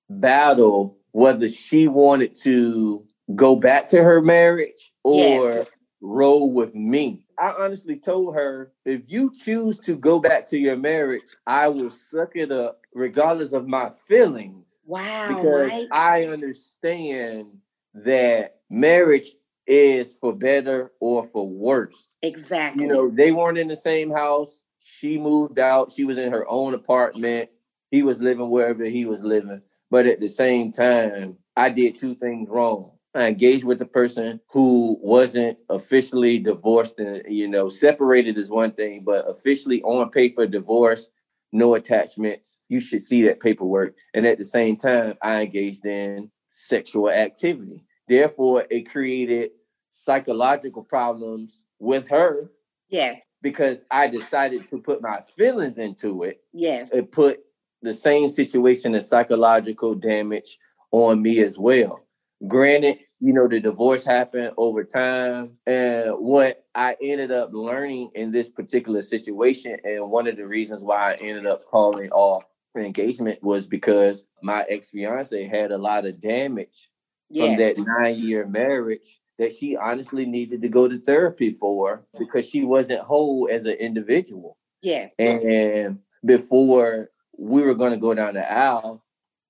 battle 0.08 0.98
whether 1.12 1.48
she 1.48 1.86
wanted 1.86 2.34
to 2.42 3.06
go 3.34 3.56
back 3.56 3.86
to 3.88 4.02
her 4.02 4.20
marriage 4.20 4.92
or 5.04 5.48
yes. 5.48 5.70
roll 6.00 6.50
with 6.50 6.74
me. 6.74 7.23
I 7.38 7.54
honestly 7.58 7.96
told 7.96 8.34
her, 8.34 8.72
if 8.84 9.10
you 9.10 9.32
choose 9.32 9.78
to 9.78 9.96
go 9.96 10.18
back 10.18 10.46
to 10.48 10.58
your 10.58 10.76
marriage, 10.76 11.34
I 11.46 11.68
will 11.68 11.90
suck 11.90 12.36
it 12.36 12.52
up 12.52 12.80
regardless 12.94 13.52
of 13.52 13.66
my 13.66 13.90
feelings. 14.08 14.80
Wow. 14.86 15.28
Because 15.28 15.70
right? 15.70 15.88
I 15.92 16.24
understand 16.24 17.58
that 17.94 18.56
marriage 18.70 19.30
is 19.66 20.14
for 20.14 20.34
better 20.34 20.92
or 21.00 21.24
for 21.24 21.48
worse. 21.48 22.08
Exactly. 22.22 22.82
You 22.82 22.88
know, 22.88 23.10
they 23.10 23.32
weren't 23.32 23.58
in 23.58 23.68
the 23.68 23.76
same 23.76 24.10
house. 24.10 24.60
She 24.80 25.18
moved 25.18 25.58
out. 25.58 25.92
She 25.92 26.04
was 26.04 26.18
in 26.18 26.30
her 26.30 26.46
own 26.48 26.74
apartment. 26.74 27.50
He 27.90 28.02
was 28.02 28.20
living 28.20 28.50
wherever 28.50 28.84
he 28.84 29.06
was 29.06 29.22
living. 29.22 29.62
But 29.90 30.06
at 30.06 30.20
the 30.20 30.28
same 30.28 30.72
time, 30.72 31.38
I 31.56 31.70
did 31.70 31.96
two 31.96 32.14
things 32.14 32.50
wrong. 32.50 32.92
I 33.14 33.28
engaged 33.28 33.64
with 33.64 33.78
the 33.78 33.86
person 33.86 34.40
who 34.50 34.98
wasn't 35.00 35.58
officially 35.68 36.38
divorced 36.38 36.98
and, 36.98 37.22
you 37.28 37.46
know, 37.46 37.68
separated 37.68 38.36
is 38.36 38.50
one 38.50 38.72
thing, 38.72 39.04
but 39.04 39.28
officially 39.28 39.82
on 39.82 40.10
paper 40.10 40.46
divorced, 40.46 41.10
no 41.52 41.74
attachments. 41.74 42.58
You 42.68 42.80
should 42.80 43.02
see 43.02 43.22
that 43.24 43.40
paperwork. 43.40 43.94
And 44.14 44.26
at 44.26 44.38
the 44.38 44.44
same 44.44 44.76
time, 44.76 45.14
I 45.22 45.42
engaged 45.42 45.86
in 45.86 46.30
sexual 46.48 47.08
activity. 47.08 47.84
Therefore, 48.08 48.64
it 48.68 48.90
created 48.90 49.52
psychological 49.90 50.82
problems 50.82 51.62
with 51.78 52.08
her. 52.08 52.50
Yes. 52.88 53.28
Because 53.42 53.84
I 53.90 54.08
decided 54.08 54.68
to 54.70 54.80
put 54.80 55.00
my 55.00 55.20
feelings 55.36 55.78
into 55.78 56.24
it. 56.24 56.44
Yes. 56.52 56.90
It 56.92 57.12
put 57.12 57.40
the 57.82 57.92
same 57.92 58.28
situation 58.28 58.94
of 58.94 59.02
psychological 59.02 59.94
damage 59.94 60.58
on 60.90 61.22
me 61.22 61.38
as 61.40 61.58
well. 61.58 62.03
Granted, 62.48 62.98
you 63.20 63.32
know, 63.32 63.48
the 63.48 63.60
divorce 63.60 64.04
happened 64.04 64.52
over 64.56 64.84
time. 64.84 65.52
And 65.66 66.10
what 66.12 66.64
I 66.74 66.96
ended 67.00 67.30
up 67.30 67.50
learning 67.52 68.10
in 68.14 68.30
this 68.30 68.48
particular 68.48 69.02
situation, 69.02 69.78
and 69.84 70.10
one 70.10 70.26
of 70.26 70.36
the 70.36 70.46
reasons 70.46 70.82
why 70.82 71.12
I 71.12 71.14
ended 71.14 71.46
up 71.46 71.64
calling 71.66 72.10
off 72.10 72.44
engagement 72.76 73.42
was 73.42 73.66
because 73.66 74.28
my 74.42 74.64
ex 74.68 74.90
fiance 74.90 75.46
had 75.46 75.70
a 75.70 75.78
lot 75.78 76.06
of 76.06 76.20
damage 76.20 76.90
yes. 77.30 77.46
from 77.46 77.56
that 77.58 77.78
nine 77.78 78.18
year 78.18 78.46
marriage 78.46 79.20
that 79.38 79.52
she 79.52 79.76
honestly 79.76 80.26
needed 80.26 80.62
to 80.62 80.68
go 80.68 80.88
to 80.88 80.98
therapy 80.98 81.50
for 81.50 82.04
because 82.18 82.48
she 82.48 82.64
wasn't 82.64 83.00
whole 83.00 83.48
as 83.50 83.64
an 83.64 83.74
individual. 83.74 84.56
Yes. 84.82 85.14
And 85.18 85.98
before 86.24 87.10
we 87.38 87.62
were 87.62 87.74
going 87.74 87.92
to 87.92 87.98
go 87.98 88.14
down 88.14 88.34
the 88.34 88.52
aisle, 88.52 89.03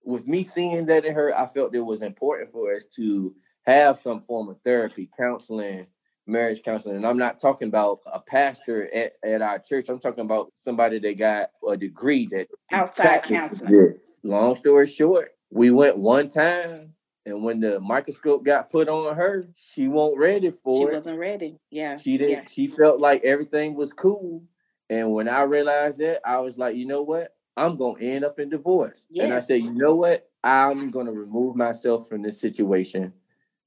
with 0.04 0.26
me 0.26 0.42
seeing 0.42 0.86
that 0.86 1.04
in 1.04 1.14
her, 1.14 1.36
I 1.36 1.46
felt 1.46 1.74
it 1.74 1.80
was 1.80 2.02
important 2.02 2.50
for 2.50 2.74
us 2.74 2.84
to 2.96 3.34
have 3.66 3.96
some 3.98 4.20
form 4.20 4.48
of 4.48 4.60
therapy, 4.62 5.08
counseling, 5.16 5.86
marriage 6.26 6.62
counseling. 6.62 6.96
And 6.96 7.06
I'm 7.06 7.18
not 7.18 7.38
talking 7.38 7.68
about 7.68 8.00
a 8.06 8.20
pastor 8.20 8.92
at, 8.94 9.14
at 9.24 9.42
our 9.42 9.58
church. 9.58 9.88
I'm 9.88 10.00
talking 10.00 10.24
about 10.24 10.50
somebody 10.54 10.98
that 10.98 11.18
got 11.18 11.50
a 11.68 11.76
degree 11.76 12.26
that 12.32 12.48
outside 12.72 13.22
counseling. 13.22 13.72
This. 13.72 14.10
Long 14.22 14.56
story 14.56 14.86
short, 14.86 15.30
we 15.50 15.70
went 15.70 15.98
one 15.98 16.28
time 16.28 16.94
and 17.26 17.42
when 17.42 17.60
the 17.60 17.80
microscope 17.80 18.44
got 18.44 18.70
put 18.70 18.88
on 18.88 19.16
her, 19.16 19.48
she 19.56 19.88
wasn't 19.88 20.18
ready 20.18 20.50
for 20.50 20.76
she 20.76 20.82
it. 20.82 20.88
She 20.88 20.94
wasn't 20.94 21.18
ready. 21.18 21.56
Yeah. 21.70 21.96
She 21.96 22.18
didn't. 22.18 22.30
Yeah. 22.30 22.44
She 22.50 22.66
felt 22.66 23.00
like 23.00 23.24
everything 23.24 23.74
was 23.74 23.92
cool. 23.92 24.44
And 24.90 25.12
when 25.12 25.28
I 25.28 25.42
realized 25.42 25.98
that, 25.98 26.20
I 26.26 26.38
was 26.40 26.58
like, 26.58 26.76
you 26.76 26.86
know 26.86 27.02
what? 27.02 27.34
I'm 27.56 27.76
gonna 27.76 28.00
end 28.00 28.24
up 28.24 28.38
in 28.38 28.50
divorce. 28.50 29.06
Yeah. 29.10 29.24
And 29.24 29.34
I 29.34 29.40
said, 29.40 29.62
you 29.62 29.72
know 29.72 29.94
what? 29.94 30.28
I'm 30.42 30.90
gonna 30.90 31.12
remove 31.12 31.56
myself 31.56 32.08
from 32.08 32.22
this 32.22 32.40
situation. 32.40 33.12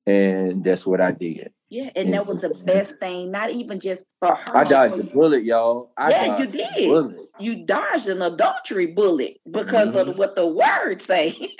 And 0.05 0.63
that's 0.63 0.85
what 0.85 1.01
I 1.01 1.11
did. 1.11 1.51
Yeah, 1.69 1.89
and, 1.95 2.05
and 2.05 2.13
that 2.13 2.25
was 2.25 2.39
the 2.39 2.49
best 2.49 2.97
thing, 2.97 3.29
not 3.29 3.51
even 3.51 3.81
just 3.81 4.05
for 4.21 4.35
her. 4.35 4.57
I 4.57 4.63
dodged 4.63 4.99
a 4.99 5.03
bullet, 5.03 5.43
y'all. 5.43 5.91
I 5.97 6.09
yeah, 6.11 6.37
you 6.37 6.47
did. 6.47 7.19
You 7.41 7.65
dodged 7.65 8.07
an 8.07 8.21
adultery 8.21 8.87
bullet 8.87 9.41
because 9.51 9.93
mm-hmm. 9.93 10.11
of 10.11 10.17
what 10.17 10.37
the 10.37 10.47
words 10.47 11.03
say. 11.03 11.55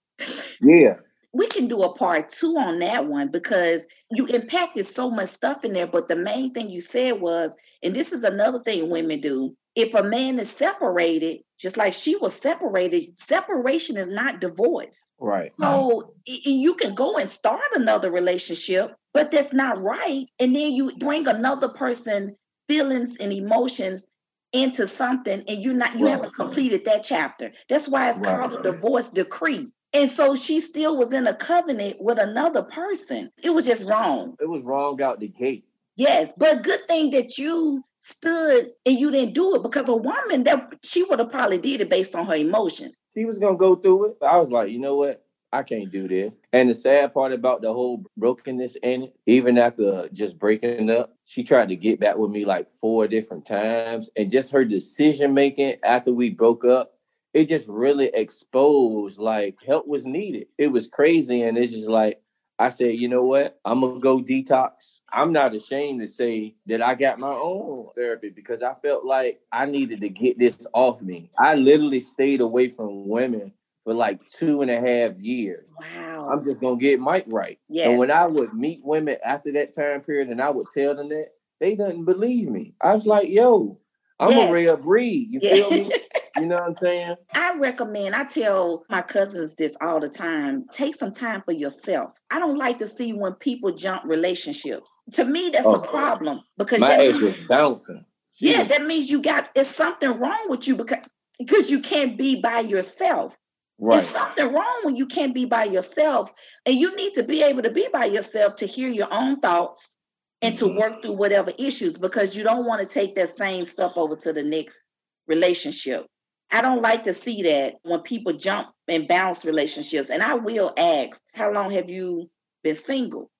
yeah 0.60 0.94
we 1.32 1.46
can 1.46 1.68
do 1.68 1.82
a 1.82 1.94
part 1.94 2.28
two 2.28 2.56
on 2.56 2.78
that 2.78 3.06
one 3.06 3.30
because 3.30 3.82
you 4.10 4.26
impacted 4.26 4.86
so 4.86 5.10
much 5.10 5.28
stuff 5.28 5.64
in 5.64 5.72
there. 5.72 5.86
But 5.86 6.08
the 6.08 6.16
main 6.16 6.52
thing 6.52 6.70
you 6.70 6.80
said 6.80 7.20
was, 7.20 7.54
and 7.82 7.94
this 7.94 8.12
is 8.12 8.24
another 8.24 8.60
thing 8.62 8.90
women 8.90 9.20
do 9.20 9.54
if 9.74 9.94
a 9.94 10.02
man 10.02 10.40
is 10.40 10.50
separated, 10.50 11.38
just 11.58 11.76
like 11.76 11.92
she 11.92 12.16
was 12.16 12.34
separated, 12.34 13.18
separation 13.18 13.96
is 13.96 14.08
not 14.08 14.40
divorce. 14.40 14.96
Right. 15.18 15.52
So 15.60 16.14
you 16.24 16.74
can 16.74 16.94
go 16.94 17.16
and 17.16 17.28
start 17.28 17.60
another 17.74 18.10
relationship, 18.10 18.94
but 19.12 19.30
that's 19.30 19.52
not 19.52 19.78
right. 19.78 20.26
And 20.38 20.54
then 20.54 20.72
you 20.72 20.96
bring 20.96 21.26
another 21.26 21.68
person 21.68 22.36
feelings 22.68 23.16
and 23.16 23.32
emotions 23.32 24.06
into 24.52 24.86
something 24.86 25.42
and 25.46 25.62
you're 25.62 25.74
not 25.74 25.98
you 25.98 26.06
right. 26.06 26.12
haven't 26.12 26.34
completed 26.34 26.84
that 26.84 27.04
chapter. 27.04 27.52
That's 27.68 27.88
why 27.88 28.10
it's 28.10 28.18
right. 28.20 28.38
called 28.38 28.54
a 28.54 28.62
divorce 28.62 29.08
decree. 29.08 29.72
And 29.92 30.10
so 30.10 30.36
she 30.36 30.60
still 30.60 30.96
was 30.96 31.12
in 31.12 31.26
a 31.26 31.34
covenant 31.34 31.96
with 31.98 32.18
another 32.18 32.62
person. 32.62 33.30
It 33.42 33.50
was 33.50 33.66
just 33.66 33.84
wrong. 33.84 34.36
It 34.40 34.48
was 34.48 34.62
wrong 34.62 35.00
out 35.02 35.20
the 35.20 35.28
gate. 35.28 35.64
Yes, 35.96 36.30
but 36.36 36.62
good 36.62 36.86
thing 36.86 37.10
that 37.10 37.38
you 37.38 37.82
stood 38.00 38.70
and 38.86 38.98
you 38.98 39.10
didn't 39.10 39.34
do 39.34 39.56
it 39.56 39.62
because 39.62 39.88
a 39.88 39.96
woman 39.96 40.44
that 40.44 40.74
she 40.82 41.02
would 41.04 41.18
have 41.18 41.30
probably 41.30 41.58
did 41.58 41.80
it 41.80 41.90
based 41.90 42.14
on 42.14 42.26
her 42.26 42.34
emotions. 42.34 43.02
She 43.12 43.24
was 43.24 43.38
gonna 43.38 43.56
go 43.56 43.76
through 43.76 44.10
it. 44.10 44.16
I 44.22 44.38
was 44.38 44.50
like, 44.50 44.70
you 44.70 44.78
know 44.78 44.96
what? 44.96 45.24
I 45.50 45.62
can't 45.62 45.90
do 45.90 46.06
this. 46.06 46.42
And 46.52 46.68
the 46.68 46.74
sad 46.74 47.14
part 47.14 47.32
about 47.32 47.62
the 47.62 47.72
whole 47.72 48.04
brokenness 48.18 48.76
in 48.82 49.04
it, 49.04 49.16
even 49.26 49.56
after 49.56 50.08
just 50.12 50.38
breaking 50.38 50.90
up, 50.90 51.14
she 51.24 51.42
tried 51.42 51.70
to 51.70 51.76
get 51.76 52.00
back 52.00 52.18
with 52.18 52.30
me 52.30 52.44
like 52.44 52.68
four 52.68 53.08
different 53.08 53.46
times. 53.46 54.10
And 54.14 54.30
just 54.30 54.52
her 54.52 54.64
decision 54.64 55.32
making 55.32 55.76
after 55.82 56.12
we 56.12 56.30
broke 56.30 56.66
up 56.66 56.98
it 57.34 57.48
just 57.48 57.68
really 57.68 58.10
exposed 58.14 59.18
like 59.18 59.58
help 59.66 59.86
was 59.86 60.06
needed. 60.06 60.46
It 60.56 60.68
was 60.68 60.86
crazy. 60.86 61.42
And 61.42 61.58
it's 61.58 61.72
just 61.72 61.88
like, 61.88 62.20
I 62.58 62.70
said, 62.70 62.96
you 62.96 63.08
know 63.08 63.22
what? 63.22 63.60
I'm 63.64 63.80
gonna 63.80 64.00
go 64.00 64.18
detox. 64.20 64.98
I'm 65.12 65.32
not 65.32 65.54
ashamed 65.54 66.00
to 66.00 66.08
say 66.08 66.56
that 66.66 66.82
I 66.82 66.94
got 66.94 67.20
my 67.20 67.30
own 67.30 67.88
therapy 67.94 68.30
because 68.30 68.62
I 68.62 68.74
felt 68.74 69.04
like 69.04 69.40
I 69.52 69.64
needed 69.66 70.00
to 70.00 70.08
get 70.08 70.38
this 70.38 70.66
off 70.72 71.00
me. 71.00 71.30
I 71.38 71.54
literally 71.54 72.00
stayed 72.00 72.40
away 72.40 72.68
from 72.68 73.08
women 73.08 73.52
for 73.84 73.94
like 73.94 74.26
two 74.28 74.60
and 74.62 74.70
a 74.70 74.80
half 74.80 75.18
years. 75.18 75.68
Wow. 75.78 76.30
I'm 76.32 76.44
just 76.44 76.60
gonna 76.60 76.76
get 76.76 76.98
Mike 76.98 77.26
right. 77.28 77.58
Yeah. 77.68 77.90
And 77.90 77.98
when 77.98 78.10
I 78.10 78.26
would 78.26 78.52
meet 78.54 78.80
women 78.84 79.16
after 79.24 79.52
that 79.52 79.72
time 79.72 80.00
period 80.00 80.28
and 80.28 80.42
I 80.42 80.50
would 80.50 80.66
tell 80.74 80.94
them 80.96 81.08
that, 81.10 81.28
they 81.60 81.74
didn't 81.74 82.04
believe 82.04 82.48
me. 82.48 82.74
I 82.80 82.94
was 82.94 83.06
like, 83.06 83.28
yo, 83.28 83.76
I'm 84.20 84.32
yes. 84.32 84.48
a 84.48 84.52
rare 84.52 84.76
breed. 84.76 85.28
You 85.30 85.40
feel 85.40 85.70
me? 85.70 85.92
You 86.42 86.48
know 86.48 86.56
what 86.56 86.64
I'm 86.64 86.74
saying? 86.74 87.16
I 87.34 87.56
recommend, 87.58 88.14
I 88.14 88.24
tell 88.24 88.84
my 88.88 89.02
cousins 89.02 89.54
this 89.54 89.76
all 89.80 90.00
the 90.00 90.08
time 90.08 90.66
take 90.72 90.94
some 90.94 91.12
time 91.12 91.42
for 91.44 91.52
yourself. 91.52 92.12
I 92.30 92.38
don't 92.38 92.58
like 92.58 92.78
to 92.78 92.86
see 92.86 93.12
when 93.12 93.34
people 93.34 93.72
jump 93.72 94.02
relationships. 94.04 94.86
To 95.12 95.24
me, 95.24 95.50
that's 95.50 95.66
oh, 95.66 95.72
a 95.72 95.86
problem 95.86 96.40
because 96.56 96.80
my 96.80 96.96
ex 96.96 97.18
was 97.18 97.36
bouncing. 97.48 98.04
She 98.34 98.50
yeah, 98.50 98.62
was... 98.62 98.68
that 98.68 98.86
means 98.86 99.10
you 99.10 99.22
got 99.22 99.50
it's 99.54 99.74
something 99.74 100.10
wrong 100.10 100.46
with 100.48 100.66
you 100.68 100.76
because 100.76 101.04
because 101.38 101.70
you 101.70 101.80
can't 101.80 102.18
be 102.18 102.36
by 102.40 102.60
yourself. 102.60 103.36
Right. 103.80 104.00
There's 104.00 104.08
something 104.08 104.52
wrong 104.52 104.80
when 104.82 104.96
you 104.96 105.06
can't 105.06 105.34
be 105.34 105.44
by 105.44 105.64
yourself. 105.64 106.32
And 106.66 106.76
you 106.76 106.94
need 106.96 107.14
to 107.14 107.22
be 107.22 107.42
able 107.42 107.62
to 107.62 107.70
be 107.70 107.88
by 107.92 108.06
yourself 108.06 108.56
to 108.56 108.66
hear 108.66 108.88
your 108.88 109.12
own 109.12 109.40
thoughts 109.40 109.96
and 110.42 110.56
to 110.56 110.66
mm-hmm. 110.66 110.78
work 110.78 111.02
through 111.02 111.12
whatever 111.12 111.52
issues 111.58 111.96
because 111.96 112.36
you 112.36 112.42
don't 112.42 112.66
want 112.66 112.80
to 112.80 112.92
take 112.92 113.14
that 113.14 113.36
same 113.36 113.64
stuff 113.64 113.92
over 113.96 114.16
to 114.16 114.32
the 114.32 114.42
next 114.42 114.84
relationship. 115.26 116.06
I 116.50 116.62
don't 116.62 116.82
like 116.82 117.04
to 117.04 117.14
see 117.14 117.42
that 117.42 117.74
when 117.82 118.00
people 118.00 118.32
jump 118.32 118.68
and 118.86 119.06
bounce 119.06 119.44
relationships. 119.44 120.10
And 120.10 120.22
I 120.22 120.34
will 120.34 120.72
ask, 120.76 121.20
how 121.34 121.52
long 121.52 121.70
have 121.72 121.90
you 121.90 122.30
been 122.62 122.74
single? 122.74 123.30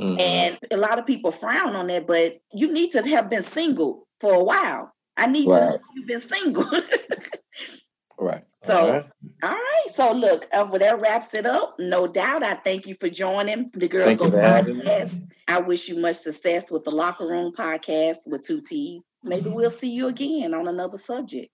Mm-hmm. 0.00 0.20
And 0.20 0.58
a 0.70 0.76
lot 0.76 0.98
of 0.98 1.06
people 1.06 1.30
frown 1.30 1.76
on 1.76 1.86
that, 1.88 2.06
but 2.06 2.38
you 2.52 2.72
need 2.72 2.92
to 2.92 3.02
have 3.08 3.28
been 3.28 3.42
single 3.42 4.08
for 4.20 4.34
a 4.34 4.42
while. 4.42 4.92
I 5.16 5.26
need 5.26 5.48
right. 5.48 5.60
to 5.60 5.66
know 5.66 5.78
you've 5.94 6.06
been 6.08 6.20
single. 6.20 6.64
right. 8.18 8.44
So, 8.62 8.76
all 8.76 8.92
right. 8.92 9.06
all 9.42 9.50
right. 9.50 9.86
So, 9.94 10.12
look, 10.12 10.48
uh, 10.52 10.66
well, 10.68 10.80
that 10.80 11.00
wraps 11.00 11.34
it 11.34 11.46
up. 11.46 11.76
No 11.78 12.06
doubt. 12.06 12.42
I 12.42 12.54
thank 12.54 12.86
you 12.86 12.96
for 12.98 13.08
joining 13.08 13.70
the 13.74 13.86
Girl 13.86 14.06
thank 14.06 14.18
Go 14.18 14.30
podcast. 14.30 15.28
I 15.46 15.60
wish 15.60 15.88
you 15.88 15.98
much 15.98 16.16
success 16.16 16.70
with 16.70 16.84
the 16.84 16.90
Locker 16.90 17.28
Room 17.28 17.52
podcast 17.52 18.26
with 18.26 18.42
two 18.42 18.62
T's. 18.62 19.04
Maybe 19.22 19.50
we'll 19.50 19.70
see 19.70 19.90
you 19.90 20.08
again 20.08 20.54
on 20.54 20.66
another 20.66 20.98
subject. 20.98 21.50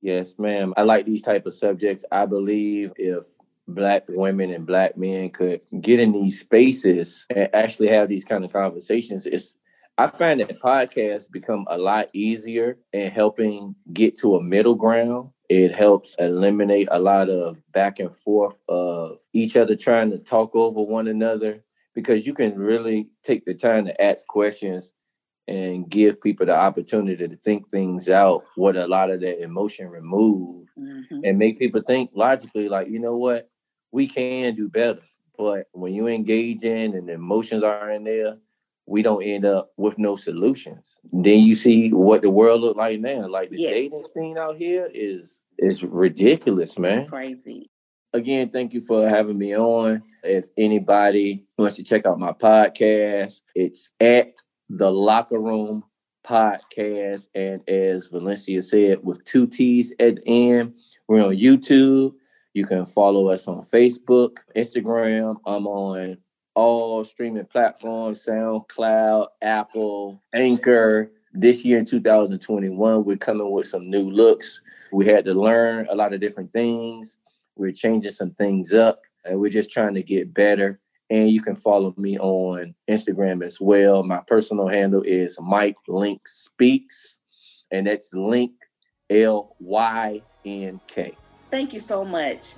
Yes, 0.00 0.38
ma'am. 0.38 0.74
I 0.76 0.82
like 0.82 1.06
these 1.06 1.22
type 1.22 1.46
of 1.46 1.54
subjects. 1.54 2.04
I 2.12 2.26
believe 2.26 2.92
if 2.96 3.24
black 3.68 4.04
women 4.08 4.50
and 4.50 4.66
black 4.66 4.96
men 4.96 5.30
could 5.30 5.60
get 5.80 5.98
in 5.98 6.12
these 6.12 6.40
spaces 6.40 7.26
and 7.30 7.48
actually 7.52 7.88
have 7.88 8.08
these 8.08 8.24
kind 8.24 8.44
of 8.44 8.52
conversations, 8.52 9.26
it's 9.26 9.56
I 9.98 10.08
find 10.08 10.40
that 10.40 10.60
podcasts 10.60 11.30
become 11.30 11.64
a 11.68 11.78
lot 11.78 12.08
easier 12.12 12.76
in 12.92 13.10
helping 13.10 13.74
get 13.94 14.14
to 14.16 14.36
a 14.36 14.42
middle 14.42 14.74
ground. 14.74 15.30
It 15.48 15.74
helps 15.74 16.16
eliminate 16.18 16.88
a 16.90 16.98
lot 16.98 17.30
of 17.30 17.62
back 17.72 17.98
and 17.98 18.14
forth 18.14 18.60
of 18.68 19.18
each 19.32 19.56
other 19.56 19.74
trying 19.74 20.10
to 20.10 20.18
talk 20.18 20.54
over 20.54 20.82
one 20.82 21.08
another 21.08 21.64
because 21.94 22.26
you 22.26 22.34
can 22.34 22.58
really 22.58 23.08
take 23.24 23.46
the 23.46 23.54
time 23.54 23.86
to 23.86 24.02
ask 24.02 24.26
questions 24.26 24.92
and 25.48 25.88
give 25.88 26.20
people 26.20 26.46
the 26.46 26.56
opportunity 26.56 27.28
to 27.28 27.36
think 27.36 27.70
things 27.70 28.08
out 28.08 28.44
what 28.56 28.76
a 28.76 28.86
lot 28.86 29.10
of 29.10 29.20
that 29.20 29.42
emotion 29.42 29.88
remove 29.88 30.66
mm-hmm. 30.78 31.20
and 31.24 31.38
make 31.38 31.58
people 31.58 31.80
think 31.80 32.10
logically 32.14 32.68
like 32.68 32.88
you 32.88 32.98
know 32.98 33.16
what? 33.16 33.48
We 33.92 34.08
can 34.08 34.54
do 34.54 34.68
better. 34.68 35.02
But 35.38 35.68
when 35.72 35.94
you 35.94 36.08
engage 36.08 36.64
in 36.64 36.94
and 36.94 37.08
the 37.08 37.12
emotions 37.12 37.62
are 37.62 37.90
in 37.90 38.04
there 38.04 38.38
we 38.86 39.02
don't 39.02 39.22
end 39.22 39.44
up 39.44 39.72
with 39.76 39.98
no 39.98 40.16
solutions. 40.16 40.98
Then 41.12 41.40
you 41.40 41.54
see 41.54 41.92
what 41.92 42.22
the 42.22 42.30
world 42.30 42.60
look 42.60 42.76
like 42.76 43.00
now. 43.00 43.26
Like 43.26 43.50
the 43.50 43.58
yes. 43.58 43.72
dating 43.72 44.04
scene 44.14 44.38
out 44.38 44.56
here 44.56 44.88
is 44.92 45.40
is 45.58 45.82
ridiculous 45.82 46.78
man. 46.78 47.06
Crazy. 47.06 47.70
Again 48.12 48.48
thank 48.48 48.72
you 48.72 48.80
for 48.80 49.08
having 49.08 49.38
me 49.38 49.56
on. 49.56 50.02
If 50.22 50.46
anybody 50.56 51.44
wants 51.58 51.76
to 51.76 51.82
check 51.82 52.06
out 52.06 52.18
my 52.18 52.32
podcast 52.32 53.40
it's 53.54 53.90
at 54.00 54.34
the 54.68 54.90
Locker 54.90 55.38
Room 55.38 55.84
Podcast. 56.24 57.28
And 57.34 57.66
as 57.68 58.06
Valencia 58.06 58.62
said, 58.62 58.98
with 59.02 59.24
two 59.24 59.46
T's 59.46 59.92
at 60.00 60.16
the 60.16 60.22
end, 60.26 60.74
we're 61.08 61.24
on 61.24 61.36
YouTube. 61.36 62.14
You 62.54 62.66
can 62.66 62.84
follow 62.84 63.28
us 63.28 63.46
on 63.46 63.62
Facebook, 63.62 64.38
Instagram. 64.56 65.36
I'm 65.46 65.66
on 65.66 66.16
all 66.54 67.04
streaming 67.04 67.44
platforms 67.46 68.24
SoundCloud, 68.26 69.28
Apple, 69.42 70.22
Anchor. 70.34 71.12
This 71.34 71.66
year 71.66 71.78
in 71.78 71.84
2021, 71.84 73.04
we're 73.04 73.16
coming 73.16 73.50
with 73.50 73.66
some 73.66 73.90
new 73.90 74.10
looks. 74.10 74.62
We 74.90 75.04
had 75.04 75.26
to 75.26 75.34
learn 75.34 75.86
a 75.90 75.94
lot 75.94 76.14
of 76.14 76.20
different 76.20 76.50
things. 76.50 77.18
We're 77.56 77.72
changing 77.72 78.12
some 78.12 78.30
things 78.30 78.72
up, 78.72 79.02
and 79.26 79.38
we're 79.38 79.50
just 79.50 79.70
trying 79.70 79.94
to 79.94 80.02
get 80.02 80.32
better 80.32 80.80
and 81.10 81.30
you 81.30 81.40
can 81.40 81.56
follow 81.56 81.94
me 81.96 82.18
on 82.18 82.74
Instagram 82.88 83.44
as 83.44 83.60
well. 83.60 84.02
My 84.02 84.20
personal 84.26 84.68
handle 84.68 85.02
is 85.02 85.38
Mike 85.40 85.76
Lynk 85.88 86.26
Speaks, 86.26 87.18
and 87.70 87.86
that's 87.86 88.12
Lynk 88.12 88.52
L 89.10 89.54
Y 89.60 90.22
N 90.44 90.80
K. 90.86 91.16
Thank 91.50 91.72
you 91.72 91.80
so 91.80 92.04
much. 92.04 92.54